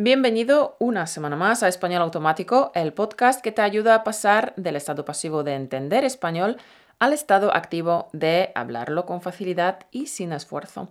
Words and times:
Bienvenido 0.00 0.76
una 0.78 1.08
semana 1.08 1.34
más 1.34 1.64
a 1.64 1.66
Español 1.66 2.02
Automático, 2.02 2.70
el 2.76 2.92
podcast 2.92 3.42
que 3.42 3.50
te 3.50 3.62
ayuda 3.62 3.96
a 3.96 4.04
pasar 4.04 4.52
del 4.54 4.76
estado 4.76 5.04
pasivo 5.04 5.42
de 5.42 5.56
entender 5.56 6.04
español 6.04 6.56
al 7.00 7.12
estado 7.12 7.52
activo 7.52 8.08
de 8.12 8.52
hablarlo 8.54 9.06
con 9.06 9.22
facilidad 9.22 9.80
y 9.90 10.06
sin 10.06 10.30
esfuerzo. 10.30 10.88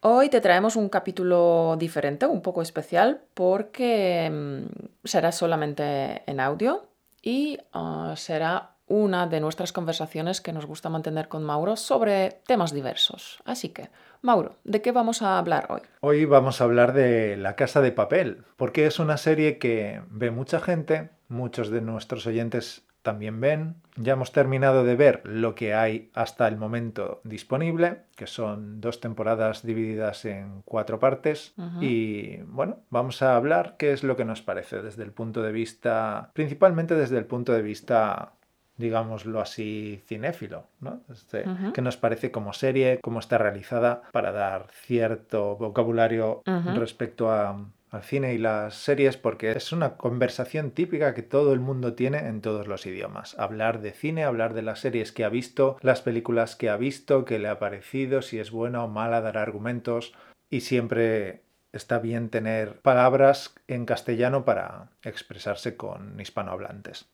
Hoy 0.00 0.30
te 0.30 0.40
traemos 0.40 0.74
un 0.74 0.88
capítulo 0.88 1.76
diferente, 1.78 2.24
un 2.24 2.40
poco 2.40 2.62
especial, 2.62 3.20
porque 3.34 4.30
mm, 4.32 5.06
será 5.06 5.30
solamente 5.30 6.22
en 6.24 6.40
audio 6.40 6.86
y 7.20 7.58
ah, 7.74 8.14
será 8.16 8.73
una 8.86 9.26
de 9.26 9.40
nuestras 9.40 9.72
conversaciones 9.72 10.40
que 10.40 10.52
nos 10.52 10.66
gusta 10.66 10.88
mantener 10.88 11.28
con 11.28 11.44
Mauro 11.44 11.76
sobre 11.76 12.40
temas 12.46 12.72
diversos. 12.72 13.42
Así 13.44 13.70
que, 13.70 13.88
Mauro, 14.22 14.56
¿de 14.64 14.82
qué 14.82 14.92
vamos 14.92 15.22
a 15.22 15.38
hablar 15.38 15.66
hoy? 15.70 15.80
Hoy 16.00 16.24
vamos 16.24 16.60
a 16.60 16.64
hablar 16.64 16.92
de 16.92 17.36
La 17.36 17.56
Casa 17.56 17.80
de 17.80 17.92
Papel, 17.92 18.44
porque 18.56 18.86
es 18.86 18.98
una 18.98 19.16
serie 19.16 19.58
que 19.58 20.02
ve 20.10 20.30
mucha 20.30 20.60
gente, 20.60 21.10
muchos 21.28 21.70
de 21.70 21.80
nuestros 21.80 22.26
oyentes 22.26 22.84
también 23.04 23.38
ven. 23.40 23.76
Ya 23.96 24.14
hemos 24.14 24.32
terminado 24.32 24.82
de 24.82 24.96
ver 24.96 25.20
lo 25.24 25.54
que 25.54 25.74
hay 25.74 26.10
hasta 26.14 26.48
el 26.48 26.56
momento 26.56 27.20
disponible, 27.22 27.98
que 28.16 28.26
son 28.26 28.80
dos 28.80 28.98
temporadas 28.98 29.62
divididas 29.62 30.24
en 30.24 30.62
cuatro 30.64 30.98
partes. 30.98 31.54
Y 31.80 32.38
bueno, 32.44 32.78
vamos 32.88 33.20
a 33.20 33.36
hablar 33.36 33.76
qué 33.78 33.92
es 33.92 34.02
lo 34.02 34.16
que 34.16 34.24
nos 34.24 34.40
parece 34.40 34.80
desde 34.80 35.04
el 35.04 35.12
punto 35.12 35.42
de 35.42 35.52
vista, 35.52 36.30
principalmente 36.32 36.94
desde 36.94 37.18
el 37.18 37.26
punto 37.26 37.52
de 37.52 37.62
vista 37.62 38.32
digámoslo 38.76 39.40
así, 39.40 40.02
cinéfilo, 40.06 40.66
¿no? 40.80 41.02
Este, 41.10 41.44
Que 41.72 41.82
nos 41.82 41.96
parece 41.96 42.30
como 42.30 42.52
serie, 42.52 42.98
cómo 43.02 43.20
está 43.20 43.38
realizada 43.38 44.02
para 44.12 44.32
dar 44.32 44.66
cierto 44.72 45.56
vocabulario 45.56 46.42
respecto 46.74 47.30
a, 47.30 47.66
al 47.90 48.02
cine 48.02 48.34
y 48.34 48.38
las 48.38 48.74
series, 48.74 49.16
porque 49.16 49.52
es 49.52 49.72
una 49.72 49.96
conversación 49.96 50.72
típica 50.72 51.14
que 51.14 51.22
todo 51.22 51.52
el 51.52 51.60
mundo 51.60 51.94
tiene 51.94 52.26
en 52.26 52.40
todos 52.40 52.66
los 52.66 52.86
idiomas. 52.86 53.38
Hablar 53.38 53.80
de 53.80 53.92
cine, 53.92 54.24
hablar 54.24 54.54
de 54.54 54.62
las 54.62 54.80
series 54.80 55.12
que 55.12 55.24
ha 55.24 55.28
visto, 55.28 55.76
las 55.80 56.02
películas 56.02 56.56
que 56.56 56.68
ha 56.68 56.76
visto, 56.76 57.24
qué 57.24 57.38
le 57.38 57.48
ha 57.48 57.60
parecido, 57.60 58.22
si 58.22 58.40
es 58.40 58.50
buena 58.50 58.82
o 58.82 58.88
mala, 58.88 59.20
dar 59.20 59.38
argumentos 59.38 60.12
y 60.50 60.60
siempre 60.62 61.42
está 61.72 61.98
bien 61.98 62.30
tener 62.30 62.80
palabras 62.80 63.54
en 63.68 63.86
castellano 63.86 64.44
para 64.44 64.90
expresarse 65.02 65.76
con 65.76 66.20
hispanohablantes. 66.20 67.06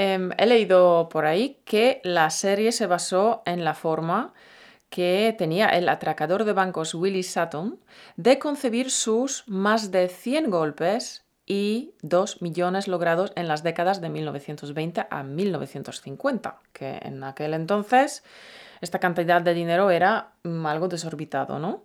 Em, 0.00 0.30
he 0.38 0.46
leído 0.46 1.10
por 1.10 1.26
ahí 1.26 1.60
que 1.66 2.00
la 2.04 2.30
serie 2.30 2.72
se 2.72 2.86
basó 2.86 3.42
en 3.44 3.64
la 3.64 3.74
forma 3.74 4.32
que 4.88 5.34
tenía 5.36 5.68
el 5.68 5.90
atracador 5.90 6.44
de 6.44 6.54
bancos 6.54 6.94
Willie 6.94 7.22
Sutton 7.22 7.78
de 8.16 8.38
concebir 8.38 8.90
sus 8.90 9.46
más 9.46 9.90
de 9.90 10.08
100 10.08 10.48
golpes 10.48 11.26
y 11.44 11.92
2 12.00 12.40
millones 12.40 12.88
logrados 12.88 13.32
en 13.36 13.46
las 13.46 13.62
décadas 13.62 14.00
de 14.00 14.08
1920 14.08 15.06
a 15.10 15.22
1950, 15.22 16.60
que 16.72 16.98
en 17.02 17.22
aquel 17.22 17.52
entonces 17.52 18.24
esta 18.80 19.00
cantidad 19.00 19.42
de 19.42 19.52
dinero 19.52 19.90
era 19.90 20.32
mm, 20.44 20.64
algo 20.64 20.88
desorbitado, 20.88 21.58
¿no? 21.58 21.82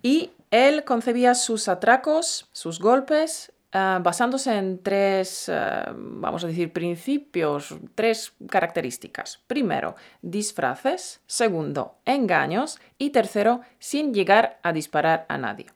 Y 0.00 0.30
él 0.50 0.84
concebía 0.84 1.34
sus 1.34 1.68
atracos, 1.68 2.48
sus 2.52 2.80
golpes 2.80 3.52
Ah, 3.74 4.00
basándose 4.02 4.54
en 4.54 4.82
tres, 4.82 5.48
ah, 5.48 5.92
vamos 5.96 6.44
a 6.44 6.48
decir, 6.48 6.72
principios, 6.74 7.74
tres 7.94 8.34
características. 8.48 9.40
Primero, 9.46 9.96
disfraces. 10.20 11.20
Segundo, 11.26 11.96
engaños. 12.04 12.78
Y 12.98 13.10
tercero, 13.10 13.62
sin 13.78 14.12
llegar 14.12 14.58
a 14.62 14.72
disparar 14.72 15.24
a 15.28 15.38
nadie. 15.38 15.66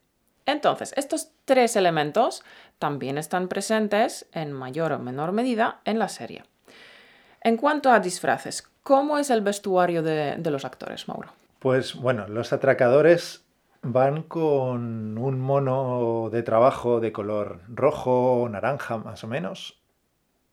Entonces, 0.44 0.92
estos 0.96 1.30
tres 1.46 1.74
elementos 1.74 2.44
también 2.78 3.16
están 3.16 3.48
presentes 3.48 4.26
en 4.32 4.52
mayor 4.52 4.92
o 4.92 4.98
menor 4.98 5.32
medida 5.32 5.80
en 5.86 5.98
la 5.98 6.08
serie. 6.08 6.44
En 7.40 7.56
cuanto 7.56 7.90
a 7.90 8.00
disfraces, 8.00 8.68
¿cómo 8.82 9.18
es 9.18 9.30
el 9.30 9.40
vestuario 9.40 10.02
de, 10.02 10.36
de 10.36 10.50
los 10.50 10.66
actores, 10.66 11.08
Mauro? 11.08 11.32
Pues 11.58 11.94
bueno, 11.94 12.28
los 12.28 12.52
atracadores 12.52 13.45
van 13.92 14.22
con 14.22 15.16
un 15.18 15.40
mono 15.40 16.28
de 16.30 16.42
trabajo 16.42 17.00
de 17.00 17.12
color 17.12 17.60
rojo 17.68 18.42
o 18.42 18.48
naranja 18.48 18.98
más 18.98 19.24
o 19.24 19.28
menos 19.28 19.80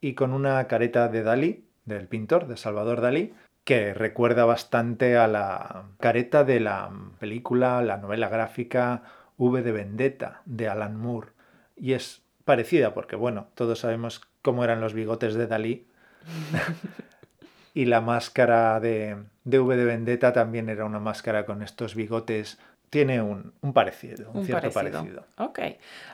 y 0.01 0.13
con 0.13 0.33
una 0.33 0.67
careta 0.67 1.07
de 1.07 1.23
Dalí, 1.23 1.65
del 1.85 2.07
pintor, 2.07 2.47
de 2.47 2.57
Salvador 2.57 3.01
Dalí, 3.01 3.33
que 3.63 3.93
recuerda 3.93 4.43
bastante 4.45 5.17
a 5.17 5.27
la 5.27 5.85
careta 5.99 6.43
de 6.43 6.59
la 6.59 6.91
película, 7.19 7.81
la 7.81 7.97
novela 7.97 8.27
gráfica 8.27 9.03
V 9.37 9.61
de 9.61 9.71
Vendetta 9.71 10.41
de 10.45 10.67
Alan 10.67 10.97
Moore. 10.97 11.29
Y 11.77 11.93
es 11.93 12.23
parecida 12.43 12.93
porque, 12.93 13.15
bueno, 13.15 13.47
todos 13.55 13.79
sabemos 13.79 14.21
cómo 14.41 14.63
eran 14.65 14.81
los 14.81 14.93
bigotes 14.93 15.35
de 15.35 15.47
Dalí. 15.47 15.87
y 17.73 17.85
la 17.85 18.01
máscara 18.01 18.79
de, 18.81 19.17
de 19.45 19.59
V 19.59 19.77
de 19.77 19.85
Vendetta 19.85 20.33
también 20.33 20.67
era 20.67 20.83
una 20.83 20.99
máscara 20.99 21.45
con 21.45 21.63
estos 21.63 21.95
bigotes 21.95 22.59
tiene 22.93 23.23
un, 23.23 23.51
parecido, 23.73 24.29
un, 24.35 24.45
cierto 24.45 24.69
parecido. 24.69 25.25
Ok. 25.39 25.59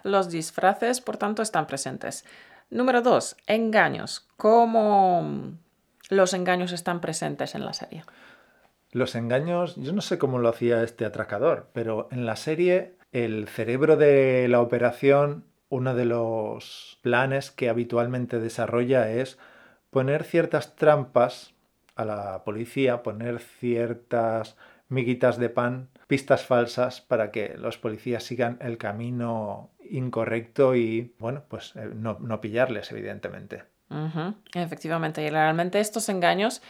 Los 0.03 0.29
disfraces, 0.29 1.01
por 1.01 1.17
tanto, 1.17 1.41
están 1.41 1.67
presentes. 1.67 2.23
Número 2.69 3.01
dos, 3.01 3.35
engaños. 3.47 4.29
¿Cómo 4.38 5.51
los 6.09 6.34
engaños 6.34 6.72
están 6.72 7.01
presentes 7.01 7.53
en 7.53 7.66
la 7.66 7.73
serie? 7.73 8.03
Los 8.94 9.16
engaños, 9.16 9.75
yo 9.75 9.91
no 9.91 10.00
sé 10.00 10.17
cómo 10.17 10.40
lo 10.40 10.47
hacía 10.47 10.81
este 10.81 11.03
atracador, 11.03 11.67
pero 11.73 12.07
en 12.12 12.25
la 12.25 12.38
serie 12.38 12.96
el 13.11 13.50
cerebro 13.50 13.97
de 13.97 14.47
la 14.47 14.61
operación, 14.61 15.44
uno 15.67 15.94
de 15.96 16.06
los 16.06 16.97
planes 17.01 17.51
que 17.51 17.67
habitualmente 17.67 18.40
desarrolla 18.40 19.11
es 19.11 19.38
poner 19.90 20.23
ciertas 20.23 20.78
trampas 20.78 21.53
a 21.97 22.06
la 22.06 22.46
policía, 22.46 23.03
poner 23.03 23.40
ciertas 23.40 24.56
miguitas 24.88 25.38
de 25.40 25.50
pan 25.50 25.90
pistas 26.09 26.44
falsas 26.44 27.02
para 27.02 27.30
que 27.30 27.56
los 27.56 27.78
policías 27.78 28.24
sigan 28.24 28.58
el 28.62 28.80
camino 28.80 29.70
incorrecto 29.92 30.75
y, 30.75 31.14
bueno, 31.20 31.44
pues 31.47 31.75
eh, 31.75 31.92
no, 31.94 32.42
pillarles, 32.42 32.92
evidentemente. 32.92 33.66
Efectivamente, 34.56 35.22
y 35.24 35.30
realmente 35.30 35.80
estos 35.80 36.09
engaños 36.09 36.64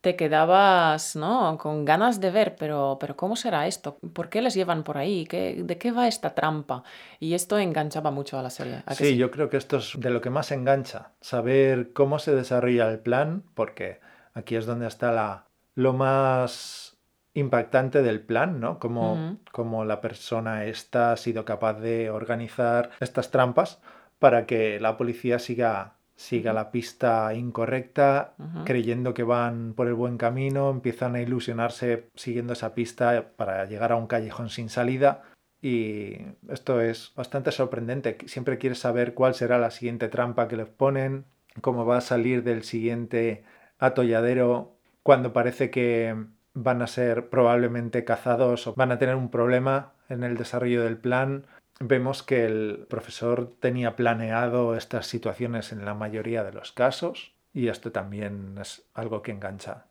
te 0.00 0.16
quedabas 0.16 1.14
¿no? 1.14 1.56
con 1.56 1.84
ganas 1.84 2.20
de 2.20 2.32
ver, 2.32 2.56
pero, 2.56 2.96
pero 3.00 3.16
¿cómo 3.16 3.36
será 3.36 3.68
esto? 3.68 3.96
¿Por 4.12 4.28
qué 4.28 4.42
les 4.42 4.54
llevan 4.54 4.82
por 4.82 4.98
ahí? 4.98 5.24
¿Qué, 5.24 5.62
¿De 5.62 5.78
qué 5.78 5.92
va 5.92 6.08
esta 6.08 6.34
trampa? 6.34 6.82
Y 7.20 7.34
esto 7.34 7.60
enganchaba 7.60 8.10
mucho 8.10 8.40
a 8.40 8.42
la 8.42 8.50
serie. 8.50 8.82
sí, 8.90 9.16
yo 9.16 9.30
creo 9.30 9.48
que 9.50 9.56
esto 9.56 9.76
es 9.76 9.92
de 10.00 10.10
lo 10.10 10.20
que 10.20 10.30
más 10.30 10.50
engancha, 10.50 11.12
saber 11.20 11.92
cómo 11.92 12.18
se 12.18 12.34
desarrolla 12.34 12.90
el 12.90 12.98
plan, 12.98 13.44
porque 13.54 14.00
aquí 14.34 14.56
es 14.56 14.66
donde 14.66 14.88
está 14.88 15.12
la, 15.12 15.46
lo 15.76 15.92
más 15.92 16.99
impactante 17.34 18.02
del 18.02 18.20
plan, 18.20 18.60
¿no? 18.60 18.78
Como, 18.78 19.84
la 19.84 20.00
persona 20.00 20.64
esta 20.64 21.12
ha 21.12 21.16
sido 21.16 21.44
capaz 21.44 21.74
de 21.74 22.10
organizar 22.10 22.90
estas 23.00 23.30
trampas 23.30 23.80
para 24.18 24.46
que 24.46 24.80
la 24.80 24.96
policía 24.96 25.38
siga, 25.38 25.94
siga 26.16 26.52
la 26.52 26.70
pista 26.70 27.32
incorrecta, 27.34 28.34
creyendo 28.64 29.14
que 29.14 29.22
van 29.22 29.74
por 29.74 29.86
el 29.86 29.94
buen 29.94 30.18
camino, 30.18 30.70
empiezan 30.70 31.14
a 31.14 31.20
ilusionarse 31.20 32.08
siguiendo 32.14 32.52
esa 32.52 32.74
pista 32.74 33.32
para 33.36 33.64
llegar 33.66 33.92
a 33.92 33.96
un 33.96 34.06
callejón 34.06 34.50
sin 34.50 34.68
salida. 34.68 35.22
Y 35.62 36.16
esto 36.48 36.80
es 36.80 37.12
bastante 37.14 37.52
sorprendente. 37.52 38.16
Siempre 38.26 38.58
quieres 38.58 38.78
saber 38.78 39.14
cuál 39.14 39.34
será 39.34 39.58
la 39.58 39.70
siguiente 39.70 40.08
trampa 40.08 40.48
que 40.48 40.56
les 40.56 40.68
ponen, 40.68 41.26
cómo 41.60 41.84
va 41.84 41.98
a 41.98 42.02
salir 42.02 42.42
del 42.42 42.62
siguiente 42.62 43.44
atolladero 43.78 44.76
cuando 45.02 45.32
parece 45.32 45.70
que 45.70 46.14
van 46.54 46.82
a 46.82 46.86
ser 46.86 47.28
probablemente 47.28 48.04
cazados 48.04 48.66
o 48.66 48.74
van 48.74 48.92
a 48.92 48.98
tener 48.98 49.14
un 49.14 49.30
problema 49.30 49.92
en 50.08 50.24
el 50.24 50.36
desarrollo 50.36 50.82
del 50.84 50.98
plan. 50.98 51.46
Vemos 51.78 52.22
que 52.22 52.44
el 52.44 52.86
profesor 52.88 53.54
tenía 53.60 53.96
planeado 53.96 54.76
estas 54.76 55.06
situaciones 55.06 55.72
en 55.72 55.84
la 55.84 55.94
mayoría 55.94 56.44
de 56.44 56.52
los 56.52 56.72
casos 56.72 57.32
y 57.52 57.68
esto 57.68 57.92
también 57.92 58.56
es 58.60 58.82
algo 58.94 59.22
que 59.22 59.32
engancha. 59.32 59.86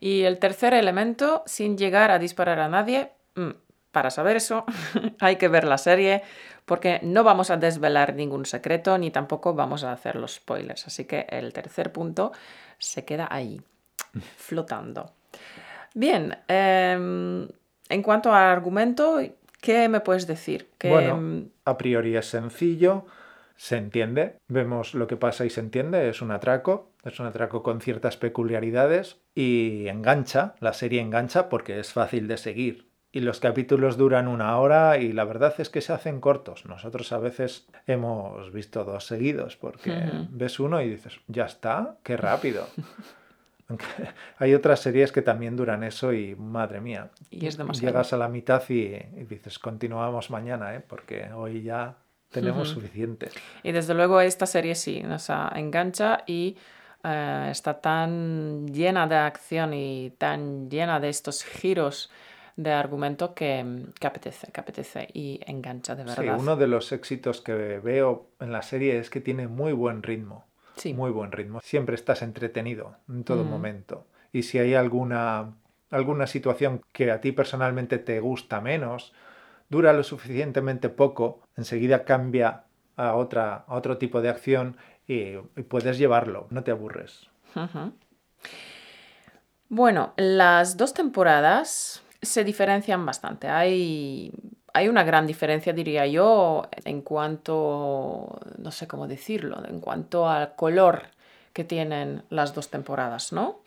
Y 0.00 0.22
el 0.22 0.38
tercer 0.38 0.74
elemento, 0.74 1.42
sin 1.46 1.76
llegar 1.76 2.10
a 2.10 2.18
disparar 2.18 2.58
a 2.58 2.68
nadie, 2.68 3.12
mm, 3.34 3.50
para 3.92 4.10
saber 4.10 4.36
eso 4.36 4.64
hay 5.20 5.36
que 5.36 5.48
ver 5.48 5.64
la 5.64 5.78
serie 5.78 6.22
porque 6.64 6.98
no 7.02 7.22
vamos 7.22 7.50
a 7.50 7.56
desvelar 7.56 8.14
ningún 8.14 8.46
secreto 8.46 8.96
ni 8.98 9.10
tampoco 9.10 9.54
vamos 9.54 9.84
a 9.84 9.92
hacer 9.92 10.16
los 10.16 10.34
spoilers. 10.34 10.86
Así 10.86 11.04
que 11.04 11.26
el 11.28 11.52
tercer 11.52 11.92
punto 11.92 12.32
se 12.78 13.04
queda 13.04 13.28
ahí 13.30 13.60
flotando. 14.36 15.12
Bien, 15.94 16.36
em, 16.48 17.48
en 17.88 18.02
cuanto 18.02 18.32
al 18.34 18.50
argumento, 18.50 19.18
¿qué 19.60 19.88
me 19.88 20.00
puedes 20.00 20.26
decir? 20.26 20.70
Que, 20.78 20.88
bueno, 20.88 21.16
em, 21.16 21.48
a 21.64 21.76
priori 21.78 22.16
es 22.16 22.26
sencillo, 22.26 23.06
se 23.56 23.76
entiende, 23.76 24.36
vemos 24.48 24.94
lo 24.94 25.06
que 25.06 25.16
pasa 25.16 25.44
y 25.44 25.50
se 25.50 25.60
entiende, 25.60 26.08
es 26.08 26.20
un 26.20 26.32
atraco, 26.32 26.90
es 27.04 27.20
un 27.20 27.26
atraco 27.26 27.62
con 27.62 27.80
ciertas 27.80 28.16
peculiaridades 28.16 29.18
y 29.34 29.86
engancha, 29.88 30.54
la 30.58 30.72
serie 30.72 31.00
engancha 31.00 31.48
porque 31.48 31.78
es 31.78 31.92
fácil 31.92 32.26
de 32.28 32.36
seguir. 32.36 32.88
y 33.12 33.20
los 33.20 33.38
capítulos 33.38 33.96
duran 33.96 34.26
una 34.26 34.58
hora 34.58 34.98
y 34.98 35.12
la 35.12 35.22
verdad 35.22 35.54
es 35.58 35.70
que 35.70 35.80
se 35.80 35.92
hacen 35.92 36.20
cortos. 36.20 36.66
Nosotros 36.66 37.12
a 37.12 37.18
veces 37.18 37.68
hemos 37.86 38.52
visto 38.52 38.82
dos 38.82 39.06
seguidos 39.06 39.56
porque 39.56 40.10
ves 40.30 40.58
uno 40.58 40.82
y 40.82 40.90
dices, 40.90 41.20
ya 41.28 41.44
está, 41.44 41.96
qué 42.02 42.16
rápido. 42.16 42.66
hay 44.38 44.54
otras 44.54 44.80
series 44.80 45.12
que 45.12 45.22
también 45.22 45.56
duran 45.56 45.82
eso 45.84 46.12
y 46.12 46.34
madre 46.34 46.80
mía. 46.80 47.10
Y 47.30 47.46
es 47.46 47.58
Llegas 47.80 48.12
a 48.12 48.16
la 48.16 48.28
mitad 48.28 48.62
y, 48.68 48.98
dices, 49.28 49.58
continuamos 49.58 50.30
mañana, 50.30 50.74
¿eh? 50.74 50.80
porque 50.86 51.30
hoy 51.34 51.62
ya 51.62 51.96
tenemos 52.30 52.68
suficiente. 52.68 53.30
Y 53.62 53.72
desde 53.72 53.94
luego 53.94 54.20
esta 54.20 54.46
serie 54.46 54.74
sí 54.74 55.02
nos 55.02 55.30
engancha 55.30 56.24
y 56.26 56.56
eh, 57.02 57.48
está 57.50 57.80
tan 57.80 58.66
llena 58.68 59.06
de 59.06 59.16
acción 59.16 59.72
y 59.72 60.12
tan 60.18 60.68
llena 60.68 61.00
de 61.00 61.08
estos 61.08 61.44
giros 61.44 62.10
de 62.56 62.72
argumento 62.72 63.34
que, 63.34 63.86
que, 63.98 64.06
apetece, 64.06 64.50
que 64.52 64.60
apetece 64.60 65.08
y 65.12 65.40
engancha 65.46 65.94
de 65.94 66.04
verdad. 66.04 66.22
Sí, 66.22 66.28
uno 66.28 66.56
de 66.56 66.66
los 66.66 66.92
éxitos 66.92 67.40
que 67.40 67.52
veo 67.52 68.28
en 68.40 68.52
la 68.52 68.62
serie 68.62 68.98
es 68.98 69.10
que 69.10 69.20
tiene 69.20 69.48
muy 69.48 69.72
buen 69.72 70.02
ritmo. 70.02 70.44
Sí. 70.76 70.94
Muy 70.94 71.10
buen 71.10 71.32
ritmo. 71.32 71.60
Siempre 71.62 71.94
estás 71.94 72.22
entretenido 72.22 72.96
en 73.08 73.24
todo 73.24 73.44
momento. 73.44 74.06
Y 74.32 74.42
si 74.42 74.58
hay 74.58 74.74
alguna, 74.74 75.54
alguna 75.90 76.26
situación 76.26 76.82
que 76.92 77.10
a 77.10 77.20
ti 77.20 77.32
personalmente 77.32 77.98
te 77.98 78.20
gusta 78.20 78.60
menos, 78.60 79.12
dura 79.68 79.92
lo 79.92 80.02
suficientemente 80.02 80.88
poco, 80.88 81.40
enseguida 81.56 82.04
cambia 82.04 82.64
a, 82.96 83.14
otra, 83.14 83.64
a 83.66 83.74
otro 83.74 83.98
tipo 83.98 84.20
de 84.20 84.28
acción 84.28 84.76
y, 85.06 85.36
puedes 85.68 85.98
llevarlo, 85.98 86.46
no 86.50 86.64
te 86.64 86.70
aburres. 86.70 87.28
Bueno, 89.68 90.14
las 90.16 90.76
dos 90.76 90.94
temporadas 90.94 92.02
se 92.22 92.44
diferencian 92.44 93.04
bastante. 93.04 93.48
Hay, 93.48 94.32
hay 94.74 94.88
una 94.88 95.04
gran 95.04 95.26
diferencia, 95.26 95.72
diría 95.72 96.04
yo, 96.06 96.68
en 96.84 97.00
cuanto, 97.00 98.40
no 98.58 98.70
sé 98.72 98.88
cómo 98.88 99.06
decirlo, 99.06 99.62
en 99.66 99.80
cuanto 99.80 100.28
al 100.28 100.56
color 100.56 101.04
que 101.52 101.62
tienen 101.62 102.24
las 102.28 102.54
dos 102.54 102.68
temporadas, 102.70 103.32
¿no? 103.32 103.60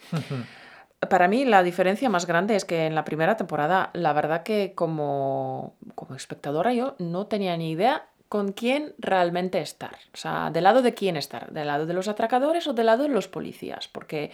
Para 1.09 1.29
mí 1.29 1.45
la 1.45 1.63
diferencia 1.63 2.09
más 2.09 2.27
grande 2.27 2.57
es 2.57 2.65
que 2.65 2.87
en 2.87 2.93
la 2.93 3.05
primera 3.05 3.37
temporada, 3.37 3.89
la 3.93 4.11
verdad 4.11 4.43
que 4.43 4.73
como, 4.75 5.75
como 5.95 6.13
espectadora 6.13 6.73
yo 6.73 6.95
no 6.99 7.27
tenía 7.27 7.55
ni 7.55 7.71
idea 7.71 8.07
con 8.27 8.51
quién 8.51 8.93
realmente 8.97 9.61
estar. 9.61 9.95
O 10.13 10.17
sea, 10.17 10.49
del 10.51 10.65
lado 10.65 10.81
de 10.81 10.93
quién 10.93 11.15
estar, 11.15 11.51
del 11.51 11.67
lado 11.67 11.85
de 11.85 11.93
los 11.93 12.09
atracadores 12.09 12.67
o 12.67 12.73
del 12.73 12.87
lado 12.87 13.03
de 13.03 13.09
los 13.09 13.29
policías, 13.29 13.87
porque 13.87 14.31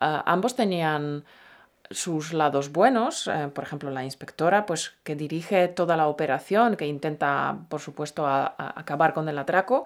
ah, 0.00 0.24
ambos 0.26 0.56
tenían 0.56 1.24
sus 1.90 2.32
lados 2.32 2.72
buenos, 2.72 3.26
eh, 3.28 3.48
por 3.52 3.64
ejemplo 3.64 3.90
la 3.90 4.04
inspectora, 4.04 4.66
pues 4.66 4.94
que 5.04 5.16
dirige 5.16 5.68
toda 5.68 5.96
la 5.96 6.08
operación, 6.08 6.76
que 6.76 6.86
intenta, 6.86 7.60
por 7.68 7.80
supuesto, 7.80 8.26
acabar 8.26 9.14
con 9.14 9.28
el 9.28 9.38
atraco, 9.38 9.84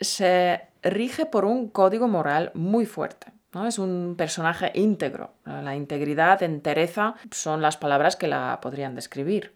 se 0.00 0.62
rige 0.82 1.26
por 1.26 1.44
un 1.44 1.68
código 1.68 2.08
moral 2.08 2.50
muy 2.54 2.86
fuerte. 2.86 3.32
¿no? 3.52 3.66
Es 3.66 3.78
un 3.78 4.14
personaje 4.16 4.70
íntegro. 4.74 5.34
La 5.44 5.74
integridad, 5.74 6.42
entereza, 6.42 7.14
son 7.30 7.62
las 7.62 7.76
palabras 7.76 8.16
que 8.16 8.28
la 8.28 8.58
podrían 8.62 8.94
describir. 8.94 9.54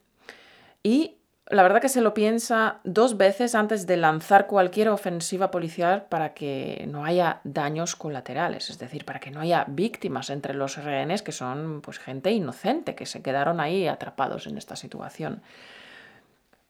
Y 0.82 1.16
la 1.50 1.62
verdad 1.62 1.80
que 1.82 1.90
se 1.90 2.00
lo 2.00 2.14
piensa 2.14 2.80
dos 2.84 3.18
veces 3.18 3.54
antes 3.54 3.86
de 3.86 3.98
lanzar 3.98 4.46
cualquier 4.46 4.88
ofensiva 4.88 5.50
policial 5.50 6.06
para 6.08 6.32
que 6.32 6.86
no 6.88 7.04
haya 7.04 7.40
daños 7.44 7.96
colaterales, 7.96 8.70
es 8.70 8.78
decir, 8.78 9.04
para 9.04 9.20
que 9.20 9.30
no 9.30 9.40
haya 9.40 9.66
víctimas 9.68 10.30
entre 10.30 10.54
los 10.54 10.82
rehenes 10.82 11.22
que 11.22 11.32
son 11.32 11.82
pues 11.82 11.98
gente 11.98 12.30
inocente 12.30 12.94
que 12.94 13.04
se 13.04 13.20
quedaron 13.20 13.60
ahí 13.60 13.86
atrapados 13.86 14.46
en 14.46 14.56
esta 14.56 14.74
situación. 14.74 15.42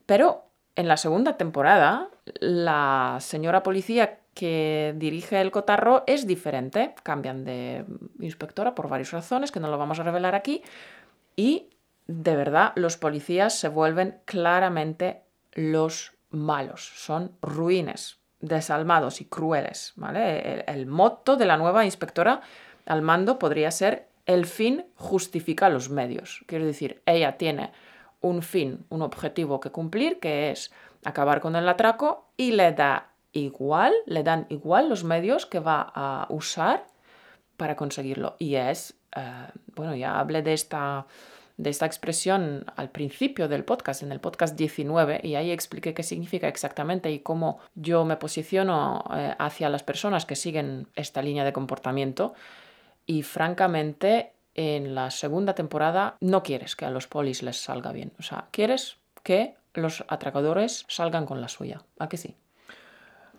Pero 0.07 0.45
en 0.75 0.89
la 0.89 0.97
segunda 0.97 1.37
temporada, 1.37 2.09
la 2.41 3.19
señora 3.21 3.63
policía 3.63 4.19
que 4.35 4.93
dirige 4.97 5.41
el 5.41 5.53
cotarro 5.53 6.03
es 6.09 6.27
diferente, 6.27 6.97
cambian 7.05 7.45
de 7.45 7.85
inspectora 8.19 8.75
por 8.75 8.89
varias 8.89 9.13
razones 9.13 9.53
que 9.53 9.61
no 9.61 9.69
lo 9.69 9.79
vamos 9.79 10.01
a 10.01 10.03
revelar 10.03 10.35
aquí 10.35 10.63
y 11.37 11.69
de 12.07 12.37
verdad 12.37 12.73
los 12.77 12.97
policías 12.97 13.59
se 13.59 13.69
vuelven 13.69 14.19
claramente 14.25 15.23
los 15.53 16.13
malos, 16.31 16.93
son 16.97 17.33
ruines, 17.41 18.19
desalmados 18.41 19.21
y 19.21 19.27
crueles. 19.27 19.93
¿vale? 19.97 20.65
El, 20.67 20.87
motto 20.87 21.37
de 21.37 21.47
la 21.47 21.57
nueva 21.57 21.85
inspectora 21.85 22.41
al 22.87 23.03
mando 23.03 23.39
podría 23.39 23.71
ser 23.71 24.09
el 24.27 24.47
fin 24.47 24.87
justifica 24.97 25.69
los 25.69 25.91
medios. 25.91 26.45
Quiero 26.47 26.65
decir, 26.65 27.03
ella 27.07 27.37
tiene 27.37 27.73
un 28.21 28.43
fin, 28.43 28.85
un 28.89 29.03
objetivo 29.03 29.61
que 29.61 29.71
cumplir, 29.71 30.19
que 30.19 30.51
es 30.51 30.73
acabar 31.05 31.41
con 31.41 31.57
el 31.57 31.69
atraco 31.69 32.29
y 32.37 32.53
le 32.53 32.73
da 32.73 33.11
igual, 33.33 33.93
le 34.07 34.23
dan 34.23 34.47
igual 34.49 34.89
los 34.89 35.05
medios 35.05 35.47
que 35.47 35.61
va 35.61 35.93
a 35.95 36.27
usar 36.31 36.87
para 37.57 37.77
conseguirlo. 37.77 38.37
Y 38.39 38.55
es, 38.55 38.95
eh, 39.15 39.49
bueno, 39.75 39.95
ya 39.95 40.19
hablé 40.19 40.43
de 40.43 40.55
esta 40.55 41.07
de 41.57 41.71
esta 41.71 41.87
expresión 41.87 42.65
al 42.77 42.91
principio 42.91 43.49
del 43.49 43.65
podcast, 43.65 44.03
en 44.03 44.13
el 44.13 44.21
podcast 44.21 44.57
19, 44.57 45.21
y 45.23 45.37
ahí 45.37 45.51
expliqué 45.51 45.95
qué 45.95 46.03
significa 46.03 46.49
exactamente 46.49 47.11
y 47.11 47.21
cómo 47.21 47.61
yo 47.75 48.05
me 48.05 48.17
posiciono 48.17 49.05
eh, 49.15 49.35
hacia 49.39 49.69
las 49.69 49.83
personas 49.83 50.27
que 50.27 50.37
siguen 50.37 50.89
esta 50.97 51.23
línea 51.23 51.45
de 51.45 51.53
comportamiento. 51.53 52.35
Y 53.07 53.23
francamente, 53.23 54.33
en 54.55 54.95
la 54.95 55.11
segunda 55.11 55.55
temporada 55.55 56.17
no 56.21 56.43
quieres 56.43 56.77
que 56.77 56.85
a 56.85 56.91
los 56.91 57.07
polis 57.07 57.43
les 57.43 57.57
salga 57.57 57.93
bien. 57.93 58.13
O 58.19 58.23
sea, 58.23 58.49
quieres 58.51 58.99
que 59.23 59.55
los 59.75 60.05
atracadores 60.09 60.85
salgan 60.89 61.27
con 61.27 61.41
la 61.41 61.49
suya. 61.49 61.83
¿A 61.99 62.09
que 62.09 62.17
sí? 62.17 62.37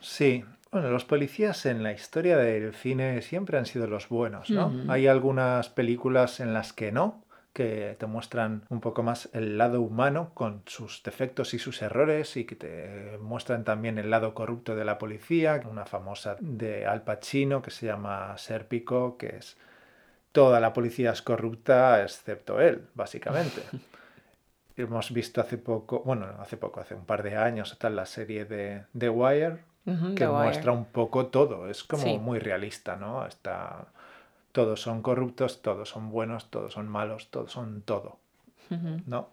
Sí, 0.02 0.44
bueno, 0.72 0.90
los 0.90 1.06
policías 1.06 1.66
en 1.66 1.84
la 1.84 1.94
historia 1.94 2.38
del 2.38 2.74
cine 2.74 3.22
siempre 3.22 3.58
han 3.58 3.66
sido 3.66 3.88
los 3.88 4.10
buenos, 4.10 4.50
¿no? 4.50 4.74
Hay 4.90 5.08
algunas 5.08 5.70
películas 5.70 6.42
en 6.42 6.54
las 6.54 6.74
que 6.74 6.92
no, 6.92 7.24
que 7.56 7.96
te 7.98 8.06
muestran 8.06 8.66
un 8.68 8.82
poco 8.82 9.02
más 9.02 9.30
el 9.32 9.58
lado 9.58 9.80
humano 9.80 10.32
con 10.34 10.62
sus 10.66 11.02
defectos 11.04 11.54
y 11.54 11.60
sus 11.60 11.82
errores 11.82 12.36
y 12.36 12.44
que 12.44 12.58
te 12.58 13.18
muestran 13.22 13.64
también 13.64 13.98
el 13.98 14.10
lado 14.10 14.34
corrupto 14.34 14.76
de 14.76 14.84
la 14.84 14.98
policía, 14.98 15.62
una 15.72 15.86
famosa 15.86 16.36
de 16.42 16.86
Al 16.86 17.04
Pacino 17.04 17.62
que 17.62 17.72
se 17.72 17.86
llama 17.86 18.38
Serpico, 18.38 19.18
que 19.18 19.38
es 19.38 19.56
toda 20.34 20.60
la 20.60 20.74
policía 20.74 21.12
es 21.12 21.22
corrupta 21.22 22.04
excepto 22.04 22.60
él, 22.60 22.90
básicamente. 22.94 23.62
Hemos 24.76 25.14
visto 25.14 25.40
hace 25.40 25.58
poco, 25.58 26.02
bueno, 26.04 26.28
hace 26.40 26.58
poco, 26.58 26.82
hace 26.82 26.94
un 26.94 27.06
par 27.06 27.24
de 27.24 27.38
años, 27.38 27.72
está 27.72 27.90
la 27.90 28.06
serie 28.06 28.44
de 28.44 28.84
The 28.98 29.10
Wire, 29.10 29.60
que 30.14 30.28
muestra 30.28 30.74
un 30.74 30.84
poco 30.84 31.28
todo. 31.28 31.70
Es 31.70 31.86
como 31.86 32.18
muy 32.18 32.40
realista, 32.40 32.98
¿no? 32.98 33.26
Está 33.26 33.88
todos 34.56 34.80
son 34.80 35.02
corruptos, 35.02 35.62
todos 35.62 35.90
son 35.90 36.10
buenos, 36.10 36.50
todos 36.50 36.72
son 36.72 36.88
malos, 36.88 37.30
todos 37.30 37.52
son 37.52 37.82
todo. 37.82 38.20
¿No? 39.06 39.28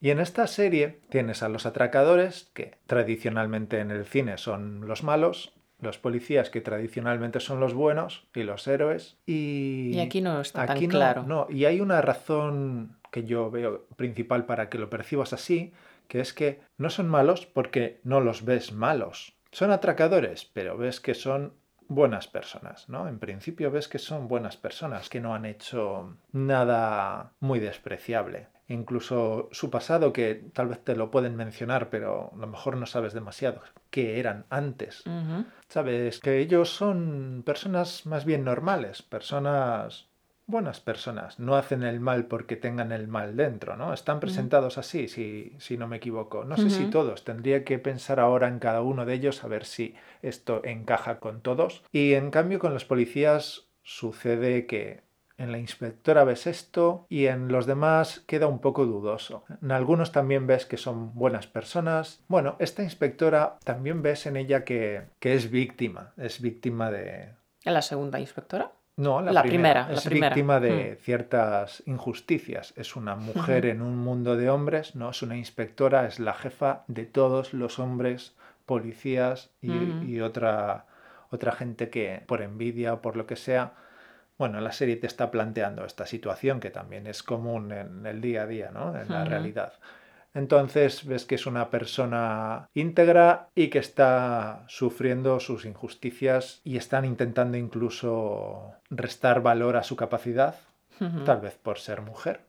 Y 0.00 0.10
en 0.10 0.20
esta 0.20 0.46
serie 0.46 1.00
tienes 1.08 1.42
a 1.42 1.48
los 1.48 1.66
atracadores, 1.66 2.48
que 2.54 2.76
tradicionalmente 2.86 3.80
en 3.80 3.90
el 3.90 4.06
cine 4.06 4.38
son 4.38 4.86
los 4.86 5.02
malos, 5.02 5.54
los 5.80 5.98
policías, 5.98 6.50
que 6.50 6.60
tradicionalmente 6.60 7.40
son 7.40 7.58
los 7.58 7.74
buenos, 7.74 8.24
y 8.32 8.44
los 8.44 8.64
héroes. 8.68 9.16
Y, 9.26 9.98
aquí 9.98 10.20
no 10.20 10.40
está 10.40 10.66
tan 10.66 10.86
claro. 10.86 11.24
No, 11.24 11.48
y 11.50 11.64
hay 11.64 11.80
una 11.80 12.00
razón 12.00 12.98
que 13.10 13.24
yo 13.24 13.50
veo 13.50 13.86
principal 13.96 14.46
para 14.46 14.68
que 14.68 14.78
lo 14.78 14.88
percibas 14.88 15.32
así, 15.32 15.72
que 16.06 16.20
es 16.20 16.32
que 16.32 16.60
no 16.78 16.90
son 16.90 17.08
malos 17.08 17.46
porque 17.46 17.98
no 18.04 18.20
los 18.20 18.44
ves 18.44 18.70
malos. 18.70 19.34
Son 19.50 19.72
atracadores, 19.72 20.44
pero 20.44 20.78
ves 20.78 21.00
que 21.00 21.14
son 21.14 21.54
buenas 21.88 22.28
personas, 22.28 22.88
¿no? 22.88 23.08
En 23.08 23.18
principio 23.18 23.70
ves 23.70 23.88
que 23.88 23.98
son 23.98 24.28
buenas 24.28 24.56
personas, 24.56 25.08
que 25.08 25.20
no 25.20 25.34
han 25.34 25.44
hecho 25.44 26.16
nada 26.32 27.32
muy 27.40 27.60
despreciable. 27.60 28.48
Incluso 28.68 29.48
su 29.52 29.70
pasado, 29.70 30.12
que 30.12 30.46
tal 30.54 30.68
vez 30.68 30.82
te 30.82 30.96
lo 30.96 31.10
pueden 31.10 31.36
mencionar, 31.36 31.90
pero 31.90 32.32
a 32.32 32.36
lo 32.36 32.46
mejor 32.46 32.76
no 32.76 32.86
sabes 32.86 33.12
demasiado 33.12 33.60
qué 33.90 34.18
eran 34.18 34.46
antes. 34.48 35.02
Sabes 35.68 36.20
que 36.20 36.38
ellos 36.38 36.70
son 36.70 37.42
personas 37.44 38.06
más 38.06 38.24
bien 38.24 38.44
normales, 38.44 39.02
personas 39.02 40.11
buenas 40.46 40.80
personas, 40.80 41.38
no 41.38 41.56
hacen 41.56 41.82
el 41.82 42.00
mal 42.00 42.26
porque 42.26 42.56
tengan 42.56 42.92
el 42.92 43.08
mal 43.08 43.36
dentro, 43.36 43.76
¿no? 43.76 43.92
Están 43.92 44.20
presentados 44.20 44.78
así, 44.78 45.08
si, 45.08 45.54
si, 45.58 45.76
no 45.76 45.88
me 45.88 45.96
equivoco. 45.96 46.44
No 46.44 46.56
sé 46.56 46.70
si 46.70 46.86
todos, 46.86 47.24
tendría 47.24 47.64
que 47.64 47.78
pensar 47.78 48.20
ahora 48.20 48.48
en 48.48 48.58
cada 48.58 48.82
uno 48.82 49.04
de 49.06 49.14
ellos 49.14 49.44
a 49.44 49.48
ver 49.48 49.64
si 49.64 49.94
esto 50.20 50.62
encaja 50.64 51.18
con 51.18 51.40
todos. 51.40 51.82
Y 51.92 52.14
en 52.14 52.30
cambio 52.30 52.58
con 52.58 52.74
los 52.74 52.84
policías 52.84 53.68
sucede 53.82 54.66
que 54.66 55.02
en 55.38 55.50
la 55.50 55.58
inspectora 55.58 56.24
ves 56.24 56.46
esto 56.46 57.06
y 57.08 57.26
en 57.26 57.48
los 57.48 57.66
demás 57.66 58.20
queda 58.26 58.46
un 58.46 58.60
poco 58.60 58.86
dudoso. 58.86 59.44
En 59.60 59.72
algunos 59.72 60.12
también 60.12 60.46
ves 60.46 60.66
que 60.66 60.76
son 60.76 61.14
buenas 61.14 61.46
personas. 61.46 62.22
Bueno, 62.28 62.56
esta 62.58 62.82
inspectora 62.82 63.58
también 63.64 64.02
ves 64.02 64.26
en 64.26 64.36
ella 64.36 64.64
que, 64.64 65.02
que 65.18 65.34
es 65.34 65.50
víctima, 65.50 66.12
es 66.16 66.40
víctima 66.40 66.90
de... 66.90 67.34
¿En 67.64 67.74
la 67.74 67.82
segunda 67.82 68.20
inspectora? 68.20 68.72
No, 69.02 69.20
la, 69.20 69.32
La 69.32 69.42
primera. 69.42 69.86
primera, 69.86 69.88
la 69.88 69.98
Es 69.98 70.04
primera. 70.06 70.28
víctima 70.34 70.60
de 70.60 70.92
Mm. 70.98 71.02
ciertas 71.04 71.82
injusticias. 71.86 72.72
Es 72.76 72.94
una 72.96 73.16
mujer 73.16 73.66
en 73.66 73.82
un 73.82 73.96
mundo 73.96 74.36
de 74.36 74.48
hombres, 74.48 74.94
¿no? 74.94 75.10
Es 75.10 75.22
una 75.22 75.36
inspectora, 75.36 76.06
es 76.06 76.20
la 76.20 76.34
jefa 76.34 76.84
de 76.86 77.04
todos 77.06 77.52
los 77.52 77.78
hombres, 77.78 78.34
policías 78.66 79.50
y, 79.60 80.20
otra, 80.20 80.86
otra 81.30 81.52
gente 81.52 81.90
que 81.90 82.22
por 82.26 82.42
envidia 82.42 82.94
o 82.94 83.02
por 83.02 83.16
lo 83.16 83.26
que 83.26 83.36
sea. 83.36 83.72
Bueno, 84.38 84.60
la 84.60 84.72
serie 84.72 84.96
te 84.96 85.06
está 85.08 85.30
planteando 85.30 85.84
esta 85.84 86.06
situación 86.06 86.60
que 86.60 86.70
también 86.70 87.06
es 87.06 87.22
común 87.22 87.72
en 87.72 88.06
el 88.06 88.20
día 88.20 88.42
a 88.42 88.46
día, 88.46 88.70
¿no? 88.72 88.96
En 88.98 89.08
la 89.08 89.24
realidad. 89.24 89.72
Entonces 90.34 91.04
ves 91.06 91.24
que 91.26 91.34
es 91.34 91.46
una 91.46 91.68
persona 91.70 92.68
íntegra 92.74 93.50
y 93.54 93.68
que 93.68 93.78
está 93.78 94.64
sufriendo 94.68 95.40
sus 95.40 95.64
injusticias 95.66 96.60
y 96.64 96.76
están 96.78 97.04
intentando 97.04 97.58
incluso 97.58 98.72
restar 98.90 99.42
valor 99.42 99.76
a 99.76 99.82
su 99.82 99.96
capacidad, 99.96 100.56
tal 101.24 101.40
vez 101.40 101.56
por 101.58 101.78
ser 101.78 102.00
mujer, 102.00 102.40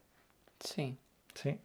Sí. 0.60 0.96
¿sí? 1.34 1.60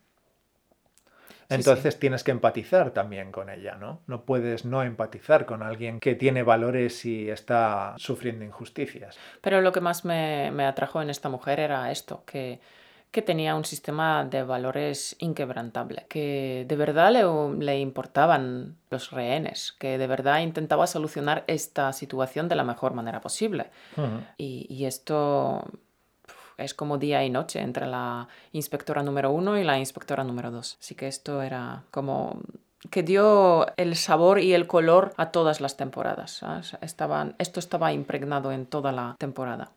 Sí, 1.51 1.55
Entonces 1.55 1.97
tienes 1.99 2.23
que 2.23 2.31
empatizar 2.31 2.91
también 2.91 3.31
con 3.31 3.49
ella, 3.49 3.75
¿no? 3.75 4.03
No 4.07 4.23
puedes 4.25 4.65
no 4.65 4.83
empatizar 4.83 5.45
con 5.45 5.63
alguien 5.63 5.99
que 5.99 6.15
tiene 6.15 6.43
valores 6.43 7.05
y 7.05 7.29
está 7.29 7.93
sufriendo 7.97 8.45
injusticias. 8.45 9.23
Pero 9.41 9.61
lo 9.61 9.71
que 9.71 9.81
más 9.81 10.05
me, 10.05 10.51
me 10.51 10.65
atrajo 10.65 11.01
en 11.01 11.09
esta 11.09 11.29
mujer 11.29 11.59
era 11.59 11.91
esto, 11.91 12.23
que, 12.25 12.59
que 13.11 13.21
tenía 13.21 13.55
un 13.55 13.65
sistema 13.65 14.23
de 14.23 14.43
valores 14.43 15.15
inquebrantable, 15.19 16.05
que 16.09 16.65
de 16.67 16.75
verdad 16.75 17.11
le, 17.11 17.65
le 17.65 17.79
importaban 17.79 18.77
los 18.91 19.11
rehenes, 19.11 19.73
que 19.79 19.97
de 19.97 20.07
verdad 20.07 20.41
intentaba 20.41 20.85
solucionar 20.85 21.43
esta 21.47 21.91
situación 21.91 22.47
de 22.47 22.55
la 22.55 22.63
mejor 22.63 22.93
manera 22.93 23.19
posible. 23.19 23.71
Y, 24.37 24.67
y 24.69 24.85
esto 24.85 25.63
es 26.57 26.73
como 26.73 26.97
día 26.97 27.23
y 27.23 27.29
noche 27.29 27.61
entre 27.61 27.87
la 27.87 28.27
inspectora 28.51 29.01
número 29.01 29.31
uno 29.31 29.57
y 29.57 29.63
la 29.63 29.79
inspectora 29.79 30.23
número 30.23 30.51
dos. 30.51 30.77
Así 30.79 30.93
que 30.93 31.07
esto 31.07 31.41
era 31.41 31.83
como 31.89 32.41
que 32.91 33.03
dio 33.03 33.67
el 33.77 33.95
sabor 33.95 34.39
y 34.39 34.53
el 34.53 34.67
color 34.67 35.13
a 35.17 35.31
todas 35.31 35.61
las 35.61 35.77
temporadas. 35.77 36.41
Estaban, 36.81 37.35
esto 37.39 37.59
estaba 37.59 37.91
impregnado 37.91 38.51
en 38.51 38.65
toda 38.65 38.91
la 38.91 39.15
temporada. 39.17 39.71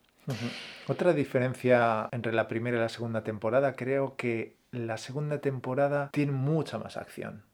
Otra 0.89 1.13
diferencia 1.13 2.09
entre 2.13 2.33
la 2.33 2.49
primera 2.49 2.77
y 2.77 2.81
la 2.81 2.89
segunda 2.89 3.23
temporada, 3.23 3.75
creo 3.75 4.17
que 4.17 4.57
la 4.71 4.99
segunda 4.99 5.41
temporada 5.41 6.11
tiene 6.13 6.33
mucha 6.33 6.79
más 6.79 6.97
acción. 6.97 7.45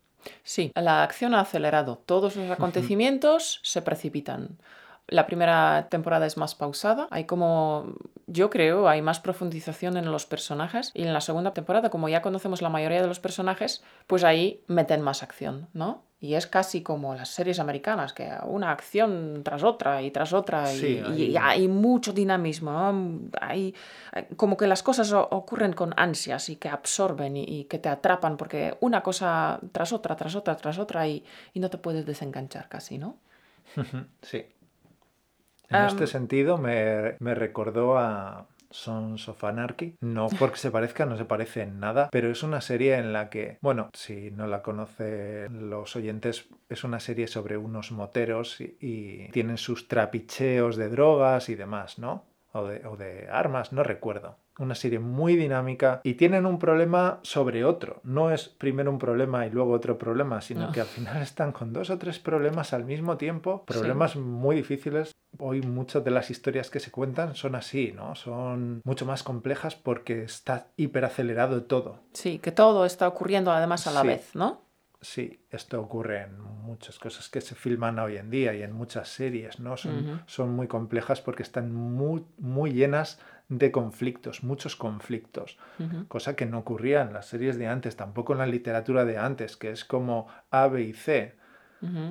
Sí, 0.43 0.73
la 0.75 1.03
acción 1.03 1.35
ha 1.35 1.41
acelerado. 1.41 2.03
Todos 2.05 2.37
los 2.37 2.51
acontecimientos 2.51 3.61
se 3.63 3.83
precipitan. 3.83 4.59
La 5.11 5.27
primera 5.27 5.88
temporada 5.91 6.27
es 6.27 6.37
más 6.37 6.55
pausada, 6.55 7.09
hay 7.11 7.25
como, 7.25 7.95
yo 8.27 8.50
creo, 8.50 8.88
hay 8.88 9.00
más 9.00 9.21
profundización 9.21 9.97
en 9.97 10.12
los 10.12 10.27
personajes 10.27 10.91
y 10.93 11.03
en 11.03 11.15
la 11.15 11.23
segunda 11.23 11.55
temporada, 11.55 11.88
como 11.88 12.11
ya 12.11 12.21
conocemos 12.21 12.61
la 12.61 12.69
mayoría 12.69 13.00
de 13.00 13.09
los 13.09 13.19
personajes, 13.19 13.83
pues 14.07 14.23
ahí 14.23 14.62
meten 14.67 15.00
más 15.00 15.23
acción, 15.23 15.67
¿no? 15.73 16.03
Y 16.21 16.35
es 16.35 16.47
casi 16.47 16.83
como 16.83 17.15
las 17.15 17.31
series 17.31 17.59
americanas, 17.61 18.12
que 18.12 18.29
una 18.45 18.71
acción 18.73 19.41
tras 19.45 19.62
otra 19.62 20.03
y 20.03 20.11
tras 20.11 20.33
otra 20.35 20.71
y, 20.75 20.77
Sí, 20.77 21.03
y- 21.15 21.23
y 21.23 21.37
hay- 21.38 21.61
hay 21.62 21.69
mucho 21.69 22.12
dinamismo, 22.12 22.73
¿no? 22.73 23.31
Hay, 23.41 23.75
hay- 24.12 24.27
como 24.37 24.57
que 24.59 24.67
las 24.67 24.83
cosas 24.83 25.11
ocurren 25.12 25.73
con 25.73 25.95
ansias 25.97 26.50
y 26.50 26.57
que 26.57 26.69
absorben 26.69 27.37
y, 27.37 27.45
y 27.45 27.65
que 27.65 27.79
te 27.79 27.88
atrapan 27.88 28.37
porque 28.37 28.77
una 28.81 29.03
cosa 29.03 29.59
tras 29.73 29.93
otra, 29.93 30.17
tras 30.17 30.35
otra, 30.35 30.57
tras 30.57 30.79
otra 30.79 31.07
y, 31.09 31.25
y 31.55 31.61
no 31.61 31.71
te 31.71 31.79
puedes 31.79 32.05
desenganchar 32.05 32.69
casi, 32.69 32.99
¿no? 32.99 33.17
Sí. 34.23 34.45
En 35.69 35.77
Am, 35.77 35.87
este 35.89 36.07
sentido 36.07 36.59
me, 36.59 37.17
me 37.21 37.35
recordó 37.35 37.99
a 37.99 38.47
Sons 38.71 39.29
of 39.29 39.43
Anarchy. 39.45 39.97
No 40.01 40.29
porque 40.39 40.59
se 40.59 40.71
parezca, 40.71 41.07
no 41.07 41.17
se 41.17 41.25
parece 41.25 41.63
en 41.63 41.81
nada, 41.81 42.09
pero 42.13 42.31
es 42.31 42.43
una 42.43 42.61
serie 42.61 42.97
en 42.97 43.13
la 43.13 43.31
que, 43.31 43.59
bueno, 43.61 43.89
si 43.93 44.31
no 44.31 44.47
la 44.47 44.63
conocen 44.63 45.71
los 45.71 45.97
oyentes, 45.97 46.49
es 46.69 46.85
una 46.85 47.01
serie 47.01 47.27
sobre 47.29 47.57
unos 47.57 47.93
moteros 47.93 48.61
y, 48.61 48.77
y 48.81 49.29
tienen 49.31 49.57
sus 49.59 49.89
trapicheos 49.89 50.77
de 50.77 50.89
drogas 50.89 51.49
y 51.49 51.55
demás, 51.55 51.99
¿no? 51.99 52.25
O 52.53 52.67
de, 52.67 52.87
o 52.87 52.97
de 52.97 53.29
armas, 53.31 53.73
no 53.73 53.83
recuerdo. 53.83 54.37
Una 54.59 54.75
serie 54.75 54.99
muy 54.99 55.37
dinámica 55.37 56.01
y 56.03 56.15
tienen 56.15 56.45
un 56.45 56.59
problema 56.59 57.21
sobre 57.23 57.65
otro. 57.65 58.01
No 58.03 58.33
es 58.33 58.49
primero 58.49 58.91
un 58.91 58.99
problema 58.99 59.47
y 59.47 59.51
luego 59.51 59.73
otro 59.73 59.99
problema, 59.99 60.41
sino 60.41 60.67
No. 60.67 60.73
que 60.73 60.81
al 60.81 60.87
final 60.87 61.23
están 61.23 61.53
con 61.53 61.73
dos 61.73 61.91
o 61.91 61.99
tres 61.99 62.19
problemas 62.19 62.73
al 62.73 62.85
mismo 62.85 63.17
tiempo, 63.17 63.65
problemas 63.67 64.17
muy 64.17 64.57
difíciles. 64.57 65.15
Hoy 65.38 65.62
muchas 65.62 66.04
de 66.04 66.11
las 66.11 66.30
historias 66.30 66.71
que 66.71 66.80
se 66.80 66.90
cuentan 66.90 67.35
son 67.35 67.54
así, 67.54 67.92
¿no? 67.95 68.14
Son 68.14 68.80
mucho 68.85 69.07
más 69.07 69.23
complejas 69.23 69.75
porque 69.76 70.23
está 70.25 70.68
hiperacelerado 70.76 71.64
todo. 71.64 72.00
Sí, 72.12 72.38
que 72.38 72.52
todo 72.52 72.85
está 72.85 73.07
ocurriendo 73.09 73.52
además 73.52 73.87
a 73.87 73.92
la 73.92 74.00
Sí. 74.02 74.07
vez, 74.09 74.35
¿no? 74.35 74.62
Sí, 75.00 75.45
esto 75.50 75.80
ocurre 75.80 76.23
en 76.23 76.40
muchas 76.40 76.99
cosas 76.99 77.28
que 77.28 77.40
se 77.40 77.54
filman 77.54 78.00
hoy 78.00 78.16
en 78.16 78.30
día 78.30 78.52
y 78.54 78.64
en 78.64 78.73
muchas 78.73 79.09
series, 79.09 79.61
¿no? 79.61 79.76
Son, 79.76 80.21
son 80.26 80.50
muy 80.57 80.66
complejas 80.66 81.21
porque 81.21 81.45
están 81.45 81.73
muy, 81.73 82.25
muy 82.38 82.73
llenas 82.73 83.21
de 83.49 83.71
conflictos, 83.71 84.42
muchos 84.42 84.75
conflictos, 84.75 85.57
cosa 86.09 86.35
que 86.35 86.47
no 86.47 86.59
ocurría 86.59 87.02
en 87.02 87.12
las 87.12 87.26
series 87.26 87.57
de 87.59 87.68
antes, 87.68 87.95
tampoco 87.95 88.33
en 88.33 88.40
la 88.40 88.47
literatura 88.47 89.04
de 89.04 89.18
antes, 89.18 89.57
que 89.57 89.71
es 89.71 89.85
como 89.85 90.26
A, 90.50 90.66
B 90.66 90.83
y 90.83 90.92
C. 90.95 91.38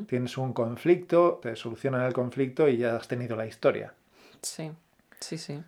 Tienes 0.07 0.37
un 0.37 0.53
conflicto, 0.53 1.39
te 1.41 1.55
solucionan 1.55 2.03
el 2.03 2.13
conflicto 2.13 2.67
y 2.69 2.77
ya 2.77 2.95
has 2.95 3.07
tenido 3.07 3.35
la 3.35 3.45
historia. 3.45 3.93
Sí, 4.41 4.71
sí, 5.19 5.37
sí. 5.37 5.61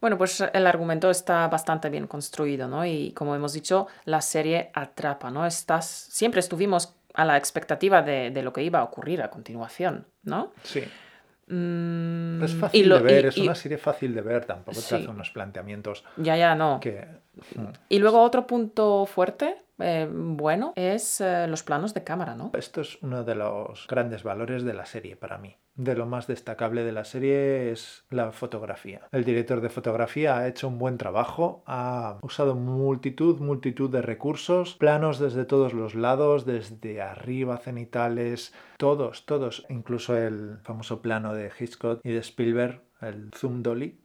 Bueno, 0.00 0.16
pues 0.16 0.40
el 0.40 0.66
argumento 0.66 1.10
está 1.10 1.46
bastante 1.48 1.90
bien 1.90 2.06
construido, 2.06 2.66
¿no? 2.68 2.84
Y 2.86 3.12
como 3.12 3.34
hemos 3.36 3.52
dicho, 3.52 3.86
la 4.06 4.20
serie 4.22 4.70
atrapa, 4.74 5.30
¿no? 5.30 5.44
Estás, 5.46 5.86
siempre 5.86 6.40
estuvimos 6.40 6.94
a 7.14 7.24
la 7.24 7.36
expectativa 7.36 8.00
de, 8.02 8.30
de 8.30 8.42
lo 8.42 8.52
que 8.52 8.62
iba 8.62 8.78
a 8.78 8.84
ocurrir 8.84 9.20
a 9.22 9.30
continuación, 9.30 10.06
¿no? 10.22 10.52
Sí, 10.62 10.82
Mm, 11.52 12.44
es 12.44 12.52
y 12.52 12.56
fácil 12.58 12.88
lo- 12.88 12.96
de 12.98 13.02
ver, 13.02 13.24
y- 13.24 13.28
es 13.28 13.36
y- 13.36 13.40
una 13.42 13.54
serie 13.56 13.76
fácil 13.76 14.14
de 14.14 14.20
ver, 14.20 14.44
tampoco 14.44 14.80
Sí. 14.80 14.88
te 14.90 14.94
hace 14.96 15.08
unos 15.08 15.30
planteamientos 15.30 16.04
Ya, 16.16 16.36
ya, 16.36 16.54
no. 16.54 16.78
que... 16.80 17.04
Y 17.88 17.98
luego 17.98 18.22
otro 18.22 18.46
punto 18.46 19.06
fuerte, 19.06 19.56
eh, 19.78 20.08
bueno, 20.10 20.72
es 20.76 21.20
eh, 21.20 21.46
los 21.48 21.62
planos 21.62 21.94
de 21.94 22.04
cámara, 22.04 22.34
¿no? 22.34 22.50
Esto 22.54 22.80
es 22.82 22.98
uno 23.02 23.24
de 23.24 23.34
los 23.34 23.86
grandes 23.88 24.22
valores 24.22 24.62
de 24.62 24.74
la 24.74 24.86
serie 24.86 25.16
para 25.16 25.38
mí. 25.38 25.56
De 25.74 25.94
lo 25.94 26.04
más 26.04 26.26
destacable 26.26 26.84
de 26.84 26.92
la 26.92 27.04
serie 27.04 27.72
es 27.72 28.04
la 28.10 28.32
fotografía. 28.32 29.08
El 29.12 29.24
director 29.24 29.62
de 29.62 29.70
fotografía 29.70 30.36
ha 30.36 30.48
hecho 30.48 30.68
un 30.68 30.78
buen 30.78 30.98
trabajo, 30.98 31.62
ha 31.66 32.18
usado 32.22 32.54
multitud, 32.54 33.40
multitud 33.40 33.88
de 33.88 34.02
recursos, 34.02 34.74
planos 34.74 35.18
desde 35.18 35.46
todos 35.46 35.72
los 35.72 35.94
lados, 35.94 36.44
desde 36.44 37.00
arriba, 37.00 37.56
cenitales, 37.56 38.52
todos, 38.76 39.24
todos, 39.24 39.64
incluso 39.70 40.16
el 40.16 40.58
famoso 40.64 41.00
plano 41.00 41.32
de 41.32 41.50
Hitchcock 41.58 42.00
y 42.04 42.10
de 42.10 42.18
Spielberg, 42.18 42.82
el 43.02 43.30
zoom 43.34 43.62
dolly, 43.62 43.98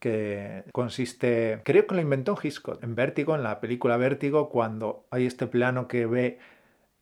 que 0.00 0.64
consiste, 0.72 1.60
creo 1.64 1.86
que 1.86 1.94
lo 1.94 2.00
inventó 2.00 2.38
Hitchcock 2.40 2.82
en 2.82 2.94
Vértigo, 2.94 3.34
en 3.34 3.42
la 3.42 3.60
película 3.60 3.96
Vértigo, 3.96 4.48
cuando 4.48 5.06
hay 5.10 5.26
este 5.26 5.46
plano 5.46 5.88
que 5.88 6.06
ve 6.06 6.38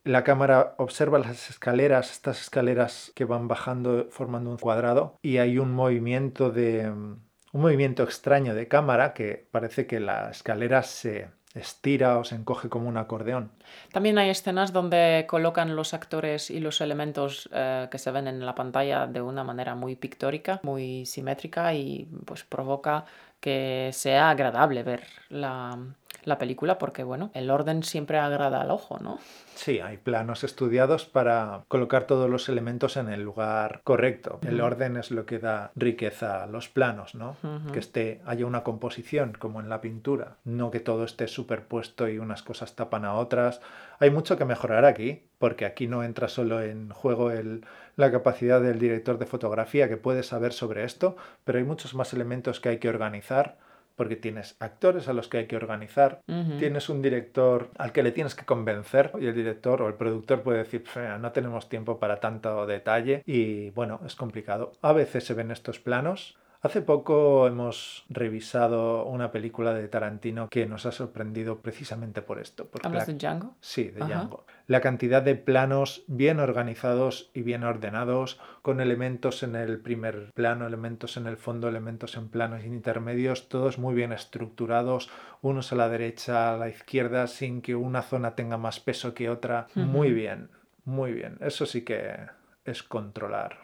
la 0.07 0.23
cámara 0.23 0.75
observa 0.79 1.19
las 1.19 1.51
escaleras, 1.51 2.13
estas 2.13 2.41
escaleras 2.41 3.13
que 3.15 3.25
van 3.25 3.49
bajando 3.49 4.07
formando 4.11 4.51
un 4.51 4.57
cuadrado 4.57 5.19
y 5.21 5.39
hay 5.39 5.59
un 5.59 5.73
movimiento 5.73 6.51
de 6.51 6.89
un 6.89 7.61
movimiento 7.61 8.05
extraño 8.05 8.55
de 8.55 8.69
cámara 8.69 9.15
que 9.15 9.49
parece 9.51 9.87
que 9.87 9.99
la 9.99 10.31
escalera 10.31 10.83
se 10.83 11.29
estira 11.57 12.19
o 12.19 12.25
se 12.25 12.35
encoge 12.35 12.69
como 12.69 12.89
un 12.89 12.97
acordeón. 12.97 13.51
También 13.93 14.19
hay 14.19 14.31
escenas 14.31 14.73
donde 14.73 15.27
colocan 15.29 15.75
los 15.75 15.95
actores 15.95 16.51
y 16.51 16.61
los 16.61 16.81
elementos 16.81 17.49
eh, 17.53 17.89
que 17.91 17.99
se 17.99 18.11
ven 18.11 18.29
en 18.29 18.45
la 18.45 18.55
pantalla 18.55 19.07
de 19.07 19.21
una 19.21 19.45
manera 19.45 19.75
muy 19.75 19.97
pictórica, 19.97 20.61
muy 20.63 21.07
simétrica 21.07 21.75
y 21.75 22.09
pues 22.25 22.45
provoca 22.45 23.05
que 23.41 23.91
sea 23.93 24.31
agradable 24.31 24.83
ver 24.83 25.05
la, 25.29 25.79
la 26.27 26.39
película 26.39 26.77
porque 26.77 27.05
bueno, 27.05 27.31
el 27.35 27.51
orden 27.51 27.83
siempre 27.83 28.19
agrada 28.19 28.61
al 28.61 28.71
ojo, 28.71 28.99
¿no? 28.99 29.19
Sí, 29.55 29.81
hay 29.81 29.97
planos 29.97 30.45
estudiados 30.45 31.07
para 31.07 31.63
colocar 31.69 32.05
todos 32.05 32.29
los 32.29 32.49
elementos 32.51 32.97
en 32.99 33.09
el 33.09 33.23
lugar 33.23 33.81
correcto. 33.85 34.39
El 34.47 34.61
orden 34.61 34.97
es 34.99 35.11
lo 35.11 35.25
que 35.25 35.39
da 35.39 35.71
riqueza 35.77 36.43
a 36.43 36.47
los 36.47 36.69
planos, 36.69 37.15
¿no? 37.15 37.37
Que 37.73 37.79
esté, 37.79 38.21
haya 38.27 38.45
una 38.45 38.63
composición 38.65 39.33
como 39.39 39.61
en 39.61 39.69
la 39.71 39.81
pintura, 39.81 40.37
no 40.45 40.71
que 40.71 40.81
todo 40.81 41.05
esté 41.05 41.27
superpuesto 41.29 42.09
y 42.09 42.19
unas 42.19 42.43
cosas 42.43 42.75
tapan 42.77 43.05
a 43.07 43.15
otras. 43.15 43.61
Hay 43.99 44.11
mucho 44.11 44.37
que 44.37 44.45
mejorar 44.45 44.85
aquí, 44.85 45.23
porque 45.39 45.65
aquí 45.65 45.87
no 45.87 46.03
entra 46.03 46.29
solo 46.29 46.61
en 46.61 46.91
juego 46.91 47.31
el- 47.31 47.65
la 47.97 48.11
capacidad 48.13 48.61
del 48.61 48.79
director 48.79 49.17
de 49.17 49.25
fotografía 49.27 49.89
que 49.89 49.97
puede 49.97 50.23
saber 50.23 50.53
sobre 50.53 50.85
esto, 50.85 51.17
pero 51.45 51.59
hay 51.59 51.65
muchos 51.65 51.95
más 51.95 52.13
elementos 52.13 52.61
que 52.61 52.69
hay 52.69 52.79
que 52.79 52.91
organizar, 52.91 53.57
porque 53.97 54.15
tienes 54.17 54.57
actores 54.61 55.09
a 55.09 55.13
los 55.13 55.29
que 55.29 55.39
hay 55.39 55.47
que 55.47 55.57
organizar. 55.57 56.21
Tienes 56.59 56.89
un 56.89 57.03
director 57.03 57.71
al 57.79 57.93
que 57.93 58.03
le 58.03 58.13
tienes 58.13 58.35
que 58.35 58.45
convencer 58.45 59.11
y 59.19 59.27
el 59.27 59.35
director 59.35 59.83
o 59.83 59.89
el 59.89 59.95
productor 59.95 60.43
puede 60.43 60.59
decir, 60.59 60.83
"Fe, 60.87 61.19
no 61.19 61.33
tenemos 61.33 61.69
tiempo 61.69 61.99
para 61.99 62.21
tanto 62.21 62.67
detalle 62.67 63.23
y 63.27 63.71
bueno, 63.71 64.01
es 64.07 64.15
complicado. 64.15 64.73
A 64.83 64.93
veces 64.93 65.25
se 65.25 65.35
ven 65.35 65.51
estos 65.51 65.81
planos, 65.81 66.37
Hace 66.67 66.83
poco 66.83 67.47
hemos 67.47 68.05
revisado 68.09 69.05
una 69.05 69.31
película 69.31 69.73
de 69.73 69.87
Tarantino 69.87 70.49
que 70.49 70.67
nos 70.67 70.85
ha 70.85 70.91
sorprendido 70.91 71.61
precisamente 71.61 72.23
por 72.23 72.41
esto. 72.41 72.69
¿Hablas 72.83 73.07
la- 73.07 73.13
de 73.15 73.19
Django? 73.21 73.55
Sí, 73.61 73.85
de 73.85 74.03
Ajá. 74.03 74.15
Django. 74.15 74.47
La 74.67 74.81
cantidad 74.81 75.23
de 75.23 75.37
planos 75.37 76.03
bien 76.09 76.41
organizados 76.41 77.31
y 77.35 77.43
bien 77.43 77.63
ordenados, 77.63 78.41
con 78.63 78.81
elementos 78.81 79.45
en 79.45 79.55
el 79.55 79.79
primer 79.79 80.33
plano, 80.35 80.67
elementos 80.67 81.17
en 81.17 81.29
el 81.29 81.37
fondo, 81.37 81.69
elementos 81.69 82.17
en 82.17 82.29
planos 82.31 82.65
intermedios, 82.65 83.49
todos 83.49 83.79
muy 83.79 83.95
bien 83.95 84.11
estructurados, 84.13 85.09
unos 85.43 85.73
a 85.73 85.77
la 85.77 85.89
derecha, 85.89 86.53
a 86.53 86.57
la 86.57 86.69
izquierda, 86.69 87.29
sin 87.29 87.63
que 87.63 87.77
una 87.77 88.03
zona 88.03 88.35
tenga 88.35 88.57
más 88.57 88.81
peso 88.81 89.15
que 89.15 89.31
otra. 89.31 89.69
Muy 89.77 90.11
bien, 90.11 90.51
muy 90.85 91.13
bien. 91.13 91.39
Eso 91.41 91.65
sí 91.65 91.85
que 91.85 92.17
es 92.65 92.83
controlar. 92.83 93.57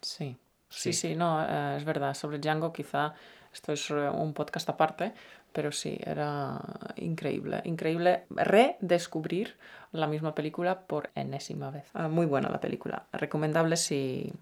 Sí. 0.00 0.36
Sí, 0.74 0.92
Sí. 0.92 1.08
sí, 1.10 1.16
no, 1.16 1.42
eh, 1.42 1.76
es 1.78 1.84
verdad. 1.84 2.14
Sobre 2.14 2.38
Django 2.38 2.72
quizá 2.72 3.14
esto 3.52 3.72
es 3.72 3.90
eh, 3.90 3.94
un 3.94 4.32
podcast 4.34 4.68
aparte, 4.68 5.12
pero 5.52 5.70
sí, 5.72 5.98
era 6.04 6.60
increíble. 6.96 7.60
Increíble 7.64 8.24
redescubrir 8.30 9.56
la 9.92 10.06
misma 10.06 10.34
película 10.34 10.80
por 10.80 11.10
enésima 11.14 11.70
vez. 11.70 11.84
Ah, 11.94 12.08
muy 12.08 12.26
buena 12.26 12.48
la 12.50 12.60
película. 12.60 13.04
Recomendable 13.12 13.76
si, 13.76 14.32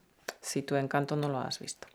si 0.40 0.62
tu 0.62 0.76
encanto 0.76 1.14
no 1.16 1.28
lo 1.28 1.38
has 1.38 1.58
visto. 1.58 1.86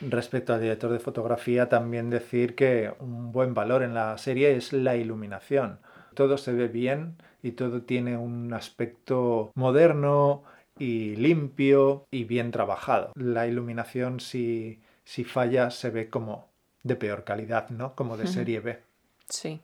Respecto 0.00 0.54
al 0.54 0.62
director 0.62 0.90
de 0.90 0.98
fotografía, 0.98 1.68
también 1.68 2.08
decir 2.08 2.54
que 2.54 2.94
un 3.00 3.32
buen 3.32 3.52
valor 3.52 3.82
en 3.82 3.92
la 3.92 4.16
serie 4.16 4.56
es 4.56 4.72
la 4.72 4.96
iluminación. 4.96 5.78
Todo 6.14 6.38
se 6.38 6.52
ve 6.54 6.68
bien 6.68 7.16
y 7.42 7.52
todo 7.52 7.82
tiene 7.82 8.16
un 8.16 8.54
aspecto 8.54 9.52
moderno 9.54 10.42
y 10.80 11.14
limpio 11.14 12.06
y 12.10 12.24
bien 12.24 12.50
trabajado. 12.50 13.12
La 13.14 13.46
iluminación, 13.46 14.18
si, 14.18 14.80
si 15.04 15.24
falla, 15.24 15.70
se 15.70 15.90
ve 15.90 16.08
como 16.08 16.48
de 16.82 16.96
peor 16.96 17.22
calidad, 17.22 17.68
¿no? 17.68 17.94
Como 17.94 18.16
de 18.16 18.26
serie 18.26 18.60
B. 18.60 18.82
Sí. 19.28 19.60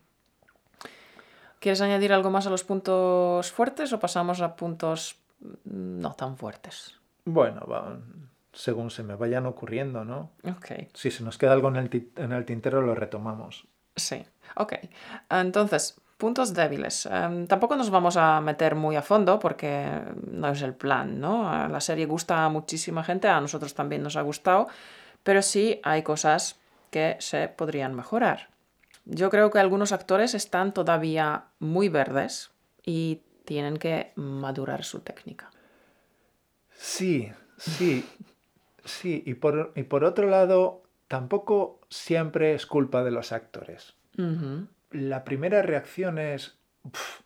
¿Quieres 1.59 1.81
añadir 1.81 2.13
algo 2.13 2.31
más 2.31 2.47
a 2.47 2.51
los 2.51 2.65
puntos 2.65 3.51
fuertes 3.51 3.93
o 3.95 3.99
pasamos 3.99 4.43
a 4.43 4.55
puntos 4.55 5.17
no 5.65 6.13
tan 6.13 6.37
fuertes? 6.37 6.95
Bueno, 7.25 7.67
según 8.53 8.91
se 8.91 9.03
me 9.03 9.17
vayan 9.17 9.47
ocurriendo, 9.47 10.05
¿no? 10.05 10.33
Ok. 10.45 10.89
Si 10.93 11.11
se 11.11 11.25
nos 11.25 11.39
queda 11.39 11.53
algo 11.53 11.69
en 11.69 11.77
el, 11.77 12.11
en 12.17 12.33
el 12.33 12.45
tintero, 12.45 12.83
lo 12.83 12.95
retomamos. 12.95 13.67
Sí, 13.97 14.23
ok. 14.57 14.75
Entonces, 15.31 15.99
puntos 16.17 16.55
débiles. 16.55 17.07
Em, 17.07 17.47
tampoco 17.47 17.77
nos 17.77 17.91
vamos 17.91 18.17
a 18.17 18.41
meter 18.41 18.75
muy 18.75 18.97
a 18.97 19.03
fondo 19.03 19.39
porque 19.39 19.87
no 20.31 20.49
es 20.49 20.63
el 20.63 20.75
plan, 20.75 21.21
¿no? 21.21 21.49
A 21.49 21.69
La 21.69 21.81
serie 21.81 22.07
gusta 22.07 22.45
a 22.45 22.49
muchísima 22.49 23.05
gente, 23.05 23.29
a 23.29 23.41
nosotros 23.41 23.75
también 23.75 24.03
nos 24.03 24.17
ha 24.17 24.23
gustado, 24.23 24.69
pero 25.23 25.43
sí 25.43 25.81
hay 25.83 26.03
cosas 26.03 26.59
que 26.91 27.17
se 27.19 27.49
podrían 27.49 27.95
mejorar. 27.95 28.49
Yo 29.05 29.31
creo 29.31 29.51
que 29.51 29.59
algunos 29.59 29.93
actores 29.93 30.35
están 30.35 30.73
todavía 30.73 31.45
muy 31.59 31.89
verdes 31.89 32.51
y 32.85 33.23
tienen 33.45 33.77
que 33.77 34.13
madurar 34.17 34.85
su 34.85 35.01
técnica. 35.01 35.51
Sí, 36.73 37.31
sí, 37.57 38.05
sí. 38.85 39.23
Y 39.25 39.35
por, 39.35 39.73
y 39.77 39.85
por 39.85 40.05
otro 40.05 40.29
lado, 40.29 40.83
tampoco 41.09 41.81
siempre 41.89 42.55
es 42.55 42.67
culpa 42.67 43.05
de 43.05 43.13
los 43.13 43.33
actores. 43.33 43.95
La 44.97 45.25
primera 45.25 45.61
reacción 45.61 46.19
es, 46.19 46.57
"Uf, 46.83 47.21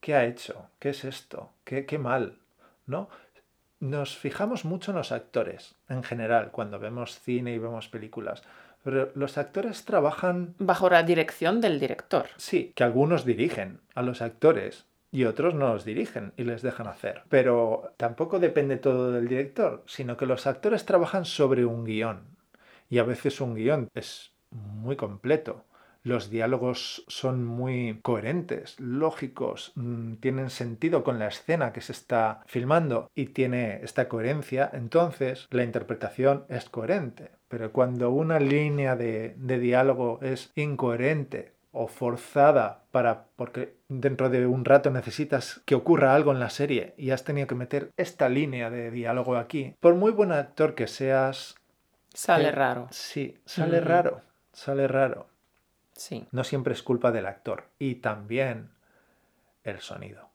¿qué 0.00 0.14
ha 0.14 0.24
hecho? 0.24 0.70
¿Qué 0.78 0.88
es 0.88 1.04
esto? 1.04 1.50
¿Qué, 1.64 1.84
qué 1.84 1.98
mal? 1.98 2.38
¿No? 2.86 3.10
Nos 3.78 4.16
fijamos 4.16 4.64
mucho 4.64 4.92
en 4.92 4.96
los 4.96 5.12
actores, 5.12 5.74
en 5.90 6.02
general, 6.02 6.50
cuando 6.50 6.78
vemos 6.78 7.20
cine 7.20 7.52
y 7.52 7.58
vemos 7.58 7.88
películas. 7.88 8.42
Pero 8.82 9.10
los 9.14 9.36
actores 9.36 9.84
trabajan 9.84 10.54
Bajo 10.58 10.88
la 10.88 11.02
dirección 11.02 11.60
del 11.60 11.78
director. 11.78 12.28
Sí, 12.38 12.72
que 12.74 12.84
algunos 12.84 13.26
dirigen 13.26 13.80
a 13.94 14.00
los 14.00 14.22
actores 14.22 14.86
y 15.12 15.24
otros 15.24 15.54
no 15.54 15.74
los 15.74 15.84
dirigen 15.84 16.32
y 16.38 16.44
les 16.44 16.62
dejan 16.62 16.86
hacer. 16.86 17.24
Pero 17.28 17.92
tampoco 17.98 18.38
depende 18.38 18.78
todo 18.78 19.12
del 19.12 19.28
director, 19.28 19.82
sino 19.86 20.16
que 20.16 20.24
los 20.24 20.46
actores 20.46 20.86
trabajan 20.86 21.26
sobre 21.26 21.66
un 21.66 21.84
guion. 21.84 22.22
Y 22.88 22.96
a 22.98 23.04
veces 23.04 23.42
un 23.42 23.54
guion 23.54 23.90
es 23.94 24.32
muy 24.50 24.96
completo. 24.96 25.66
Los 26.02 26.30
diálogos 26.30 27.04
son 27.08 27.44
muy 27.44 27.98
coherentes, 28.02 28.78
lógicos, 28.80 29.72
mm, 29.74 30.14
tienen 30.14 30.50
sentido 30.50 31.04
con 31.04 31.18
la 31.18 31.28
escena 31.28 31.72
que 31.72 31.80
se 31.82 31.92
está 31.92 32.40
filmando 32.46 33.10
y 33.14 33.26
tiene 33.26 33.80
esta 33.82 34.08
coherencia, 34.08 34.70
entonces 34.72 35.46
la 35.50 35.62
interpretación 35.64 36.44
es 36.48 36.68
coherente. 36.70 37.30
Pero 37.48 37.72
cuando 37.72 38.10
una 38.10 38.40
línea 38.40 38.96
de, 38.96 39.34
de 39.36 39.58
diálogo 39.58 40.18
es 40.22 40.52
incoherente 40.54 41.52
o 41.72 41.86
forzada 41.86 42.82
para 42.90 43.26
porque 43.36 43.74
dentro 43.88 44.28
de 44.30 44.46
un 44.46 44.64
rato 44.64 44.90
necesitas 44.90 45.60
que 45.64 45.74
ocurra 45.74 46.14
algo 46.14 46.32
en 46.32 46.40
la 46.40 46.50
serie 46.50 46.94
y 46.96 47.10
has 47.10 47.24
tenido 47.24 47.46
que 47.46 47.54
meter 47.54 47.90
esta 47.96 48.28
línea 48.28 48.70
de 48.70 48.90
diálogo 48.90 49.36
aquí, 49.36 49.74
por 49.80 49.94
muy 49.94 50.10
buen 50.10 50.32
actor 50.32 50.74
que 50.74 50.86
seas, 50.86 51.54
Sale 52.12 52.48
eh, 52.48 52.52
raro. 52.52 52.88
sí, 52.90 53.38
sale 53.44 53.80
raro, 53.80 54.22
sale 54.52 54.88
raro. 54.88 55.29
Sí. 56.00 56.26
No 56.32 56.44
siempre 56.44 56.72
es 56.72 56.82
culpa 56.82 57.12
del 57.12 57.26
actor 57.26 57.68
y 57.78 57.96
también 57.96 58.70
el 59.64 59.80
sonido. 59.80 60.30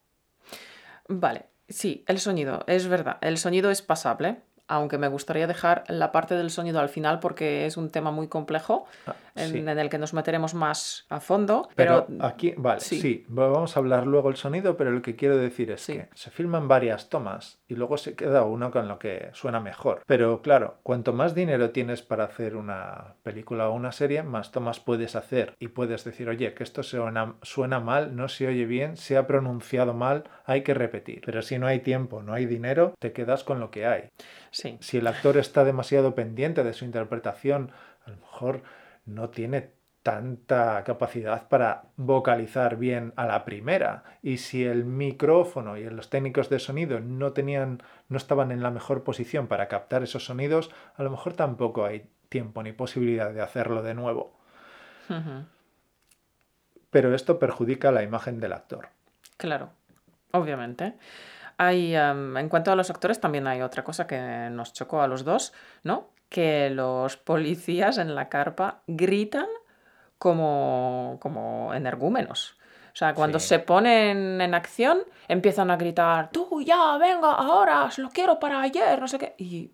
Vale, 1.08 1.48
sí, 1.68 2.04
el 2.08 2.20
sonido, 2.20 2.64
es 2.68 2.88
verdad, 2.88 3.18
el 3.22 3.40
sonido 3.40 3.72
es 3.72 3.82
pasable, 3.82 4.44
aunque 4.68 4.98
me 4.98 5.08
gustaría 5.08 5.48
dejar 5.48 5.84
la 5.88 6.12
parte 6.12 6.36
del 6.36 6.50
sonido 6.50 6.80
al 6.80 6.90
final 6.90 7.20
porque 7.20 7.66
es 7.66 7.78
un 7.78 7.90
tema 7.90 8.12
muy 8.12 8.28
complejo 8.28 8.86
Ah, 9.08 9.16
en, 9.36 9.68
el 9.68 9.90
que 9.90 9.98
nos 9.98 10.14
meteremos 10.14 10.54
más 10.54 11.06
a 11.10 11.20
fondo, 11.20 11.68
Pero 11.76 12.06
pero, 12.08 12.26
aquí, 12.26 12.54
vale, 12.58 12.80
sí. 12.80 13.02
sí. 13.02 13.26
vamos 13.28 13.76
a 13.76 13.80
hablar 13.82 14.08
luego 14.08 14.30
el 14.30 14.38
sonido, 14.38 14.78
pero 14.78 14.92
lo 14.92 15.02
que 15.02 15.16
quiero 15.18 15.36
decir 15.38 15.72
es 15.72 15.82
Sí. 15.82 15.94
que 15.94 16.10
se 16.14 16.32
filman 16.32 16.68
varias 16.70 17.10
tomas 17.10 17.60
y 17.68 17.76
luego 17.76 17.98
se 17.98 18.16
queda 18.16 18.44
uno 18.44 18.72
con 18.72 18.88
lo 18.88 18.98
que 18.98 19.30
suena 19.34 19.60
mejor. 19.60 20.02
Pero 20.08 20.42
claro, 20.42 20.80
cuanto 20.84 21.12
más 21.14 21.36
dinero 21.36 21.72
tienes 21.72 22.02
para 22.02 22.24
hacer 22.24 22.56
una 22.56 23.16
película 23.24 23.68
o 23.70 23.74
una 23.74 23.92
serie, 23.92 24.24
más 24.24 24.52
tomas 24.52 24.80
puedes 24.80 25.16
hacer 25.16 25.54
y 25.60 25.68
puedes 25.68 26.06
decir, 26.06 26.30
oye, 26.30 26.54
que 26.54 26.64
esto 26.64 26.82
suena, 26.82 27.36
suena 27.42 27.80
mal, 27.82 28.16
no 28.16 28.30
se 28.30 28.48
oye 28.48 28.66
bien, 28.66 28.96
se 28.98 29.18
ha 29.18 29.28
pronunciado 29.28 29.94
mal, 29.94 30.24
hay 30.46 30.64
que 30.64 30.74
repetir. 30.74 31.22
Pero 31.26 31.42
si 31.42 31.60
no 31.60 31.68
hay 31.68 31.80
tiempo, 31.82 32.22
no 32.24 32.34
hay 32.34 32.46
dinero, 32.46 32.94
te 33.00 33.12
quedas 33.12 33.44
con 33.44 33.60
lo 33.60 33.70
que 33.70 33.86
hay. 33.86 34.10
Sí, 34.56 34.78
Si 34.80 34.98
el 34.98 35.08
actor 35.08 35.38
está 35.38 35.66
demasiado 35.66 36.16
pendiente 36.16 36.64
de 36.64 36.74
su 36.74 36.86
interpretación, 36.86 37.72
a 38.06 38.12
lo 38.12 38.18
mejor 38.18 38.64
no 39.06 39.30
tiene 39.30 39.74
tanta 40.02 40.84
capacidad 40.84 41.48
para 41.48 41.86
vocalizar 41.98 42.78
bien 42.78 43.12
a 43.16 43.26
la 43.26 43.44
primera. 43.44 44.04
Y 44.22 44.38
si 44.38 44.64
el 44.64 44.86
micrófono 44.86 45.78
y 45.78 45.90
los 45.90 46.10
técnicos 46.10 46.48
de 46.48 46.60
sonido 46.60 47.00
no 47.02 47.34
tenían, 47.34 47.82
no 48.08 48.18
estaban 48.18 48.52
en 48.52 48.64
la 48.64 48.72
mejor 48.72 49.04
posición 49.04 49.48
para 49.48 49.68
captar 49.68 50.04
esos 50.04 50.26
sonidos, 50.26 50.72
a 50.96 51.04
lo 51.04 51.10
mejor 51.10 51.34
tampoco 51.34 51.86
hay 51.86 52.08
tiempo 52.30 52.64
ni 52.64 52.72
posibilidad 52.72 53.34
de 53.34 53.42
hacerlo 53.42 53.82
de 53.84 53.94
nuevo. 53.94 54.40
Pero 56.92 57.14
esto 57.14 57.40
perjudica 57.40 57.92
la 57.92 58.04
imagen 58.04 58.40
del 58.40 58.54
actor. 58.54 58.88
claro, 59.38 59.72
obviamente. 60.32 60.94
Hay, 61.58 61.96
em, 61.96 62.36
en 62.38 62.50
cuanto 62.50 62.72
a 62.72 62.76
los 62.76 62.90
actores, 62.90 63.20
también 63.20 63.48
hay 63.48 63.62
otra 63.62 63.84
cosa 63.84 64.08
que 64.08 64.18
nos 64.52 64.74
chocó 64.74 65.02
a 65.02 65.08
los 65.08 65.24
dos, 65.24 65.54
¿no? 65.84 66.10
Que 66.30 66.70
los 66.70 67.18
policías 67.18 67.98
en 67.98 68.14
la 68.16 68.30
carpa 68.30 68.82
gritan 68.88 69.48
como, 70.18 71.18
como 71.22 71.74
energúmenos. 71.74 72.58
O 72.94 72.98
sea, 72.98 73.14
cuando 73.14 73.40
Sí. 73.40 73.50
se 73.50 73.60
ponen 73.60 74.40
en 74.40 74.54
acción, 74.54 75.00
empiezan 75.28 75.70
a 75.70 75.76
gritar, 75.78 76.30
tú 76.32 76.62
ya, 76.62 76.98
venga, 76.98 77.34
ahora, 77.34 77.90
lo 77.98 78.10
quiero 78.10 78.40
para 78.40 78.62
ayer, 78.62 79.00
no 79.02 79.08
sé 79.08 79.18
qué. 79.20 79.36
Y, 79.38 79.72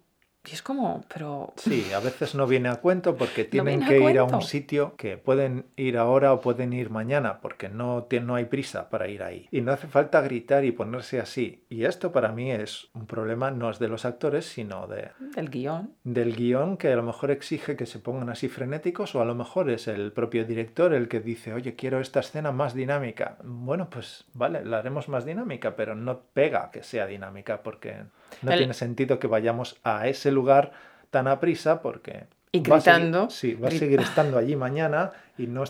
y 0.50 0.54
es 0.54 0.64
como, 0.64 1.06
pero... 1.14 1.54
Sí, 1.56 1.94
a 1.94 2.00
veces 2.00 2.34
no 2.34 2.48
viene 2.48 2.70
a 2.70 2.78
cuento 2.78 3.16
porque 3.16 3.44
tienen 3.44 3.86
que 3.86 4.00
ir 4.00 4.18
a 4.18 4.24
un 4.24 4.42
sitio 4.42 4.96
que 4.96 5.18
pueden 5.18 5.66
ir 5.76 5.98
ahora 5.98 6.34
o 6.34 6.42
pueden 6.42 6.74
ir 6.74 6.90
mañana 6.90 7.42
porque 7.42 7.70
no, 7.70 8.08
no 8.24 8.36
hay 8.36 8.46
prisa 8.46 8.90
para 8.90 9.08
ir 9.08 9.22
ahí. 9.22 9.48
Y 9.52 9.62
no 9.62 9.72
hace 9.72 9.88
falta 9.88 10.20
gritar 10.22 10.66
y 10.66 10.72
ponerse 10.72 11.20
así. 11.20 11.64
Y 11.70 11.86
esto 11.86 12.12
para 12.12 12.32
mí 12.32 12.52
es 12.52 12.90
un 12.94 13.06
problema, 13.06 13.52
no 13.52 13.70
es 13.70 13.78
de 13.78 13.88
los 13.88 14.04
actores, 14.04 14.46
sino 14.46 14.88
de, 14.88 15.12
Del 15.36 15.50
guion. 15.50 15.94
del 16.04 16.36
guion 16.36 16.78
que 16.78 16.92
a 16.92 16.96
lo 16.96 17.04
mejor 17.04 17.30
exige 17.30 17.76
que 17.76 17.86
se 17.86 18.00
pongan 18.00 18.30
así 18.30 18.50
frenéticos 18.50 19.14
o 19.14 19.22
a 19.22 19.26
lo 19.26 19.36
mejor 19.36 19.70
es 19.70 19.88
el 19.88 20.12
propio 20.12 20.44
director 20.44 20.94
el 20.94 21.08
que 21.08 21.20
dice, 21.20 21.54
oye, 21.54 21.76
quiero 21.76 22.00
esta 22.00 22.22
escena 22.22 22.52
más 22.52 22.74
dinámica. 22.74 23.38
Bueno, 23.44 23.90
pues 23.92 24.26
vale, 24.34 24.66
la 24.66 24.80
haremos 24.80 25.08
más 25.08 25.24
dinámica, 25.24 25.76
pero 25.76 25.94
no 25.94 26.22
pega 26.34 26.72
que 26.72 26.82
sea 26.82 27.06
dinámica 27.06 27.62
porque 27.62 28.06
no 28.42 28.52
El- 28.52 28.58
tiene 28.60 28.74
sentido 28.74 29.20
que 29.20 29.28
vayamos 29.28 29.78
a 29.84 30.08
ese 30.08 30.32
lugar 30.32 30.72
tan 31.10 31.28
a 31.28 31.40
prisa 31.40 31.82
porque 31.82 32.26
Y 32.54 32.60
va 32.62 32.78
a 32.78 32.82
seguir- 32.82 33.30
sí, 33.30 33.54
va 33.54 33.68
a 33.68 33.72
seguir 33.72 34.00
estando 34.02 34.38
allí 34.38 34.56
mañana 34.56 35.12
y 35.38 35.48
no, 35.48 35.64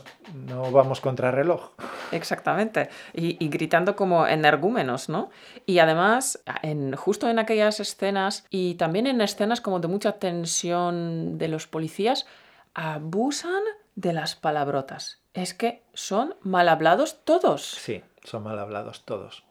no 0.47 0.71
vamos 0.71 1.00
contra 1.02 1.32
reloj. 1.32 1.71
Exactamente. 2.12 2.89
Y, 3.13 3.43
y 3.43 3.50
gritando 3.50 3.95
como 3.95 4.26
energúmenos, 4.28 5.08
¿no? 5.08 5.30
Y 5.65 5.80
además, 5.80 6.43
en, 6.63 6.95
justo 6.95 7.30
en 7.30 7.39
aquellas 7.39 7.80
escenas 7.80 8.45
y 8.50 8.76
también 8.76 9.08
en 9.08 9.21
escenas 9.21 9.62
como 9.62 9.80
de 9.80 9.88
mucha 9.88 10.13
tensión 10.13 11.38
de 11.38 11.47
los 11.47 11.67
policías, 11.67 12.26
abusan 12.74 13.62
de 13.95 14.13
las 14.13 14.36
palabrotas. 14.36 15.21
Es 15.34 15.54
que 15.54 15.84
son 15.93 16.36
mal 16.41 16.67
hablados 16.69 17.24
todos. 17.24 17.63
Sí, 17.63 18.04
son 18.24 18.43
mal 18.43 18.60
hablados 18.60 19.06
todos. 19.06 19.43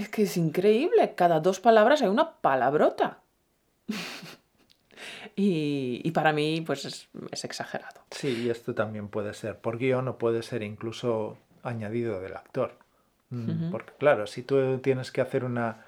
Es 0.00 0.08
que 0.08 0.22
es 0.22 0.36
increíble. 0.38 1.14
Cada 1.14 1.40
dos 1.40 1.60
palabras 1.60 2.00
hay 2.00 2.08
una 2.08 2.32
palabrota. 2.36 3.18
y, 5.36 6.00
y 6.02 6.10
para 6.12 6.32
mí, 6.32 6.62
pues 6.62 6.86
es, 6.86 7.08
es 7.30 7.44
exagerado. 7.44 8.00
Sí, 8.10 8.44
y 8.44 8.50
esto 8.50 8.74
también 8.74 9.08
puede 9.08 9.34
ser 9.34 9.58
por 9.58 9.76
guion 9.76 10.08
o 10.08 10.16
puede 10.16 10.42
ser 10.42 10.62
incluso 10.62 11.36
añadido 11.62 12.20
del 12.20 12.34
actor. 12.34 12.78
Mm. 13.28 13.70
Porque 13.70 13.92
claro, 13.98 14.26
si 14.26 14.42
tú 14.42 14.78
tienes 14.78 15.12
que 15.12 15.20
hacer 15.20 15.44
una, 15.44 15.84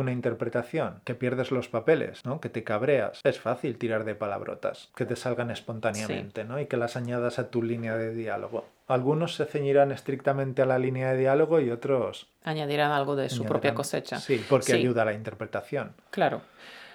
una 0.00 0.12
interpretación, 0.12 1.00
que 1.04 1.14
pierdes 1.14 1.50
los 1.50 1.68
papeles, 1.68 2.24
¿no? 2.24 2.40
que 2.40 2.48
te 2.48 2.64
cabreas, 2.64 3.20
es 3.24 3.40
fácil 3.40 3.78
tirar 3.78 4.04
de 4.04 4.14
palabrotas, 4.14 4.90
que 4.94 5.04
te 5.06 5.16
salgan 5.16 5.50
espontáneamente 5.50 6.44
¿no? 6.44 6.60
y 6.60 6.66
que 6.66 6.76
las 6.76 6.96
añadas 6.96 7.38
a 7.38 7.50
tu 7.50 7.62
línea 7.62 7.96
de 7.96 8.14
diálogo. 8.14 8.66
Algunos 8.88 9.34
se 9.34 9.46
ceñirán 9.46 9.92
estrictamente 9.92 10.62
a 10.62 10.66
la 10.66 10.78
línea 10.78 11.12
de 11.12 11.18
diálogo 11.18 11.60
y 11.60 11.70
otros... 11.70 12.28
Añadirán 12.44 12.92
algo 12.92 13.16
de 13.16 13.28
su 13.28 13.44
propia 13.44 13.74
cosecha. 13.74 14.18
Sí, 14.18 14.44
porque 14.48 14.72
Sí. 14.72 14.78
ayuda 14.78 15.02
a 15.02 15.06
la 15.06 15.12
interpretación. 15.12 15.92
Claro. 16.10 16.42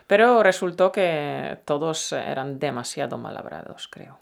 Pero 0.07 0.43
resultó 0.43 0.91
que 0.91 1.59
todos 1.65 2.11
eran 2.13 2.59
demasiado 2.59 3.17
mal 3.17 3.37
hablados, 3.37 3.87
creo. 3.89 4.19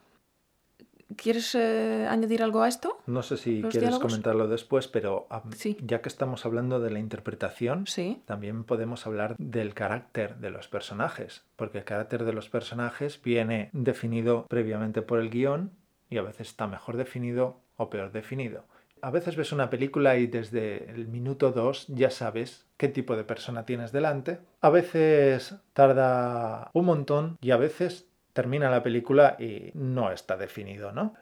¿Quieres 1.22 1.54
eh, 1.56 2.08
añadir 2.10 2.42
algo 2.44 2.62
a 2.62 2.68
esto? 2.70 2.98
No 3.06 3.24
sé 3.24 3.36
si 3.38 3.62
¿Los 3.62 3.72
quieres 3.72 3.90
diálogos? 3.90 4.12
comentarlo 4.12 4.48
después, 4.48 4.88
pero 4.88 5.28
Sí. 5.56 5.76
ya 5.82 6.02
que 6.02 6.08
estamos 6.10 6.46
hablando 6.46 6.80
de 6.80 6.92
la 6.92 7.00
interpretación, 7.00 7.88
Sí. 7.88 8.22
También 8.26 8.64
podemos 8.64 9.06
hablar 9.06 9.36
del 9.38 9.74
carácter 9.74 10.38
de 10.38 10.50
los 10.50 10.68
personajes, 10.70 11.44
porque 11.58 11.80
el 11.80 11.84
carácter 11.84 12.24
de 12.24 12.34
los 12.34 12.50
personajes 12.50 13.22
viene 13.22 13.70
definido 13.74 14.46
previamente 14.48 15.02
por 15.02 15.20
el 15.20 15.30
guion 15.30 15.72
y 16.10 16.18
a 16.18 16.22
veces 16.22 16.48
está 16.50 16.68
mejor 16.68 16.96
definido 16.98 17.60
o 17.76 17.90
peor 17.90 18.12
definido. 18.12 18.64
A 19.02 19.12
veces 19.12 19.38
ves 19.38 19.54
una 19.54 19.70
película 19.70 20.18
y 20.18 20.28
desde 20.28 20.92
el 20.92 21.08
minuto 21.08 21.52
2 21.54 21.86
ya 21.88 22.10
sabes 22.10 22.66
qué 22.76 22.90
tipo 22.90 23.16
de 23.16 23.24
persona 23.24 23.66
tienes 23.66 23.94
delante. 23.94 24.40
A 24.60 24.70
veces 24.70 25.56
tarda 25.74 26.70
un 26.74 26.86
montón 26.86 27.38
y 27.42 27.52
a 27.52 27.58
veces 27.58 28.09
termina 28.34 28.70
la 28.70 28.84
película 28.84 29.36
y 29.40 29.72
no 29.74 30.12
está 30.12 30.38
definido, 30.38 30.92
¿no? 30.92 31.14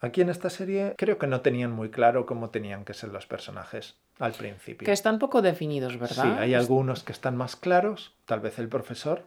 Aquí 0.00 0.20
en 0.20 0.28
esta 0.28 0.50
serie 0.50 0.94
creo 0.98 1.16
que 1.18 1.26
no 1.26 1.40
tenían 1.40 1.72
muy 1.72 1.90
claro 1.90 2.26
cómo 2.26 2.50
tenían 2.50 2.84
que 2.84 2.92
ser 2.94 3.10
los 3.10 3.26
personajes 3.26 3.96
al 4.18 4.32
principio. 4.32 4.84
Que 4.84 4.92
están 4.92 5.18
poco 5.18 5.40
definidos, 5.42 5.98
¿verdad? 5.98 6.22
Sí, 6.22 6.28
hay 6.38 6.54
algunos 6.54 7.02
que 7.02 7.12
están 7.12 7.36
más 7.36 7.56
claros, 7.56 8.14
tal 8.26 8.40
vez 8.40 8.58
el 8.58 8.68
profesor 8.68 9.24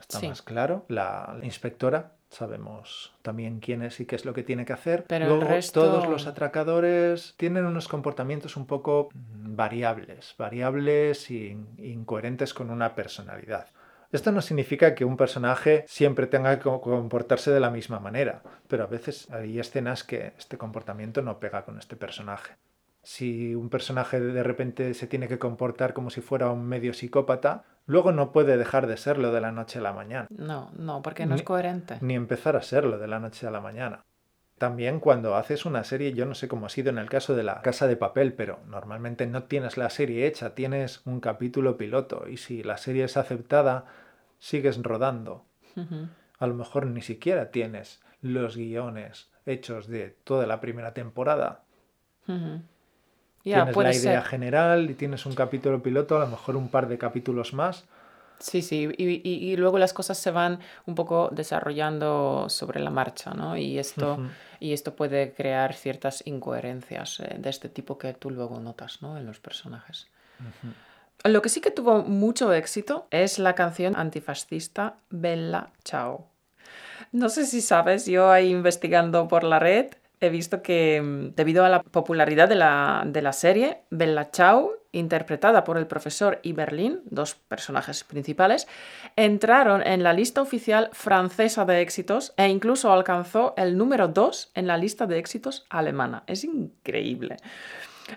está 0.00 0.18
Sí. 0.20 0.28
más 0.28 0.42
claro, 0.42 0.84
la, 0.88 1.36
inspectora 1.42 2.12
sabemos 2.30 3.14
también 3.22 3.58
quién 3.60 3.82
es 3.82 4.00
y 4.00 4.06
qué 4.06 4.16
es 4.16 4.24
lo 4.24 4.34
que 4.34 4.42
tiene 4.42 4.64
que 4.64 4.72
hacer. 4.72 5.04
Pero 5.08 5.34
el 5.36 5.40
resto- 5.40 5.80
todos 5.82 6.06
los 6.08 6.26
atracadores 6.26 7.34
tienen 7.36 7.64
unos 7.64 7.88
comportamientos 7.88 8.56
un 8.56 8.66
poco 8.66 9.08
variables, 9.14 10.34
variables 10.36 11.30
e 11.30 11.56
incoherentes 11.78 12.52
con 12.54 12.70
una 12.70 12.94
personalidad. 12.94 13.68
Esto 14.10 14.32
no 14.32 14.40
significa 14.40 14.94
que 14.94 15.04
un 15.04 15.16
personaje 15.18 15.84
siempre 15.86 16.26
tenga 16.26 16.56
que 16.56 16.62
co- 16.62 16.80
comportarse 16.80 17.50
de 17.50 17.60
la 17.60 17.70
misma 17.70 18.00
manera, 18.00 18.42
pero 18.66 18.84
a 18.84 18.86
veces 18.86 19.30
hay 19.30 19.58
escenas 19.58 20.02
que 20.04 20.32
este 20.38 20.56
comportamiento 20.56 21.20
no 21.22 21.38
pega 21.38 21.64
con 21.64 21.78
este 21.78 21.94
personaje. 21.96 22.54
Si 23.02 23.54
un 23.54 23.68
personaje 23.70 24.18
de 24.20 24.42
repente 24.42 24.92
se 24.94 25.06
tiene 25.06 25.28
que 25.28 25.38
comportar 25.38 25.92
como 25.94 26.10
si 26.10 26.20
fuera 26.20 26.50
un 26.50 26.66
medio 26.66 26.92
psicópata, 26.94 27.64
luego 27.86 28.12
no 28.12 28.32
puede 28.32 28.56
dejar 28.56 28.86
de 28.86 28.96
serlo 28.96 29.32
de 29.32 29.40
la 29.40 29.52
noche 29.52 29.78
a 29.78 29.82
la 29.82 29.92
mañana, 29.92 30.26
No, 30.30 30.70
no, 30.76 31.00
porque 31.02 31.24
no 31.26 31.34
es 31.34 31.42
coherente. 31.42 31.98
ni 32.00 32.14
empezar 32.14 32.56
a 32.56 32.62
serlo 32.62 32.98
de 32.98 33.08
la 33.08 33.18
noche 33.20 33.46
a 33.46 33.50
la 33.50 33.60
mañana. 33.60 34.04
También 34.58 34.98
cuando 34.98 35.36
haces 35.36 35.64
una 35.64 35.84
serie, 35.84 36.12
yo 36.14 36.26
no 36.26 36.34
sé 36.34 36.48
cómo 36.48 36.66
ha 36.66 36.68
sido 36.68 36.90
en 36.90 36.98
el 36.98 37.08
caso 37.08 37.36
de 37.36 37.44
la 37.44 37.62
Casa 37.62 37.86
de 37.86 37.96
Papel, 37.96 38.32
pero 38.32 38.58
normalmente 38.66 39.26
no 39.26 39.44
tienes 39.44 39.76
la 39.76 39.88
serie 39.88 40.26
hecha, 40.26 40.56
tienes 40.56 41.00
un 41.06 41.20
capítulo 41.20 41.76
piloto 41.76 42.28
y 42.28 42.38
si 42.38 42.64
la 42.64 42.76
serie 42.76 43.04
es 43.04 43.16
aceptada, 43.16 43.86
sigues 44.40 44.82
rodando. 44.82 45.44
A 46.38 46.46
lo 46.48 46.54
mejor 46.54 46.86
ni 46.86 47.02
siquiera 47.02 47.52
tienes 47.52 48.00
los 48.20 48.56
guiones 48.56 49.30
hechos 49.46 49.86
de 49.86 50.16
toda 50.24 50.46
la 50.46 50.60
primera 50.60 50.92
temporada. 50.92 51.62
Tienes 53.42 53.76
la 53.76 53.94
idea 53.94 54.20
ser. 54.20 54.22
general 54.24 54.90
y 54.90 54.94
tienes 54.94 55.24
un 55.24 55.34
capítulo 55.34 55.82
piloto, 55.82 56.16
a 56.16 56.20
lo 56.20 56.26
mejor 56.26 56.56
un 56.56 56.68
par 56.68 56.88
de 56.88 56.98
capítulos 56.98 57.54
más. 57.54 57.86
Sí, 58.40 58.62
sí, 58.62 58.88
y, 58.96 59.04
y- 59.28 59.50
y 59.52 59.56
luego 59.56 59.78
las 59.78 59.92
cosas 59.92 60.16
se 60.18 60.30
van 60.30 60.60
un 60.86 60.94
poco 60.94 61.28
desarrollando 61.32 62.46
sobre 62.48 62.78
la 62.80 62.90
marcha, 62.90 63.32
¿no? 63.34 63.56
Y 63.56 63.78
esto, 63.78 64.16
y 64.60 64.72
esto 64.72 64.94
puede 64.94 65.32
crear 65.34 65.74
ciertas 65.74 66.22
incoherencias 66.26 67.20
eh, 67.20 67.36
de 67.38 67.50
este 67.50 67.68
tipo 67.68 67.98
que 67.98 68.14
tú 68.14 68.30
luego 68.30 68.60
notas, 68.60 69.02
¿no? 69.02 69.16
En 69.18 69.26
los 69.26 69.40
personajes. 69.40 70.06
Lo 71.24 71.42
que 71.42 71.48
sí 71.48 71.60
que 71.60 71.72
tuvo 71.72 72.02
mucho 72.04 72.52
éxito 72.52 73.08
es 73.10 73.38
la 73.40 73.54
canción 73.54 73.96
antifascista 73.96 74.94
Bella 75.10 75.70
Ciao. 75.84 76.28
No 77.10 77.28
sé 77.28 77.44
si 77.44 77.60
sabes, 77.60 78.06
yo 78.06 78.30
ahí 78.30 78.50
investigando 78.50 79.26
por 79.26 79.42
la 79.42 79.58
red 79.58 79.86
he 80.20 80.30
visto 80.30 80.62
que 80.62 81.00
mm, 81.02 81.34
debido 81.34 81.64
a 81.64 81.68
la 81.68 81.82
popularidad 81.82 82.48
de 82.48 82.54
la, 82.54 83.04
de 83.06 83.22
la 83.22 83.32
serie, 83.32 83.82
Bella 83.90 84.30
Ciao, 84.32 84.72
interpretada 84.92 85.64
por 85.64 85.76
el 85.76 85.86
profesor 85.86 86.40
y 86.42 86.52
Berlín, 86.52 87.00
dos 87.04 87.34
personajes 87.34 88.04
principales, 88.04 88.66
entraron 89.16 89.86
en 89.86 90.02
la 90.02 90.12
lista 90.12 90.40
oficial 90.40 90.88
francesa 90.92 91.64
de 91.64 91.80
éxitos 91.82 92.32
e 92.36 92.48
incluso 92.48 92.92
alcanzó 92.92 93.54
el 93.56 93.76
número 93.76 94.08
2 94.08 94.52
en 94.54 94.66
la 94.66 94.76
lista 94.76 95.06
de 95.06 95.18
éxitos 95.18 95.66
alemana. 95.68 96.24
Es 96.26 96.44
increíble. 96.44 97.36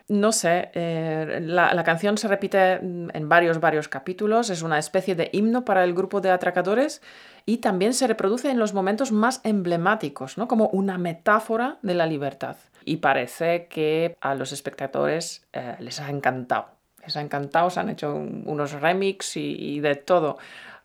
No 0.07 0.31
sé, 0.31 0.69
eh, 0.73 1.39
la, 1.41 1.73
la 1.73 1.83
canción 1.83 2.17
se 2.17 2.27
repite 2.27 2.79
mm, 2.81 3.09
en 3.13 3.29
varios, 3.29 3.59
varios 3.59 3.87
capítulos, 3.87 4.49
es 4.49 4.61
una 4.61 4.77
especie 4.79 5.15
de 5.15 5.29
himno 5.33 5.65
para 5.65 5.83
el 5.83 5.93
grupo 5.93 6.21
de 6.21 6.31
atracadores 6.31 7.01
y 7.45 7.57
también 7.57 7.93
se 7.93 8.07
reproduce 8.07 8.49
en 8.49 8.59
los 8.59 8.73
momentos 8.73 9.11
más 9.11 9.41
emblemáticos, 9.43 10.37
¿no? 10.37 10.47
Como 10.47 10.67
una 10.69 10.97
metáfora 10.97 11.77
de 11.81 11.93
la 11.95 12.05
libertad. 12.05 12.55
Y 12.85 12.97
parece 12.97 13.67
que 13.67 14.15
a 14.21 14.35
los 14.35 14.51
espectadores 14.51 15.45
eh, 15.53 15.75
les 15.79 15.99
ha 15.99 16.09
encantado. 16.09 16.67
Les 17.05 17.15
ha 17.17 17.21
encantado, 17.21 17.69
se 17.69 17.79
han 17.79 17.89
hecho 17.89 18.13
un- 18.15 18.43
unos 18.45 18.73
remix 18.73 19.35
y, 19.37 19.79
de 19.79 19.95
todo. 19.95 20.37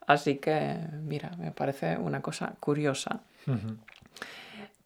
Así 0.07 0.37
que, 0.37 0.77
mira, 1.03 1.31
me 1.39 1.51
parece 1.53 1.97
una 1.99 2.23
cosa 2.23 2.55
curiosa. 2.61 3.21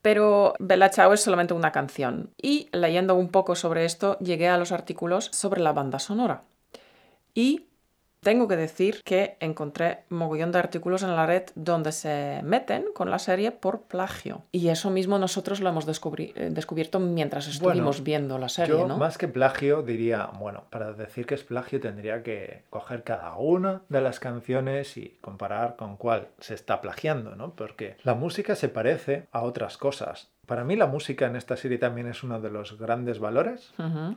Pero 0.03 0.55
Bella 0.59 0.91
Ciao 0.91 1.13
es 1.13 1.23
solamente 1.23 1.55
una 1.55 1.73
canción. 1.73 2.33
Y 2.41 2.69
leyendo 2.73 3.15
un 3.15 3.29
poco 3.29 3.55
sobre 3.55 3.85
esto, 3.85 4.19
llegué 4.19 4.49
a 4.49 4.59
los 4.59 4.73
artículos 4.73 5.29
sobre 5.33 5.61
la 5.61 5.73
banda 5.73 5.99
sonora. 5.99 6.45
Y 7.35 7.70
tengo 8.21 8.49
que 8.49 8.57
decir 8.57 9.03
que 9.05 9.37
encontré 9.41 10.05
mogollón 10.09 10.53
de 10.53 10.59
artículos 10.59 11.03
en 11.03 11.17
la 11.17 11.27
red 11.27 11.45
donde 11.55 11.93
se 11.93 12.41
meten 12.45 12.87
con 12.95 13.11
la 13.11 13.19
serie 13.19 13.51
por 13.51 13.83
plagio. 13.83 14.43
Y 14.53 14.69
eso 14.69 14.91
mismo 14.91 15.19
nosotros 15.19 15.61
lo 15.61 15.69
hemos 15.69 15.87
eh, 15.87 16.49
descubierto 16.51 17.01
mientras 17.01 17.47
estuvimos 17.49 17.99
Bueno, 17.99 18.05
viendo 18.05 18.39
la 18.39 18.49
serie, 18.49 18.77
Yo, 18.77 18.87
¿no? 18.87 18.97
más 18.99 19.19
que 19.19 19.29
plagio, 19.29 19.83
diría, 19.83 20.31
bueno, 20.39 20.65
para 20.71 20.93
decir 20.93 21.27
que 21.27 21.35
es 21.35 21.45
plagio 21.45 21.81
tendría 21.81 22.23
que 22.23 22.65
coger 22.71 23.03
cada 23.03 23.37
una 23.37 23.83
de 23.89 24.01
las 24.01 24.21
canciones 24.21 24.97
y 24.97 25.19
comparar 25.21 25.77
con 25.77 25.97
cuál 25.97 26.29
se 26.39 26.55
está 26.55 26.81
plagiando, 26.81 27.37
¿no? 27.37 27.55
Porque 27.55 27.97
la 28.03 28.15
música 28.15 28.55
se 28.55 28.69
parece 28.69 29.27
a 29.33 29.43
otras 29.43 29.79
cosas. 29.79 30.31
Para 30.47 30.65
mí 30.65 30.77
la 30.77 30.87
música 30.87 31.27
en 31.27 31.37
esta 31.37 31.57
serie 31.57 31.79
también 31.79 32.09
es 32.09 32.23
uno 32.23 32.41
de 32.41 32.51
los 32.51 32.79
grandes 32.79 33.19
valores, 33.19 33.73
Ujú. 33.79 34.17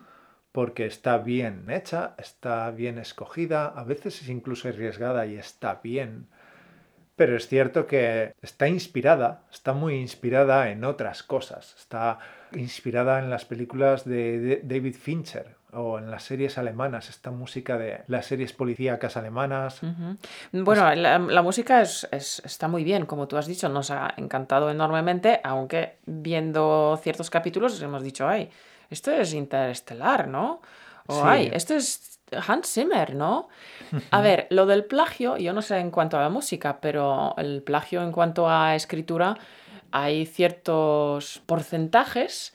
Porque 0.53 0.85
está 0.85 1.17
bien 1.17 1.65
hecha, 1.69 2.15
está 2.17 2.71
bien 2.71 2.97
escogida, 2.99 3.65
a 3.67 3.83
veces 3.83 4.21
es 4.21 4.29
incluso 4.29 4.69
arriesgada 4.69 5.25
y 5.25 5.35
está 5.35 5.81
bien. 5.83 6.27
Pero 7.15 7.37
es 7.37 7.47
cierto 7.47 7.85
que 7.85 8.33
está 8.41 8.67
inspirada, 8.67 9.43
está 9.51 9.73
muy 9.73 9.95
inspirada 9.95 10.71
en 10.71 10.83
otras 10.83 11.21
cosas. 11.21 11.75
Está 11.77 12.17
inspirada 12.53 13.19
en 13.19 13.29
las 13.29 13.45
películas 13.45 14.03
de, 14.05 14.61
David 14.63 14.95
Fincher 14.95 15.55
o 15.73 15.99
en 15.99 16.09
las 16.09 16.23
series 16.23 16.57
alemanas, 16.57 17.09
esta 17.09 17.29
música 17.31 17.77
de 17.77 18.01
las 18.07 18.25
series 18.25 18.53
policíacas 18.53 19.15
alemanas. 19.17 19.79
Bueno, 20.51 20.93
la, 20.95 21.19
la 21.19 21.41
música 21.43 21.81
es, 21.81 22.07
es- 22.11 22.41
está 22.45 22.67
muy 22.67 22.83
bien, 22.83 23.05
como 23.05 23.27
tú 23.27 23.37
has 23.37 23.47
dicho, 23.47 23.69
nos 23.69 23.91
ha 23.91 24.13
encantado 24.17 24.69
enormemente, 24.71 25.39
aunque 25.43 25.97
viendo 26.05 26.99
ciertos 27.01 27.29
capítulos 27.29 27.81
hemos 27.81 28.03
dicho, 28.03 28.27
ay, 28.27 28.49
esto 28.89 29.11
es 29.11 29.33
interestelar, 29.33 30.27
¿no? 30.27 30.61
O 31.07 31.15
Sí. 31.15 31.21
ay, 31.25 31.51
esto 31.53 31.73
es 31.75 32.19
Hans 32.47 32.71
Zimmer, 32.71 33.15
¿no? 33.15 33.49
A 34.11 34.21
ver, 34.21 34.47
lo 34.49 34.65
del 34.65 34.85
plagio, 34.85 35.37
yo 35.37 35.53
no 35.53 35.61
sé 35.61 35.77
en 35.77 35.91
cuanto 35.91 36.17
a 36.17 36.21
la 36.21 36.29
música, 36.29 36.79
pero 36.81 37.35
el 37.37 37.61
plagio 37.61 38.01
en 38.01 38.11
cuanto 38.11 38.49
a 38.49 38.75
escritura 38.75 39.37
hay 39.91 40.25
ciertos 40.25 41.41
porcentajes 41.45 42.53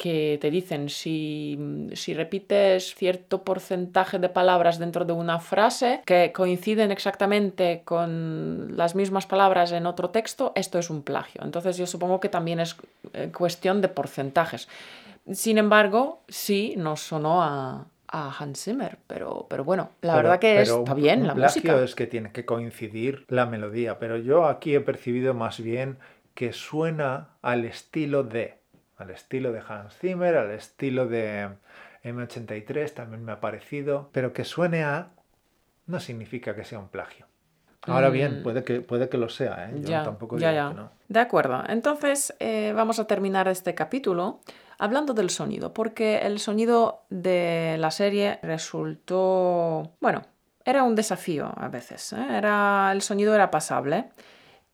que 0.00 0.38
te 0.40 0.50
dicen 0.50 0.88
si, 0.88 1.58
si, 1.92 2.14
repites 2.14 2.94
cierto 2.94 3.44
porcentaje 3.44 4.18
de 4.18 4.30
palabras 4.30 4.78
dentro 4.78 5.04
de 5.04 5.12
una 5.12 5.40
frase 5.40 6.00
que 6.06 6.32
coinciden 6.32 6.90
exactamente 6.90 7.82
con 7.84 8.78
las 8.78 8.94
mismas 8.94 9.26
palabras 9.26 9.72
en 9.72 9.84
otro 9.84 10.08
texto, 10.08 10.52
esto 10.54 10.78
es 10.78 10.88
un 10.88 11.02
plagio. 11.02 11.42
Entonces 11.44 11.76
yo 11.76 11.86
supongo 11.86 12.18
que 12.18 12.30
también 12.30 12.60
es 12.60 12.76
eh, 13.12 13.30
cuestión 13.30 13.82
de 13.82 13.88
porcentajes. 13.88 14.68
Sin 15.32 15.58
embargo, 15.58 16.22
sí 16.28 16.74
nos 16.76 17.00
sonó 17.00 17.42
a, 17.42 17.86
a 18.08 18.36
Hans 18.38 18.64
Zimmer, 18.64 18.98
pero, 19.06 19.46
pero 19.48 19.64
bueno, 19.64 19.90
la 20.00 20.16
verdad 20.16 20.38
que 20.38 20.60
está 20.60 20.94
bien 20.94 21.26
la 21.26 21.34
música. 21.34 21.82
es 21.82 21.94
que 21.94 22.06
tiene 22.06 22.32
que 22.32 22.44
coincidir 22.44 23.24
la 23.28 23.46
melodía, 23.46 23.98
pero 23.98 24.16
yo 24.16 24.46
aquí 24.46 24.74
he 24.74 24.80
percibido 24.80 25.32
más 25.32 25.60
bien 25.60 25.98
que 26.34 26.52
suena 26.52 27.28
al 27.42 27.64
estilo 27.64 28.24
de 28.24 28.58
al 28.96 29.10
estilo 29.10 29.52
de 29.52 29.62
Hans 29.66 29.96
Zimmer, 29.96 30.36
al 30.36 30.50
estilo 30.50 31.06
de 31.06 31.48
M83, 32.04 32.92
también 32.92 33.24
me 33.24 33.32
ha 33.32 33.40
parecido, 33.40 34.10
pero 34.12 34.34
que 34.34 34.44
suene 34.44 34.84
a 34.84 35.12
no 35.86 36.00
significa 36.00 36.54
que 36.54 36.64
sea 36.64 36.78
un 36.78 36.88
plagio. 36.88 37.26
Ahora 37.86 38.10
bien, 38.10 38.40
mm. 38.40 38.42
puede 38.42 38.62
que, 38.62 38.82
puede 38.82 39.08
que 39.08 39.16
lo 39.16 39.30
sea, 39.30 39.70
¿eh? 39.70 39.80
Yo 39.80 40.02
tampoco 40.02 40.36
digo 40.36 40.50
Que 40.50 40.54
no. 40.54 40.90
De 41.08 41.18
acuerdo, 41.18 41.62
entonces 41.66 42.34
eh, 42.38 42.72
vamos 42.74 42.98
a 42.98 43.06
terminar 43.06 43.48
este 43.48 43.74
capítulo 43.74 44.40
hablando 44.80 45.14
del 45.14 45.30
sonido, 45.30 45.72
porque 45.72 46.18
el 46.18 46.40
sonido 46.40 47.04
de 47.10 47.76
la 47.78 47.90
serie 47.90 48.38
resultó, 48.42 49.92
bueno, 50.00 50.22
era 50.64 50.82
un 50.82 50.94
desafío 50.94 51.52
a 51.56 51.68
veces, 51.68 52.12
¿eh? 52.12 52.26
era, 52.30 52.90
el 52.92 53.02
sonido 53.02 53.34
era 53.34 53.50
pasable 53.50 54.10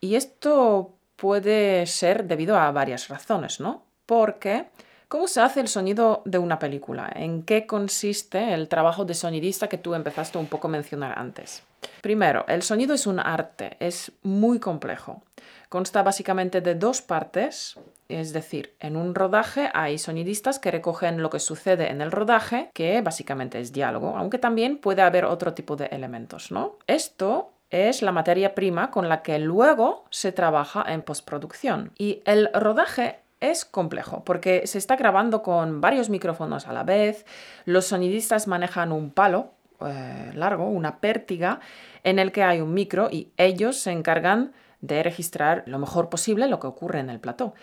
y 0.00 0.14
esto 0.14 0.94
puede 1.16 1.86
ser 1.86 2.24
debido 2.24 2.56
a 2.56 2.70
varias 2.70 3.08
razones, 3.08 3.60
¿no? 3.60 3.86
porque 4.06 4.66
¿cómo 5.08 5.28
se 5.28 5.40
hace 5.40 5.60
el 5.60 5.68
sonido 5.68 6.22
de 6.24 6.38
una 6.38 6.58
película? 6.58 7.10
¿En 7.14 7.42
qué 7.42 7.66
consiste 7.66 8.54
el 8.54 8.68
trabajo 8.68 9.04
de 9.04 9.14
sonidista 9.14 9.68
que 9.68 9.78
tú 9.78 9.94
empezaste 9.94 10.38
un 10.38 10.46
poco 10.46 10.68
a 10.68 10.70
mencionar 10.70 11.18
antes? 11.18 11.62
Primero, 12.00 12.44
el 12.48 12.62
sonido 12.62 12.94
es 12.94 13.06
un 13.06 13.18
arte, 13.18 13.76
es 13.80 14.12
muy 14.22 14.58
complejo. 14.60 15.22
Consta 15.68 16.02
básicamente 16.02 16.60
de 16.60 16.76
dos 16.76 17.02
partes, 17.02 17.76
es 18.08 18.32
decir, 18.32 18.74
en 18.80 18.96
un 18.96 19.14
rodaje 19.14 19.70
hay 19.74 19.98
sonidistas 19.98 20.58
que 20.58 20.70
recogen 20.70 21.22
lo 21.22 21.30
que 21.30 21.40
sucede 21.40 21.90
en 21.90 22.00
el 22.00 22.12
rodaje, 22.12 22.70
que 22.74 23.00
básicamente 23.02 23.60
es 23.60 23.72
diálogo, 23.72 24.16
aunque 24.16 24.38
también 24.38 24.78
puede 24.78 25.02
haber 25.02 25.24
otro 25.24 25.54
tipo 25.54 25.76
de 25.76 25.86
elementos, 25.86 26.50
¿no? 26.50 26.78
Esto 26.86 27.52
es 27.70 28.02
la 28.02 28.12
materia 28.12 28.54
prima 28.54 28.90
con 28.90 29.08
la 29.08 29.22
que 29.22 29.38
luego 29.38 30.04
se 30.10 30.32
trabaja 30.32 30.84
en 30.86 31.02
postproducción. 31.02 31.92
Y 31.98 32.22
el 32.24 32.50
rodaje 32.54 33.20
es 33.40 33.64
complejo 33.64 34.24
porque 34.24 34.66
se 34.66 34.78
está 34.78 34.96
grabando 34.96 35.42
con 35.42 35.80
varios 35.80 36.08
micrófonos 36.08 36.66
a 36.66 36.72
la 36.72 36.84
vez, 36.84 37.26
los 37.64 37.86
sonidistas 37.86 38.46
manejan 38.46 38.92
un 38.92 39.10
palo 39.10 39.52
eh, 39.84 40.30
largo, 40.34 40.64
una 40.68 41.00
pértiga, 41.00 41.60
en 42.02 42.18
el 42.18 42.32
que 42.32 42.42
hay 42.42 42.60
un 42.60 42.72
micro 42.72 43.08
y 43.10 43.32
ellos 43.36 43.76
se 43.76 43.90
encargan 43.90 44.52
de 44.80 45.02
registrar 45.02 45.64
lo 45.66 45.78
mejor 45.78 46.08
posible 46.08 46.48
lo 46.48 46.60
que 46.60 46.66
ocurre 46.66 47.00
en 47.00 47.10
el 47.10 47.20
plató. 47.20 47.54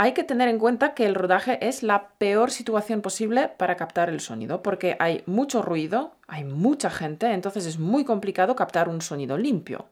Hay 0.00 0.12
que 0.14 0.22
tener 0.22 0.48
en 0.48 0.60
cuenta 0.60 0.94
que 0.94 1.06
el 1.06 1.16
rodaje 1.16 1.58
es 1.66 1.82
la 1.82 2.10
peor 2.18 2.52
situación 2.52 3.02
posible 3.02 3.48
para 3.48 3.76
captar 3.76 4.08
el 4.08 4.20
sonido, 4.20 4.62
porque 4.62 4.96
hay 5.00 5.24
mucho 5.26 5.60
ruido, 5.60 6.12
hay 6.28 6.44
mucha 6.44 6.88
gente, 6.88 7.32
entonces 7.32 7.66
es 7.66 7.80
muy 7.80 8.04
complicado 8.04 8.54
captar 8.54 8.88
un 8.88 9.00
sonido 9.00 9.36
limpio. 9.36 9.86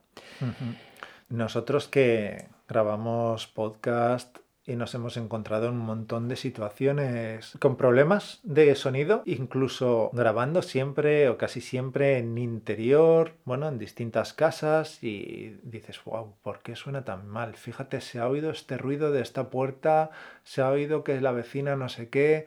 Nosotros 1.27 1.89
que 1.89 2.47
grabamos 2.69 3.47
podcast 3.47 4.37
y 4.67 4.75
nos 4.75 4.93
hemos 4.93 5.15
encontrado 5.15 5.69
en 5.69 5.75
un 5.75 5.85
montón 5.85 6.27
de 6.27 6.35
situaciones 6.35 7.57
con 7.59 7.77
problemas 7.77 8.41
de 8.43 8.75
sonido, 8.75 9.23
incluso 9.25 10.11
grabando 10.11 10.61
siempre 10.61 11.29
o 11.29 11.37
casi 11.37 11.61
siempre 11.61 12.17
en 12.17 12.37
interior, 12.37 13.31
bueno, 13.45 13.69
en 13.69 13.79
distintas 13.79 14.33
casas 14.33 15.01
y 15.01 15.57
dices, 15.63 16.01
wow, 16.03 16.35
¿por 16.43 16.59
qué 16.59 16.75
suena 16.75 17.05
tan 17.05 17.29
mal? 17.29 17.55
Fíjate, 17.55 18.01
se 18.01 18.19
ha 18.19 18.27
oído 18.27 18.51
este 18.51 18.77
ruido 18.77 19.13
de 19.13 19.21
esta 19.21 19.49
puerta, 19.49 20.11
se 20.43 20.61
ha 20.61 20.69
oído 20.69 21.05
que 21.05 21.21
la 21.21 21.31
vecina 21.31 21.77
no 21.77 21.87
sé 21.87 22.09
qué. 22.09 22.45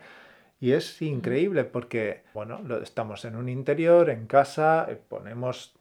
Y 0.59 0.73
es 0.73 1.01
increíble 1.01 1.63
porque, 1.63 2.21
bueno, 2.35 2.61
estamos 2.83 3.25
en 3.25 3.35
un 3.35 3.49
interior, 3.49 4.11
en 4.11 4.27
casa, 4.27 4.85
eh, 4.87 4.95
ponemos 4.95 5.73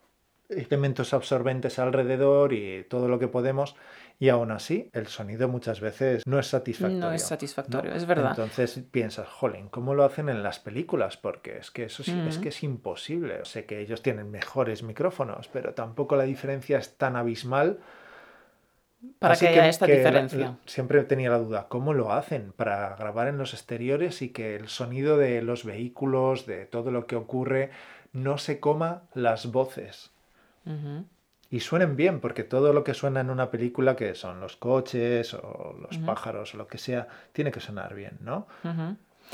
elementos 0.48 1.12
absorbentes 1.12 1.79
alrededor 1.79 2.55
y 2.55 2.85
todo 2.85 3.09
lo 3.09 3.18
que 3.18 3.29
podemos 3.29 3.76
y 4.22 4.28
aún 4.28 4.50
así, 4.50 4.90
el 4.92 5.06
sonido 5.06 5.48
muchas 5.48 5.80
veces 5.80 6.26
no 6.26 6.38
es 6.38 6.46
satisfactorio. 6.46 7.00
No 7.00 7.11
es 7.11 7.22
satisfactorio, 7.22 7.94
es 7.94 8.04
verdad. 8.04 8.33
Entonces 8.33 8.78
piensas, 8.90 9.26
jolín, 9.26 9.70
¿cómo 9.70 9.94
lo 9.94 10.04
hacen 10.04 10.28
en 10.28 10.42
las 10.42 10.59
películas? 10.59 11.16
Porque 11.16 11.56
es 11.56 11.70
que 11.70 11.85
eso 11.85 12.02
es 12.02 12.37
que 12.37 12.50
es 12.50 12.62
imposible. 12.62 13.42
Sé 13.46 13.64
que 13.64 13.80
ellos 13.80 14.02
tienen 14.02 14.30
mejores 14.30 14.83
micrófonos, 14.83 15.48
pero 15.48 15.72
tampoco 15.72 16.16
la 16.16 16.24
diferencia 16.24 16.76
es 16.76 16.98
tan 16.98 17.16
abismal. 17.16 17.78
Para 19.18 19.37
que 19.37 19.48
haya 19.48 19.66
esta 19.66 19.87
diferencia. 19.87 20.59
siempre 20.66 21.02
tenía 21.04 21.30
la 21.30 21.38
duda, 21.38 21.68
¿cómo 21.70 21.94
lo 21.94 22.12
hacen 22.12 22.52
para 22.52 22.94
grabar 22.96 23.26
en 23.26 23.38
los 23.38 23.54
exteriores 23.54 24.20
y 24.20 24.28
que 24.28 24.54
el 24.54 24.68
sonido 24.68 25.16
de 25.16 25.40
los 25.40 25.64
vehículos, 25.64 26.44
de 26.44 26.66
todo 26.66 26.90
lo 26.90 27.06
que 27.06 27.16
ocurre, 27.16 27.70
no 28.12 28.37
se 28.37 28.61
coma 28.61 29.04
las 29.14 29.50
voces? 29.50 30.11
Y 31.50 31.60
suenen 31.60 31.96
bien, 31.96 32.20
porque 32.20 32.44
todo 32.44 32.72
lo 32.72 32.84
que 32.84 32.94
suena 32.94 33.20
en 33.20 33.28
una 33.28 33.50
película, 33.50 33.96
que 33.96 34.14
son 34.14 34.40
los 34.40 34.56
coches 34.56 35.34
o 35.34 35.74
los 35.80 35.98
pájaros 35.98 36.54
o 36.54 36.58
lo 36.58 36.68
que 36.68 36.78
sea, 36.78 37.08
tiene 37.32 37.50
que 37.50 37.60
sonar 37.60 37.94
bien, 37.94 38.18
¿no? 38.20 38.46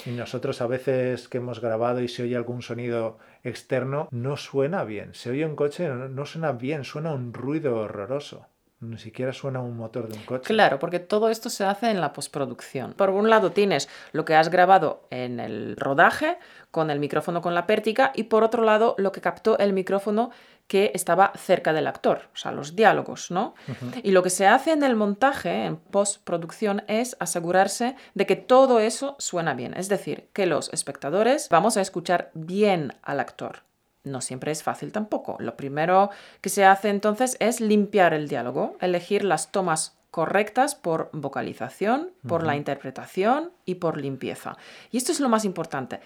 Y 0.04 0.10
nosotros 0.10 0.60
a 0.60 0.66
veces 0.66 1.28
que 1.28 1.38
hemos 1.38 1.60
grabado 1.60 2.00
y 2.00 2.08
se 2.08 2.22
oye 2.22 2.36
algún 2.36 2.62
sonido 2.62 3.18
externo, 3.44 4.08
no 4.10 4.36
suena 4.36 4.84
bien. 4.84 5.14
Se 5.14 5.30
oye 5.30 5.44
un 5.44 5.56
coche, 5.56 5.88
no 5.88 6.26
suena 6.26 6.52
bien, 6.52 6.84
suena 6.84 7.12
un 7.12 7.32
ruido 7.32 7.76
horroroso. 7.76 8.46
Ni 8.78 8.98
siquiera 8.98 9.32
suena 9.32 9.60
un 9.60 9.74
motor 9.74 10.06
de 10.06 10.18
un 10.18 10.24
coche. 10.24 10.52
Claro, 10.52 10.78
porque 10.78 10.98
todo 10.98 11.30
esto 11.30 11.48
se 11.48 11.64
hace 11.64 11.90
en 11.90 12.02
la 12.02 12.12
postproducción. 12.12 12.92
Por 12.92 13.08
un 13.08 13.30
lado 13.30 13.50
tienes 13.50 13.88
lo 14.12 14.26
que 14.26 14.34
has 14.34 14.50
grabado 14.50 15.06
en 15.08 15.40
el 15.40 15.76
rodaje 15.76 16.36
con 16.70 16.90
el 16.90 17.00
micrófono 17.00 17.40
con 17.40 17.54
la 17.54 17.66
pértiga 17.66 18.12
y 18.14 18.24
por 18.24 18.44
otro 18.44 18.62
lado 18.64 18.94
lo 18.98 19.12
que 19.12 19.22
captó 19.22 19.56
el 19.56 19.72
micrófono 19.72 20.30
que 20.66 20.90
estaba 20.94 21.32
cerca 21.36 21.72
del 21.72 21.86
actor, 21.86 22.22
o 22.34 22.36
sea, 22.36 22.50
los 22.50 22.74
diálogos, 22.74 23.30
¿no? 23.30 23.54
Y 24.02 24.10
lo 24.10 24.22
que 24.22 24.30
se 24.30 24.46
hace 24.46 24.72
en 24.72 24.82
el 24.82 24.96
montaje, 24.96 25.64
en 25.64 25.76
postproducción, 25.76 26.82
es 26.88 27.16
asegurarse 27.20 27.96
de 28.14 28.26
que 28.26 28.36
todo 28.36 28.80
eso 28.80 29.14
suena 29.18 29.54
bien, 29.54 29.74
es 29.76 29.88
decir, 29.88 30.28
que 30.32 30.46
los 30.46 30.72
espectadores 30.72 31.48
vamos 31.50 31.76
a 31.76 31.80
escuchar 31.80 32.30
bien 32.34 32.94
al 33.02 33.20
actor. 33.20 33.62
No 34.02 34.20
siempre 34.20 34.52
es 34.52 34.62
fácil 34.62 34.92
tampoco. 34.92 35.36
Lo 35.40 35.56
primero 35.56 36.10
que 36.40 36.48
se 36.48 36.64
hace 36.64 36.90
entonces 36.90 37.36
es 37.40 37.60
limpiar 37.60 38.14
el 38.14 38.28
diálogo, 38.28 38.76
elegir 38.80 39.24
las 39.24 39.50
tomas 39.50 39.98
correctas 40.12 40.74
por 40.74 41.10
vocalización, 41.12 42.12
por 42.26 42.44
la 42.44 42.56
interpretación 42.56 43.52
y 43.64 43.74
por 43.74 43.98
limpieza. 43.98 44.56
Y 44.90 44.96
esto 44.96 45.12
es 45.12 45.20
lo 45.20 45.28
más 45.28 45.44
importante. 45.44 46.00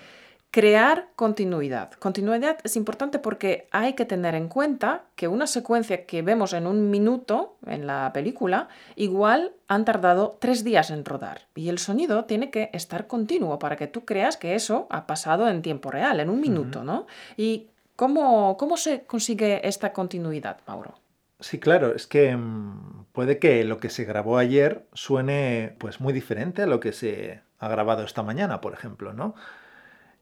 Crear 0.52 1.10
continuidad. 1.14 1.92
Continuidad 1.92 2.58
es 2.64 2.74
importante 2.74 3.20
porque 3.20 3.68
hay 3.70 3.92
que 3.92 4.04
tener 4.04 4.34
en 4.34 4.48
cuenta 4.48 5.04
que 5.14 5.28
una 5.28 5.46
secuencia 5.46 6.06
que 6.06 6.22
vemos 6.22 6.54
en 6.54 6.66
un 6.66 6.90
minuto 6.90 7.56
en 7.66 7.86
la 7.86 8.10
película, 8.12 8.68
igual 8.96 9.52
han 9.68 9.84
tardado 9.84 10.36
tres 10.40 10.64
días 10.64 10.90
en 10.90 11.04
rodar. 11.04 11.42
Y 11.54 11.68
el 11.68 11.78
sonido 11.78 12.24
tiene 12.24 12.50
que 12.50 12.68
estar 12.72 13.06
continuo 13.06 13.60
para 13.60 13.76
que 13.76 13.86
tú 13.86 14.04
creas 14.04 14.36
que 14.36 14.56
eso 14.56 14.88
ha 14.90 15.06
pasado 15.06 15.48
en 15.48 15.62
tiempo 15.62 15.92
real, 15.92 16.18
en 16.18 16.28
un 16.28 16.40
minuto, 16.40 16.82
¿no? 16.82 17.06
¿Y 17.36 17.68
cómo, 17.94 18.56
cómo 18.56 18.76
se 18.76 19.02
consigue 19.02 19.66
esta 19.68 19.92
continuidad, 19.92 20.58
Mauro? 20.66 20.94
Sí, 21.38 21.60
claro, 21.60 21.94
es 21.94 22.08
que 22.08 22.36
mm, 22.36 23.04
puede 23.12 23.38
que 23.38 23.62
lo 23.62 23.78
que 23.78 23.88
se 23.88 24.04
grabó 24.04 24.36
ayer 24.36 24.84
suene 24.94 25.76
pues 25.78 26.00
muy 26.00 26.12
diferente 26.12 26.62
a 26.62 26.66
lo 26.66 26.80
que 26.80 26.92
se 26.92 27.40
ha 27.60 27.68
grabado 27.68 28.02
esta 28.02 28.24
mañana, 28.24 28.60
por 28.60 28.72
ejemplo, 28.72 29.12
¿no? 29.12 29.36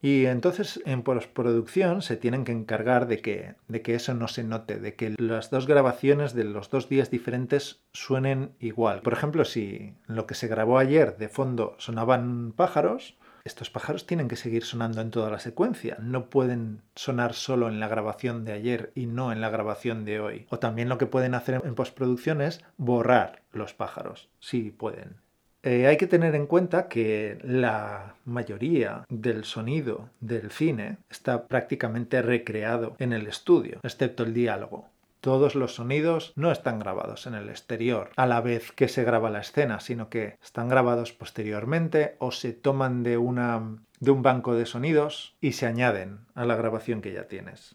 Y 0.00 0.26
entonces 0.26 0.80
en 0.84 1.02
postproducción 1.02 2.02
se 2.02 2.16
tienen 2.16 2.44
que 2.44 2.52
encargar 2.52 3.08
de 3.08 3.20
que, 3.20 3.54
de 3.66 3.82
que 3.82 3.94
eso 3.94 4.14
no 4.14 4.28
se 4.28 4.44
note, 4.44 4.78
de 4.78 4.94
que 4.94 5.14
las 5.18 5.50
dos 5.50 5.66
grabaciones 5.66 6.34
de 6.34 6.44
los 6.44 6.70
dos 6.70 6.88
días 6.88 7.10
diferentes 7.10 7.82
suenen 7.92 8.52
igual. 8.60 9.02
Por 9.02 9.12
ejemplo, 9.12 9.44
si 9.44 9.94
lo 10.06 10.26
que 10.26 10.34
se 10.34 10.46
grabó 10.46 10.78
ayer 10.78 11.16
de 11.16 11.28
fondo 11.28 11.74
sonaban 11.78 12.52
pájaros, 12.52 13.16
estos 13.44 13.70
pájaros 13.70 14.06
tienen 14.06 14.28
que 14.28 14.36
seguir 14.36 14.64
sonando 14.64 15.00
en 15.00 15.10
toda 15.10 15.30
la 15.30 15.38
secuencia. 15.38 15.96
No 16.00 16.28
pueden 16.28 16.82
sonar 16.94 17.32
solo 17.32 17.68
en 17.68 17.80
la 17.80 17.88
grabación 17.88 18.44
de 18.44 18.52
ayer 18.52 18.92
y 18.94 19.06
no 19.06 19.32
en 19.32 19.40
la 19.40 19.50
grabación 19.50 20.04
de 20.04 20.20
hoy. 20.20 20.46
O 20.50 20.58
también 20.58 20.88
lo 20.88 20.98
que 20.98 21.06
pueden 21.06 21.34
hacer 21.34 21.62
en 21.64 21.74
postproducción 21.74 22.42
es 22.42 22.62
borrar 22.76 23.42
los 23.52 23.72
pájaros. 23.74 24.28
Sí, 24.38 24.70
pueden. 24.70 25.16
Eh, 25.62 25.86
hay 25.88 25.96
que 25.96 26.06
tener 26.06 26.34
en 26.34 26.46
cuenta 26.46 26.88
que 26.88 27.38
la 27.42 28.14
mayoría 28.24 29.04
del 29.08 29.44
sonido 29.44 30.08
del 30.20 30.50
cine 30.50 30.98
está 31.10 31.46
prácticamente 31.48 32.22
recreado 32.22 32.94
en 32.98 33.12
el 33.12 33.26
estudio, 33.26 33.80
excepto 33.82 34.22
el 34.22 34.34
diálogo. 34.34 34.88
todos 35.20 35.54
los 35.54 35.74
sonidos 35.74 36.32
no 36.36 36.52
están 36.52 36.78
grabados 36.78 37.26
en 37.26 37.34
el 37.34 37.48
exterior 37.48 38.10
a 38.16 38.26
la 38.26 38.40
vez 38.40 38.72
que 38.72 38.88
se 38.88 39.04
graba 39.04 39.30
la 39.30 39.40
escena, 39.40 39.80
sino 39.80 40.08
que 40.08 40.36
están 40.42 40.68
grabados 40.68 41.12
posteriormente 41.12 42.14
o 42.18 42.30
se 42.30 42.52
toman 42.52 43.02
de, 43.02 43.18
una, 43.18 43.78
de 44.00 44.10
un 44.10 44.22
banco 44.22 44.54
de 44.54 44.64
sonidos 44.66 45.34
y 45.40 45.52
se 45.52 45.66
añaden 45.66 46.20
a 46.34 46.44
la 46.44 46.56
grabación 46.56 47.00
que 47.02 47.12
ya 47.12 47.24
tienes. 47.24 47.74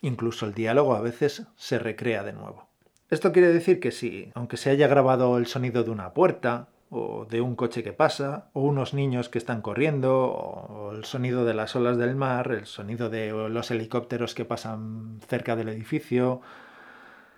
Incluso 0.00 0.46
el 0.46 0.54
diálogo 0.54 0.94
a 0.94 1.02
veces 1.02 1.46
se 1.56 1.78
recrea 1.78 2.22
de 2.22 2.32
nuevo. 2.32 2.65
Esto 3.08 3.32
quiere 3.32 3.52
decir 3.52 3.78
que 3.78 3.92
si, 3.92 4.32
aunque 4.34 4.56
se 4.56 4.70
haya 4.70 4.88
grabado 4.88 5.38
el 5.38 5.46
sonido 5.46 5.84
de 5.84 5.90
una 5.90 6.12
puerta, 6.12 6.68
o 6.90 7.24
de 7.24 7.40
un 7.40 7.56
coche 7.56 7.82
que 7.82 7.92
pasa, 7.92 8.48
o 8.52 8.62
unos 8.62 8.94
niños 8.94 9.28
que 9.28 9.38
están 9.38 9.62
corriendo, 9.62 10.24
o 10.24 10.92
el 10.92 11.04
sonido 11.04 11.44
de 11.44 11.54
las 11.54 11.74
olas 11.76 11.98
del 11.98 12.16
mar, 12.16 12.50
el 12.52 12.66
sonido 12.66 13.10
de 13.10 13.30
los 13.30 13.70
helicópteros 13.70 14.34
que 14.34 14.44
pasan 14.44 15.20
cerca 15.26 15.56
del 15.56 15.68
edificio. 15.68 16.40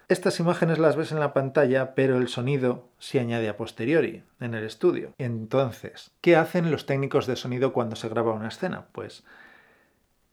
Estas 0.09 0.41
imágenes 0.41 0.79
las 0.79 0.97
ves 0.97 1.13
en 1.13 1.21
la 1.21 1.35
pantalla, 1.35 1.95
pero 1.95 2.17
el 2.17 2.29
sonido 2.29 2.89
se 2.99 3.21
añade 3.21 3.49
a 3.49 3.59
posteriori, 3.59 4.23
en 4.41 4.55
el 4.55 4.65
estudio. 4.65 5.13
Entonces, 5.19 6.13
¿qué 6.23 6.37
hacen 6.37 6.71
los 6.71 6.87
técnicos 6.87 7.27
de 7.27 7.37
sonido 7.37 7.75
cuando 7.75 7.95
se 7.95 8.09
graba 8.09 8.33
una 8.33 8.49
escena? 8.49 8.87
Pues 8.93 9.25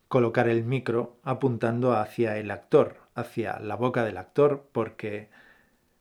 colocar 0.08 0.48
el 0.48 0.63
micro 0.63 1.18
apuntando 1.24 1.94
hacia 1.94 2.38
el 2.38 2.52
actor, 2.52 2.98
hacia 3.15 3.60
la 3.60 3.76
boca 3.76 4.04
del 4.04 4.18
actor, 4.18 4.68
porque 4.72 5.30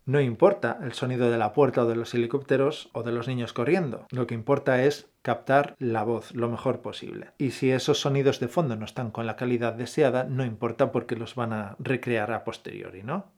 no 0.06 0.20
importa 0.20 0.78
el 0.82 0.92
sonido 0.92 1.30
de 1.30 1.38
la 1.38 1.52
puerta 1.54 1.82
o 1.82 1.86
de 1.86 1.96
los 1.96 2.12
helicópteros 2.12 2.90
o 2.92 3.02
de 3.02 3.12
los 3.12 3.26
niños 3.26 3.52
corriendo. 3.52 4.06
Lo 4.10 4.26
que 4.26 4.34
importa 4.34 4.82
es 4.82 5.08
captar 5.22 5.74
la 5.78 6.04
voz 6.04 6.34
lo 6.34 6.48
mejor 6.50 6.82
posible. 6.82 7.30
Y 7.38 7.52
si 7.52 7.70
esos 7.70 8.00
sonidos 8.00 8.38
de 8.38 8.48
fondo 8.48 8.76
no 8.76 8.84
están 8.84 9.10
con 9.10 9.26
la 9.26 9.36
calidad 9.36 9.72
deseada, 9.72 10.24
no 10.24 10.44
importa 10.44 10.92
porque 10.92 11.16
los 11.16 11.34
van 11.34 11.54
a 11.54 11.76
recrear 11.78 12.32
a 12.32 12.44
posteriori, 12.44 13.02
¿no? 13.02 13.32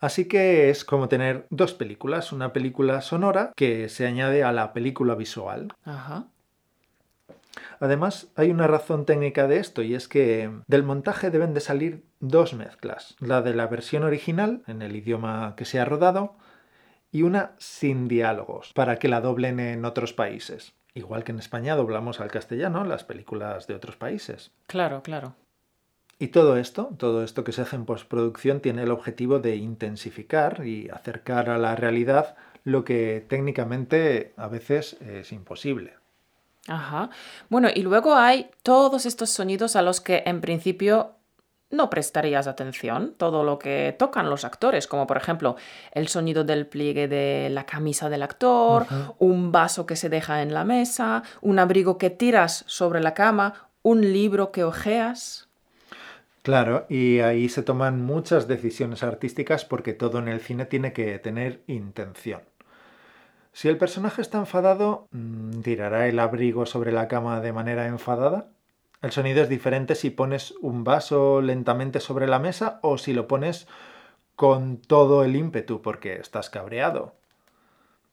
Así 0.00 0.26
que 0.28 0.70
es 0.70 0.84
como 0.84 1.08
tener 1.08 1.46
dos 1.50 1.72
películas, 1.74 2.32
una 2.32 2.52
película 2.52 3.00
sonora 3.00 3.52
que 3.56 3.88
se 3.88 4.06
añade 4.06 4.44
a 4.44 4.52
la 4.52 4.72
película 4.72 5.14
visual. 5.14 5.68
Ajá. 5.84 6.26
Además, 7.80 8.28
hay 8.36 8.50
una 8.50 8.66
razón 8.66 9.06
técnica 9.06 9.46
de 9.46 9.58
esto 9.58 9.82
y 9.82 9.94
es 9.94 10.08
que 10.08 10.50
del 10.66 10.82
montaje 10.82 11.30
deben 11.30 11.54
de 11.54 11.60
salir 11.60 12.04
dos 12.20 12.54
mezclas, 12.54 13.16
la 13.20 13.42
de 13.42 13.54
la 13.54 13.66
versión 13.66 14.04
original 14.04 14.62
en 14.66 14.82
el 14.82 14.96
idioma 14.96 15.54
que 15.56 15.64
se 15.64 15.80
ha 15.80 15.84
rodado 15.84 16.36
y 17.10 17.22
una 17.22 17.52
sin 17.58 18.08
diálogos 18.08 18.72
para 18.74 18.98
que 18.98 19.08
la 19.08 19.20
doblen 19.20 19.60
en 19.60 19.84
otros 19.84 20.12
países. 20.12 20.74
Igual 20.94 21.24
que 21.24 21.32
en 21.32 21.38
España 21.38 21.76
doblamos 21.76 22.20
al 22.20 22.30
castellano 22.30 22.84
las 22.84 23.04
películas 23.04 23.66
de 23.66 23.74
otros 23.74 23.96
países. 23.96 24.50
Claro, 24.66 25.02
claro. 25.02 25.34
Y 26.18 26.28
todo 26.28 26.58
esto, 26.58 26.90
todo 26.98 27.24
esto 27.24 27.44
que 27.44 27.52
se 27.52 27.62
hace 27.62 27.76
en 27.76 27.86
postproducción 27.86 28.60
tiene 28.60 28.82
el 28.82 28.90
objetivo 28.90 29.38
de 29.38 29.56
intensificar 29.56 30.66
y 30.66 30.90
acercar 30.90 31.48
a 31.48 31.56
la 31.56 31.76
realidad 31.76 32.36
lo 32.62 32.84
que 32.84 33.24
técnicamente 33.26 34.34
a 34.36 34.48
veces 34.48 34.98
es 35.00 35.32
imposible. 35.32 35.94
Ajá. 36.70 37.10
Bueno, 37.48 37.68
y 37.74 37.82
luego 37.82 38.14
hay 38.14 38.48
todos 38.62 39.04
estos 39.04 39.30
sonidos 39.30 39.74
a 39.74 39.82
los 39.82 40.00
que 40.00 40.22
en 40.24 40.40
principio 40.40 41.16
no 41.70 41.90
prestarías 41.90 42.46
atención, 42.46 43.14
todo 43.16 43.42
lo 43.42 43.58
que 43.58 43.94
tocan 43.98 44.30
los 44.30 44.44
actores, 44.44 44.86
como 44.86 45.08
por 45.08 45.16
ejemplo 45.16 45.56
el 45.92 46.06
sonido 46.06 46.44
del 46.44 46.68
pliegue 46.68 47.08
de 47.08 47.48
la 47.50 47.66
camisa 47.66 48.08
del 48.08 48.22
actor, 48.22 48.86
un 49.18 49.50
vaso 49.50 49.84
que 49.84 49.96
se 49.96 50.08
deja 50.08 50.42
en 50.42 50.54
la 50.54 50.64
mesa, 50.64 51.24
un 51.40 51.58
abrigo 51.58 51.98
que 51.98 52.10
tiras 52.10 52.62
sobre 52.68 53.00
la 53.00 53.14
cama, 53.14 53.70
un 53.82 54.12
libro 54.12 54.52
que 54.52 54.62
ojeas. 54.62 55.48
Claro, 56.42 56.86
y 56.88 57.18
ahí 57.18 57.48
se 57.48 57.64
toman 57.64 58.00
muchas 58.00 58.46
decisiones 58.46 59.02
artísticas 59.02 59.64
porque 59.64 59.92
todo 59.92 60.20
en 60.20 60.28
el 60.28 60.40
cine 60.40 60.66
tiene 60.66 60.92
que 60.92 61.18
tener 61.18 61.62
intención. 61.66 62.42
Si 63.52 63.68
el 63.68 63.78
personaje 63.78 64.22
está 64.22 64.38
enfadado, 64.38 65.08
mm, 65.10 65.60
¿tirará 65.60 66.08
el 66.08 66.18
abrigo 66.18 66.66
sobre 66.66 66.92
la 66.92 67.08
cama 67.08 67.40
de 67.40 67.52
manera 67.52 67.86
enfadada? 67.86 68.50
El 69.02 69.12
sonido 69.12 69.42
es 69.42 69.48
diferente 69.48 69.94
si 69.94 70.10
pones 70.10 70.54
un 70.60 70.84
vaso 70.84 71.40
lentamente 71.40 72.00
sobre 72.00 72.26
la 72.26 72.38
mesa 72.38 72.78
o 72.82 72.98
si 72.98 73.12
lo 73.12 73.26
pones 73.26 73.66
con 74.36 74.78
todo 74.78 75.24
el 75.24 75.36
ímpetu 75.36 75.82
porque 75.82 76.14
estás 76.14 76.50
cabreado. 76.50 77.14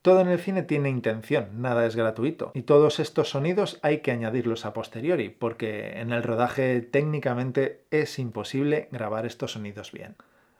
Todo 0.02 0.22
en 0.22 0.30
el 0.30 0.40
cine 0.40 0.64
tiene 0.64 0.90
intención, 0.90 1.62
nada 1.62 1.86
es 1.86 1.98
gratuito. 1.98 2.52
Y 2.54 2.62
todos 2.62 3.02
estos 3.02 3.30
sonidos 3.30 3.80
hay 3.82 4.00
que 4.00 4.12
añadirlos 4.12 4.66
a 4.66 4.72
posteriori, 4.72 5.28
porque 5.30 6.00
en 6.00 6.14
el 6.14 6.24
rodaje 6.24 6.80
técnicamente 6.82 7.84
es 7.92 8.18
imposible 8.18 8.88
grabar 8.92 9.26
estos 9.26 9.54
sonidos 9.54 9.92
bien. 9.92 10.16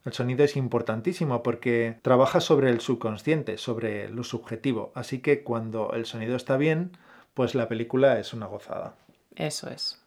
El 0.08 0.14
sonido 0.14 0.46
es 0.46 0.56
importantísimo 0.56 1.44
porque 1.44 2.00
trabaja 2.02 2.40
sobre 2.40 2.70
el 2.70 2.80
subconsciente, 2.80 3.58
sobre 3.58 4.08
lo 4.08 4.24
subjetivo. 4.24 4.94
Así 4.96 5.20
que 5.20 5.44
cuando 5.44 5.92
el 5.92 6.06
sonido 6.06 6.38
está 6.38 6.56
bien, 6.56 6.98
pues 7.34 7.56
la 7.56 7.68
película 7.68 8.18
es 8.18 8.32
una 8.32 8.46
gozada. 8.46 8.96
Eso 9.36 9.70
es. 9.70 10.02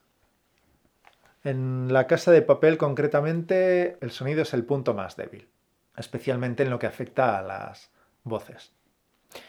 En 1.44 1.92
la 1.92 2.06
casa 2.06 2.30
de 2.32 2.40
papel 2.40 2.78
concretamente, 2.78 3.98
el 4.00 4.10
sonido 4.10 4.40
es 4.40 4.54
el 4.54 4.64
punto 4.64 4.94
más 4.94 5.16
débil, 5.16 5.50
especialmente 5.94 6.62
en 6.62 6.70
lo 6.70 6.78
que 6.78 6.86
afecta 6.86 7.38
a 7.38 7.42
las 7.42 7.90
voces. 8.24 8.72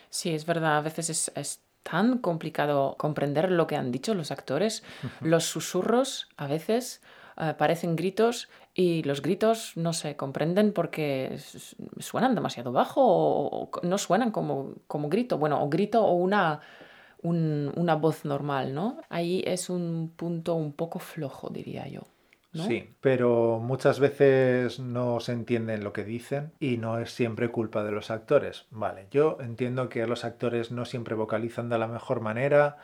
Sí, 0.09 0.35
es 0.35 0.45
verdad, 0.45 0.75
a 0.75 0.81
veces 0.81 1.31
es, 1.33 1.61
tan 1.83 2.17
complicado 2.17 2.95
comprender 2.97 3.51
lo 3.51 3.67
que 3.67 3.77
han 3.77 3.93
dicho 3.93 4.13
los 4.15 4.31
actores. 4.31 4.83
Los 5.21 5.45
susurros 5.45 6.27
a 6.35 6.47
veces 6.47 7.01
eh, 7.41 7.55
parecen 7.57 7.95
gritos 7.95 8.49
y 8.75 9.01
los 9.01 9.23
gritos 9.23 9.73
no 9.75 9.93
se 9.93 10.15
comprenden 10.15 10.73
porque 10.73 11.37
suenan 11.97 12.35
demasiado 12.35 12.71
bajo 12.71 13.01
o, 13.03 13.71
no 13.81 13.97
suenan 13.97 14.29
como, 14.29 14.75
como 14.85 15.09
grito, 15.09 15.39
bueno, 15.39 15.63
o 15.63 15.67
grito 15.67 16.05
o 16.05 16.13
una, 16.13 16.59
una 17.23 17.95
voz 17.95 18.25
normal, 18.25 18.75
¿no? 18.75 19.01
Ahí 19.09 19.43
es 19.47 19.71
un 19.71 20.13
punto 20.15 20.53
un 20.53 20.73
poco 20.73 20.99
flojo, 20.99 21.49
diría 21.49 21.87
yo. 21.87 22.01
Sí, 22.53 22.95
pero 22.99 23.59
muchas 23.59 23.99
veces 23.99 24.79
no 24.79 25.19
se 25.21 25.31
entienden 25.31 25.83
lo 25.83 25.93
que 25.93 26.03
dicen 26.03 26.51
y 26.59 26.77
no 26.77 26.99
es 26.99 27.11
siempre 27.11 27.49
culpa 27.49 27.83
de 27.83 27.91
los 27.91 28.11
actores. 28.11 28.65
Vale, 28.71 29.07
yo 29.09 29.37
entiendo 29.39 29.87
que 29.89 30.05
los 30.05 30.25
actores 30.25 30.69
no 30.69 30.85
siempre 30.85 31.15
vocalizan 31.15 31.69
de 31.69 31.79
la 31.79 31.87
mejor 31.87 32.19
manera 32.19 32.77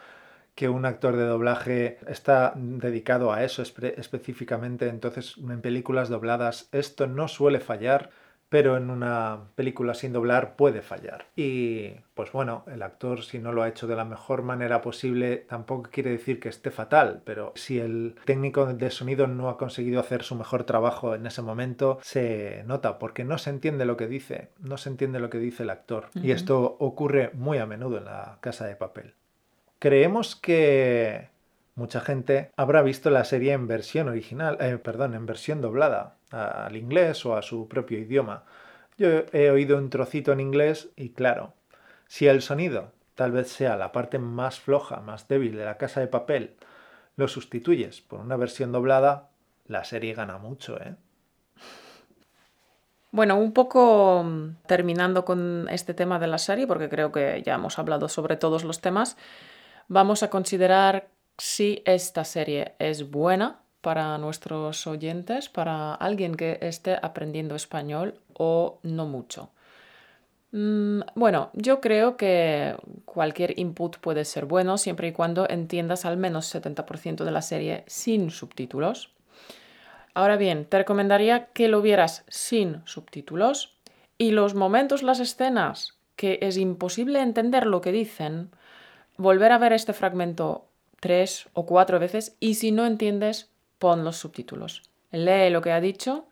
que 0.57 0.69
un 0.69 0.85
actor 0.85 1.15
de 1.15 1.23
doblaje 1.23 1.99
está 2.07 2.51
dedicado 2.55 3.31
a 3.31 3.43
eso 3.43 3.61
específicamente, 3.61 4.89
entonces 4.89 5.35
en 5.37 5.61
películas 5.61 6.09
dobladas 6.09 6.67
esto 6.71 7.05
no 7.05 7.27
suele 7.27 7.59
fallar, 7.59 8.09
pero 8.49 8.75
en 8.75 8.89
una 8.89 9.49
película 9.53 9.93
sin 9.93 10.13
doblar 10.13 10.55
puede 10.55 10.81
fallar. 10.81 11.27
Y 11.35 11.91
pues 12.15 12.31
bueno, 12.31 12.63
el 12.73 12.81
actor 12.81 13.23
si 13.23 13.37
no 13.37 13.51
lo 13.51 13.61
ha 13.61 13.67
hecho 13.67 13.85
de 13.85 13.95
la 13.95 14.03
mejor 14.03 14.41
manera 14.41 14.81
posible 14.81 15.37
tampoco 15.37 15.91
quiere 15.91 16.09
decir 16.09 16.39
que 16.39 16.49
esté 16.49 16.71
fatal, 16.71 17.21
pero 17.23 17.53
si 17.53 17.77
el 17.77 18.15
técnico 18.25 18.65
de 18.65 18.89
sonido 18.89 19.27
no 19.27 19.49
ha 19.49 19.59
conseguido 19.59 19.99
hacer 19.99 20.23
su 20.23 20.33
mejor 20.33 20.63
trabajo 20.63 21.13
en 21.13 21.27
ese 21.27 21.43
momento, 21.43 21.99
se 22.01 22.63
nota 22.65 22.97
porque 22.97 23.23
no 23.23 23.37
se 23.37 23.51
entiende 23.51 23.85
lo 23.85 23.95
que 23.95 24.07
dice, 24.07 24.49
no 24.57 24.77
se 24.77 24.89
entiende 24.89 25.19
lo 25.19 25.29
que 25.29 25.37
dice 25.37 25.61
el 25.61 25.69
actor. 25.69 26.07
Y 26.15 26.31
esto 26.31 26.77
ocurre 26.79 27.29
muy 27.35 27.59
a 27.59 27.67
menudo 27.67 27.99
en 27.99 28.05
la 28.05 28.39
casa 28.41 28.65
de 28.65 28.75
papel. 28.75 29.13
Creemos 29.79 30.35
que 30.35 31.29
mucha 31.75 32.01
gente 32.01 32.51
habrá 32.55 32.81
visto 32.81 33.09
la 33.09 33.23
serie 33.23 33.53
en 33.53 33.67
versión 33.67 34.09
original, 34.09 34.57
eh, 34.59 34.77
perdón, 34.77 35.13
en 35.13 35.25
versión 35.25 35.61
doblada 35.61 36.15
al 36.31 36.75
inglés 36.75 37.25
o 37.25 37.35
a 37.35 37.41
su 37.41 37.67
propio 37.67 37.99
idioma. 37.99 38.43
Yo 38.97 39.25
he 39.31 39.51
oído 39.51 39.77
un 39.77 39.89
trocito 39.89 40.31
en 40.31 40.39
inglés 40.39 40.89
y 40.95 41.09
claro, 41.09 41.53
si 42.07 42.27
el 42.27 42.41
sonido 42.41 42.91
tal 43.13 43.31
vez 43.31 43.49
sea 43.49 43.75
la 43.77 43.91
parte 43.91 44.19
más 44.19 44.59
floja, 44.59 45.01
más 45.01 45.27
débil 45.27 45.55
de 45.55 45.65
la 45.65 45.77
casa 45.77 45.99
de 45.99 46.07
papel, 46.07 46.55
lo 47.15 47.27
sustituyes 47.27 48.01
por 48.01 48.19
una 48.19 48.37
versión 48.37 48.71
doblada, 48.71 49.29
la 49.67 49.83
serie 49.83 50.13
gana 50.13 50.37
mucho, 50.37 50.79
¿eh? 50.81 50.95
Bueno, 53.11 53.37
un 53.37 53.53
poco 53.53 54.23
mm, 54.23 54.57
terminando 54.67 55.25
con 55.25 55.67
este 55.69 55.93
tema 55.93 56.19
de 56.19 56.27
la 56.27 56.37
serie, 56.37 56.67
porque 56.67 56.89
creo 56.89 57.11
que 57.11 57.41
ya 57.43 57.55
hemos 57.55 57.79
hablado 57.79 58.09
sobre 58.09 58.37
todos 58.37 58.63
los 58.63 58.81
temas, 58.81 59.17
vamos 59.87 60.23
a 60.23 60.29
considerar 60.29 61.09
si 61.37 61.81
esta 61.85 62.25
serie 62.25 62.73
es 62.79 63.09
buena 63.09 63.61
para 63.81 64.17
nuestros 64.17 64.87
oyentes, 64.87 65.49
para 65.49 65.93
alguien 65.93 66.35
que 66.35 66.57
esté 66.61 66.97
aprendiendo 67.01 67.55
español 67.55 68.19
o 68.33 68.79
no 68.83 69.05
mucho. 69.05 69.51
Mm, 70.51 71.01
bueno, 71.15 71.51
yo 71.53 71.81
creo 71.81 72.17
que 72.17 72.75
cualquier 73.05 73.59
input 73.59 73.97
puede 73.97 74.25
ser 74.25 74.45
bueno 74.45 74.77
siempre 74.77 75.09
y 75.09 75.11
cuando 75.11 75.47
entiendas 75.49 76.05
al 76.05 76.17
menos 76.17 76.53
70% 76.53 77.23
de 77.23 77.31
la 77.31 77.41
serie 77.41 77.83
sin 77.87 78.31
subtítulos. 78.31 79.13
Ahora 80.13 80.35
bien, 80.35 80.65
te 80.65 80.79
recomendaría 80.79 81.47
que 81.47 81.67
lo 81.67 81.81
vieras 81.81 82.23
sin 82.27 82.81
subtítulos 82.85 83.77
y 84.17 84.31
los 84.31 84.55
momentos, 84.55 85.03
las 85.03 85.19
escenas 85.19 85.99
que 86.15 86.39
es 86.41 86.57
imposible 86.57 87.21
entender 87.21 87.67
lo 87.67 87.81
que 87.81 87.91
dicen, 87.91 88.49
volver 89.17 89.51
a 89.51 89.57
ver 89.57 89.73
este 89.73 89.93
fragmento 89.93 90.65
tres 90.99 91.47
o 91.53 91.65
cuatro 91.65 91.99
veces 91.99 92.35
y 92.39 92.55
si 92.55 92.71
no 92.71 92.85
entiendes, 92.85 93.49
pon 93.79 94.03
los 94.03 94.17
subtítulos. 94.17 94.83
Lee 95.11 95.49
lo 95.49 95.61
que 95.61 95.71
ha 95.71 95.79
dicho 95.81 96.25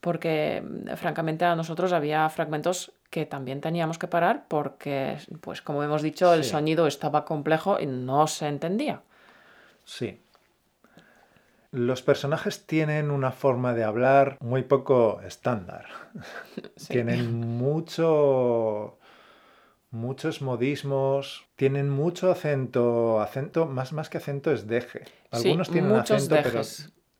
porque 0.00 0.62
francamente 0.96 1.44
a 1.44 1.56
nosotros 1.56 1.92
había 1.92 2.28
fragmentos 2.28 2.92
que 3.10 3.26
también 3.26 3.60
teníamos 3.60 3.98
que 3.98 4.06
parar 4.08 4.44
porque, 4.48 5.16
pues 5.40 5.62
como 5.62 5.82
hemos 5.82 6.02
dicho, 6.02 6.32
el 6.34 6.44
Sí. 6.44 6.50
sonido 6.50 6.86
estaba 6.86 7.24
complejo 7.24 7.80
y 7.80 7.86
no 7.86 8.26
se 8.26 8.46
entendía. 8.48 9.00
Sí. 9.84 10.20
Los 11.72 12.02
personajes 12.02 12.66
tienen 12.66 13.10
una 13.10 13.32
forma 13.32 13.74
de 13.74 13.84
hablar 13.84 14.36
muy 14.40 14.62
poco 14.62 15.20
estándar. 15.26 15.86
Sí. 16.76 16.92
Tienen 16.92 17.32
mucho 17.58 18.98
muchos 19.96 20.42
modismos, 20.42 21.46
tienen 21.56 21.90
mucho 21.90 22.30
acento, 22.30 23.20
acento 23.20 23.66
más 23.66 23.92
más 23.92 24.08
que 24.08 24.18
acento 24.18 24.52
es 24.52 24.66
deje. 24.66 25.04
Sí, 25.04 25.12
Algunos 25.30 25.70
tienen 25.70 25.92
acento, 25.92 26.36
pero 26.42 26.62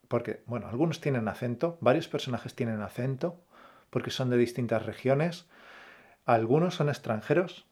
porque 0.08 0.42
bueno, 0.46 0.68
algunos 0.68 1.00
tienen 1.00 1.26
acento, 1.28 1.78
varios 1.80 2.08
personajes 2.08 2.54
tienen 2.54 2.82
acento 2.82 3.40
porque 3.90 4.10
son 4.10 4.30
de 4.30 4.36
distintas 4.36 4.84
regiones. 4.84 5.46
Algunos 6.24 6.74
son 6.74 6.88
extranjeros, 6.88 7.66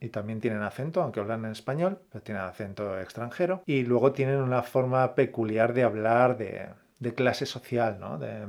y 0.00 0.10
también 0.10 0.40
tienen 0.40 0.62
acento, 0.62 1.02
aunque 1.02 1.18
hablan 1.18 1.44
en 1.44 1.50
español, 1.50 1.98
pero 2.12 2.22
tienen 2.22 2.44
acento 2.44 3.00
extranjero. 3.00 3.64
Y 3.66 3.82
luego 3.82 4.12
tienen 4.12 4.36
una 4.36 4.62
forma 4.62 5.16
peculiar 5.16 5.74
de 5.74 5.82
hablar 5.82 6.36
de, 6.36 6.68
de 7.00 7.14
clase 7.14 7.44
social, 7.44 7.98
¿no? 7.98 8.18
De, 8.18 8.46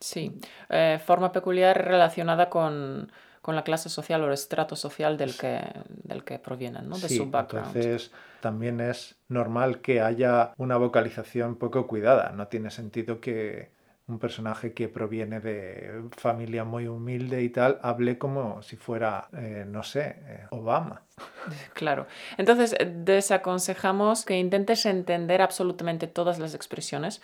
Sí, 0.00 0.38
eh, 0.68 1.00
forma 1.04 1.32
peculiar 1.32 1.82
relacionada 1.84 2.50
con, 2.50 3.10
con 3.46 3.54
la 3.54 3.62
clase 3.62 3.88
social 3.88 4.20
o 4.24 4.26
el 4.26 4.32
estrato 4.32 4.74
social 4.74 5.16
del 5.16 5.36
que, 5.36 5.60
del 6.02 6.24
que 6.24 6.40
provienen, 6.40 6.88
¿no? 6.88 6.98
De 6.98 7.08
sí, 7.08 7.18
su 7.18 7.30
background. 7.30 7.76
entonces 7.76 8.10
también 8.40 8.80
es 8.80 9.14
normal 9.28 9.80
que 9.80 10.00
haya 10.00 10.52
una 10.56 10.76
vocalización 10.76 11.54
poco 11.54 11.86
cuidada. 11.86 12.32
No 12.32 12.48
tiene 12.48 12.72
sentido 12.72 13.20
que 13.20 13.70
un 14.08 14.18
personaje 14.18 14.72
que 14.72 14.88
proviene 14.88 15.38
de 15.38 16.02
familia 16.16 16.64
muy 16.64 16.88
humilde 16.88 17.40
y 17.44 17.48
tal 17.50 17.78
hable 17.82 18.18
como 18.18 18.62
si 18.62 18.74
fuera, 18.74 19.28
eh, 19.32 19.64
no 19.64 19.84
sé, 19.84 20.16
eh, 20.26 20.46
Obama. 20.50 21.02
Claro. 21.72 22.08
Entonces, 22.36 22.74
desaconsejamos 23.04 24.24
que 24.24 24.36
intentes 24.36 24.86
entender 24.86 25.40
absolutamente 25.40 26.08
todas 26.08 26.40
las 26.40 26.54
expresiones, 26.54 27.22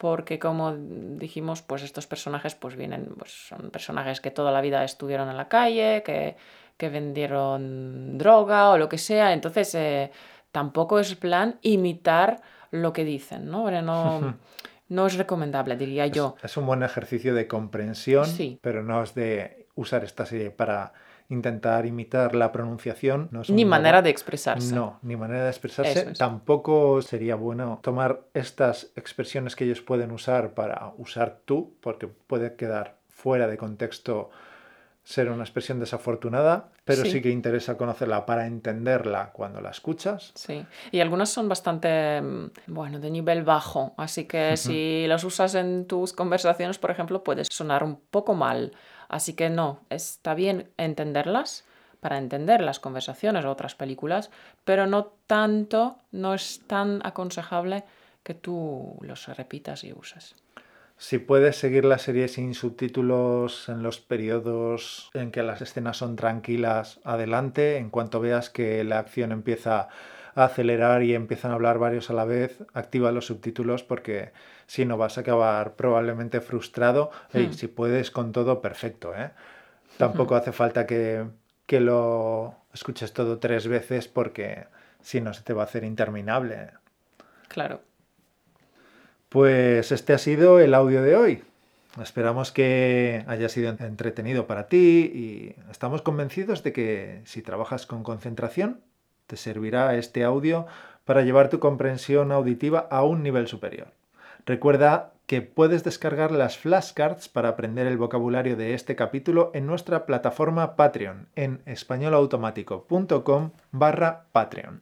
porque 0.00 0.38
como 0.38 0.74
dijimos, 0.76 1.62
pues 1.62 1.82
estos 1.82 2.06
personajes 2.06 2.54
pues 2.54 2.76
vienen, 2.76 3.06
pues 3.18 3.32
son 3.48 3.70
personajes 3.70 4.20
que 4.20 4.30
toda 4.30 4.52
la 4.52 4.60
vida 4.60 4.84
estuvieron 4.84 5.28
en 5.28 5.36
la 5.36 5.48
calle, 5.48 6.02
que, 6.04 6.36
que 6.76 6.88
vendieron 6.88 8.18
droga 8.18 8.70
o 8.70 8.78
lo 8.78 8.88
que 8.88 8.98
sea, 8.98 9.32
entonces 9.32 9.74
eh, 9.74 10.10
tampoco 10.52 10.98
es 10.98 11.14
plan 11.16 11.58
imitar 11.62 12.40
lo 12.70 12.92
que 12.92 13.04
dicen, 13.04 13.50
¿no? 13.50 13.62
Porque 13.62 13.82
no, 13.82 14.36
no 14.88 15.06
es 15.06 15.16
recomendable, 15.16 15.76
diría 15.76 16.06
yo. 16.06 16.36
Es 16.42 16.56
un 16.56 16.66
buen 16.66 16.82
ejercicio 16.82 17.34
de 17.34 17.48
comprensión, 17.48 18.26
Sí. 18.26 18.58
pero 18.62 18.82
no 18.82 19.02
es 19.02 19.14
de 19.14 19.66
usar 19.74 20.04
esta 20.04 20.26
serie 20.26 20.50
para 20.50 20.92
intentar 21.28 21.84
imitar 21.86 22.34
la 22.34 22.52
pronunciación. 22.52 23.28
No 23.30 23.42
es 23.42 23.50
Ni 23.50 23.64
manera 23.64 24.00
de 24.02 24.10
expresarse. 24.10 24.74
No, 24.74 24.98
ni 25.02 25.16
manera 25.16 25.44
de 25.44 25.50
expresarse. 25.50 26.10
Es. 26.10 26.18
Tampoco 26.18 27.02
sería 27.02 27.34
bueno 27.34 27.80
tomar 27.82 28.22
estas 28.34 28.90
expresiones 28.96 29.54
que 29.54 29.64
ellos 29.64 29.82
pueden 29.82 30.10
usar 30.10 30.54
para 30.54 30.92
usar 30.96 31.40
tú, 31.44 31.74
porque 31.80 32.06
puede 32.06 32.56
quedar 32.56 32.96
fuera 33.08 33.46
de 33.46 33.56
contexto 33.58 34.30
ser 35.04 35.30
una 35.30 35.42
expresión 35.42 35.80
desafortunada, 35.80 36.68
pero 36.84 37.02
sí, 37.02 37.12
Sí. 37.12 37.22
que 37.22 37.30
interesa 37.30 37.78
conocerla 37.78 38.26
para 38.26 38.46
entenderla 38.46 39.30
cuando 39.32 39.62
la 39.62 39.70
escuchas. 39.70 40.32
Sí, 40.34 40.66
y 40.90 41.00
algunas 41.00 41.30
son 41.30 41.48
bastante, 41.48 42.20
mm, 42.20 42.50
bueno, 42.66 43.00
de 43.00 43.10
nivel 43.10 43.42
bajo, 43.42 43.94
así 43.96 44.26
que 44.26 44.58
si 44.58 45.06
las 45.06 45.24
usas 45.24 45.54
en 45.54 45.86
tus 45.86 46.12
conversaciones, 46.12 46.78
por 46.78 46.90
ejemplo, 46.90 47.24
puedes 47.24 47.48
sonar 47.50 47.84
un 47.84 47.98
poco 48.10 48.34
mal. 48.34 48.72
Así 49.08 49.34
que 49.34 49.50
no, 49.50 49.80
está 49.90 50.34
bien 50.34 50.68
entenderlas 50.76 51.64
para 52.00 52.18
entender 52.18 52.60
las 52.60 52.78
conversaciones 52.80 53.44
o 53.44 53.50
otras 53.50 53.74
películas, 53.74 54.30
pero 54.64 54.86
no 54.86 55.12
tanto, 55.26 55.98
no 56.12 56.34
es 56.34 56.60
tan 56.66 57.00
aconsejable 57.04 57.84
que 58.22 58.34
tú 58.34 58.96
los 59.00 59.26
repitas 59.28 59.84
y 59.84 59.92
uses. 59.92 60.34
Si 61.00 61.18
puedes 61.18 61.56
seguir 61.56 61.84
la 61.84 61.98
serie 61.98 62.26
sin 62.26 62.54
subtítulos 62.54 63.68
en 63.68 63.84
los 63.84 64.00
periodos 64.00 65.10
en 65.14 65.30
que 65.30 65.44
las 65.44 65.62
escenas 65.62 65.96
son 65.96 66.16
tranquilas, 66.16 66.98
adelante. 67.04 67.76
En 67.76 67.88
cuanto 67.88 68.18
veas 68.18 68.50
que 68.50 68.82
la 68.82 68.98
acción 68.98 69.30
empieza 69.30 69.88
a 70.34 70.44
acelerar 70.44 71.04
y 71.04 71.14
empiezan 71.14 71.52
a 71.52 71.54
hablar 71.54 71.78
varios 71.78 72.10
a 72.10 72.14
la 72.14 72.24
vez, 72.24 72.64
activa 72.74 73.12
los 73.12 73.26
subtítulos 73.26 73.84
porque 73.84 74.32
si 74.68 74.84
no 74.84 74.96
vas 74.96 75.18
a 75.18 75.22
acabar 75.22 75.74
probablemente 75.74 76.40
frustrado. 76.40 77.10
Ey, 77.32 77.48
Hmm. 77.48 77.52
si 77.54 77.66
puedes 77.66 78.12
con 78.12 78.30
todo, 78.30 78.60
perfecto. 78.60 79.12
¿eh? 79.16 79.30
Tampoco 79.96 80.36
hace 80.36 80.52
falta 80.52 80.86
que, 80.86 81.24
que 81.66 81.80
lo 81.80 82.54
escuches 82.72 83.12
todo 83.12 83.38
tres 83.40 83.66
veces 83.66 84.06
porque 84.06 84.66
si 85.02 85.20
no 85.20 85.32
se 85.34 85.42
te 85.42 85.52
va 85.54 85.62
a 85.62 85.64
hacer 85.64 85.82
interminable. 85.82 86.70
Claro. 87.48 87.80
Pues 89.28 89.90
este 89.92 90.12
ha 90.12 90.18
sido 90.18 90.60
el 90.60 90.74
audio 90.74 91.02
de 91.02 91.16
hoy. 91.16 91.42
Esperamos 92.00 92.52
que 92.52 93.24
haya 93.26 93.48
sido 93.48 93.70
entretenido 93.70 94.46
para 94.46 94.68
ti 94.68 95.10
y 95.12 95.56
estamos 95.70 96.02
convencidos 96.02 96.62
de 96.62 96.72
que 96.72 97.22
si 97.24 97.42
trabajas 97.42 97.86
con 97.86 98.02
concentración, 98.04 98.80
te 99.26 99.36
servirá 99.36 99.94
este 99.96 100.24
audio 100.24 100.66
para 101.04 101.22
llevar 101.22 101.48
tu 101.48 101.58
comprensión 101.58 102.32
auditiva 102.32 102.86
a 102.90 103.02
un 103.02 103.22
nivel 103.22 103.48
superior. 103.48 103.88
Recuerda 104.48 105.12
que 105.26 105.42
puedes 105.42 105.84
descargar 105.84 106.32
las 106.32 106.56
flashcards 106.56 107.28
para 107.28 107.50
aprender 107.50 107.86
el 107.86 107.98
vocabulario 107.98 108.56
de 108.56 108.72
este 108.72 108.96
capítulo 108.96 109.50
en 109.52 109.66
nuestra 109.66 110.06
plataforma 110.06 110.74
Patreon 110.74 111.28
en 111.36 111.60
españolautomático.com 111.66 113.50
barra 113.72 114.24
Patreon. 114.32 114.80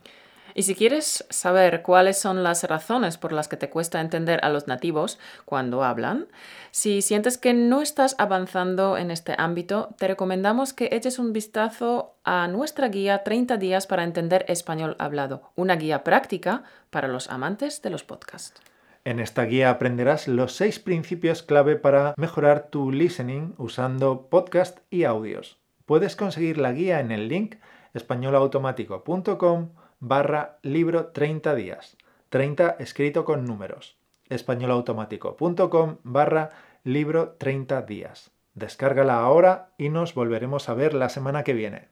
Y 0.54 0.62
si 0.62 0.76
quieres 0.76 1.26
saber 1.30 1.82
cuáles 1.82 2.16
son 2.16 2.44
las 2.44 2.62
razones 2.62 3.18
por 3.18 3.32
las 3.32 3.48
que 3.48 3.56
te 3.56 3.68
cuesta 3.68 4.00
entender 4.00 4.38
a 4.44 4.50
los 4.50 4.68
nativos 4.68 5.18
cuando 5.44 5.82
hablan, 5.82 6.28
si 6.70 7.02
sientes 7.02 7.36
que 7.36 7.52
no 7.52 7.82
estás 7.82 8.14
avanzando 8.18 8.96
en 8.96 9.10
este 9.10 9.34
ámbito, 9.36 9.96
te 9.98 10.06
recomendamos 10.06 10.74
que 10.74 10.90
eches 10.92 11.18
un 11.18 11.32
vistazo 11.32 12.14
a 12.22 12.46
nuestra 12.46 12.86
guía 12.86 13.24
30 13.24 13.56
días 13.56 13.88
para 13.88 14.04
entender 14.04 14.44
español 14.46 14.94
hablado, 15.00 15.50
una 15.56 15.74
guía 15.74 16.04
práctica 16.04 16.62
para 16.90 17.08
los 17.08 17.28
amantes 17.30 17.82
de 17.82 17.90
los 17.90 18.04
podcasts. 18.04 18.62
En 19.06 19.20
esta 19.20 19.44
guía 19.44 19.70
aprenderás 19.70 20.26
los 20.26 20.56
seis 20.56 20.80
principios 20.80 21.44
clave 21.44 21.76
para 21.76 22.14
mejorar 22.16 22.70
tu 22.70 22.90
listening 22.90 23.54
usando 23.56 24.26
podcast 24.28 24.80
y 24.90 25.04
audios. 25.04 25.58
Puedes 25.84 26.16
conseguir 26.16 26.58
la 26.58 26.72
guía 26.72 26.98
en 26.98 27.12
el 27.12 27.28
link 27.28 27.54
españolautomático.com 27.94 29.68
barra 30.00 30.58
libro 30.62 31.06
30 31.12 31.54
días. 31.54 31.96
30 32.30 32.78
escrito 32.80 33.24
con 33.24 33.44
números. 33.44 33.96
españolautomático.com 34.28 35.98
barra 36.02 36.50
libro 36.82 37.36
30 37.38 37.82
días. 37.82 38.32
Descárgala 38.54 39.20
ahora 39.20 39.70
y 39.78 39.88
nos 39.88 40.14
volveremos 40.14 40.68
a 40.68 40.74
ver 40.74 40.94
la 40.94 41.10
semana 41.10 41.44
que 41.44 41.52
viene. 41.52 41.90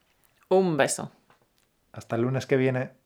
Un 0.48 0.76
beso. 0.76 1.12
Hasta 1.92 2.16
el 2.16 2.22
lunes 2.22 2.46
que 2.46 2.56
viene. 2.56 3.03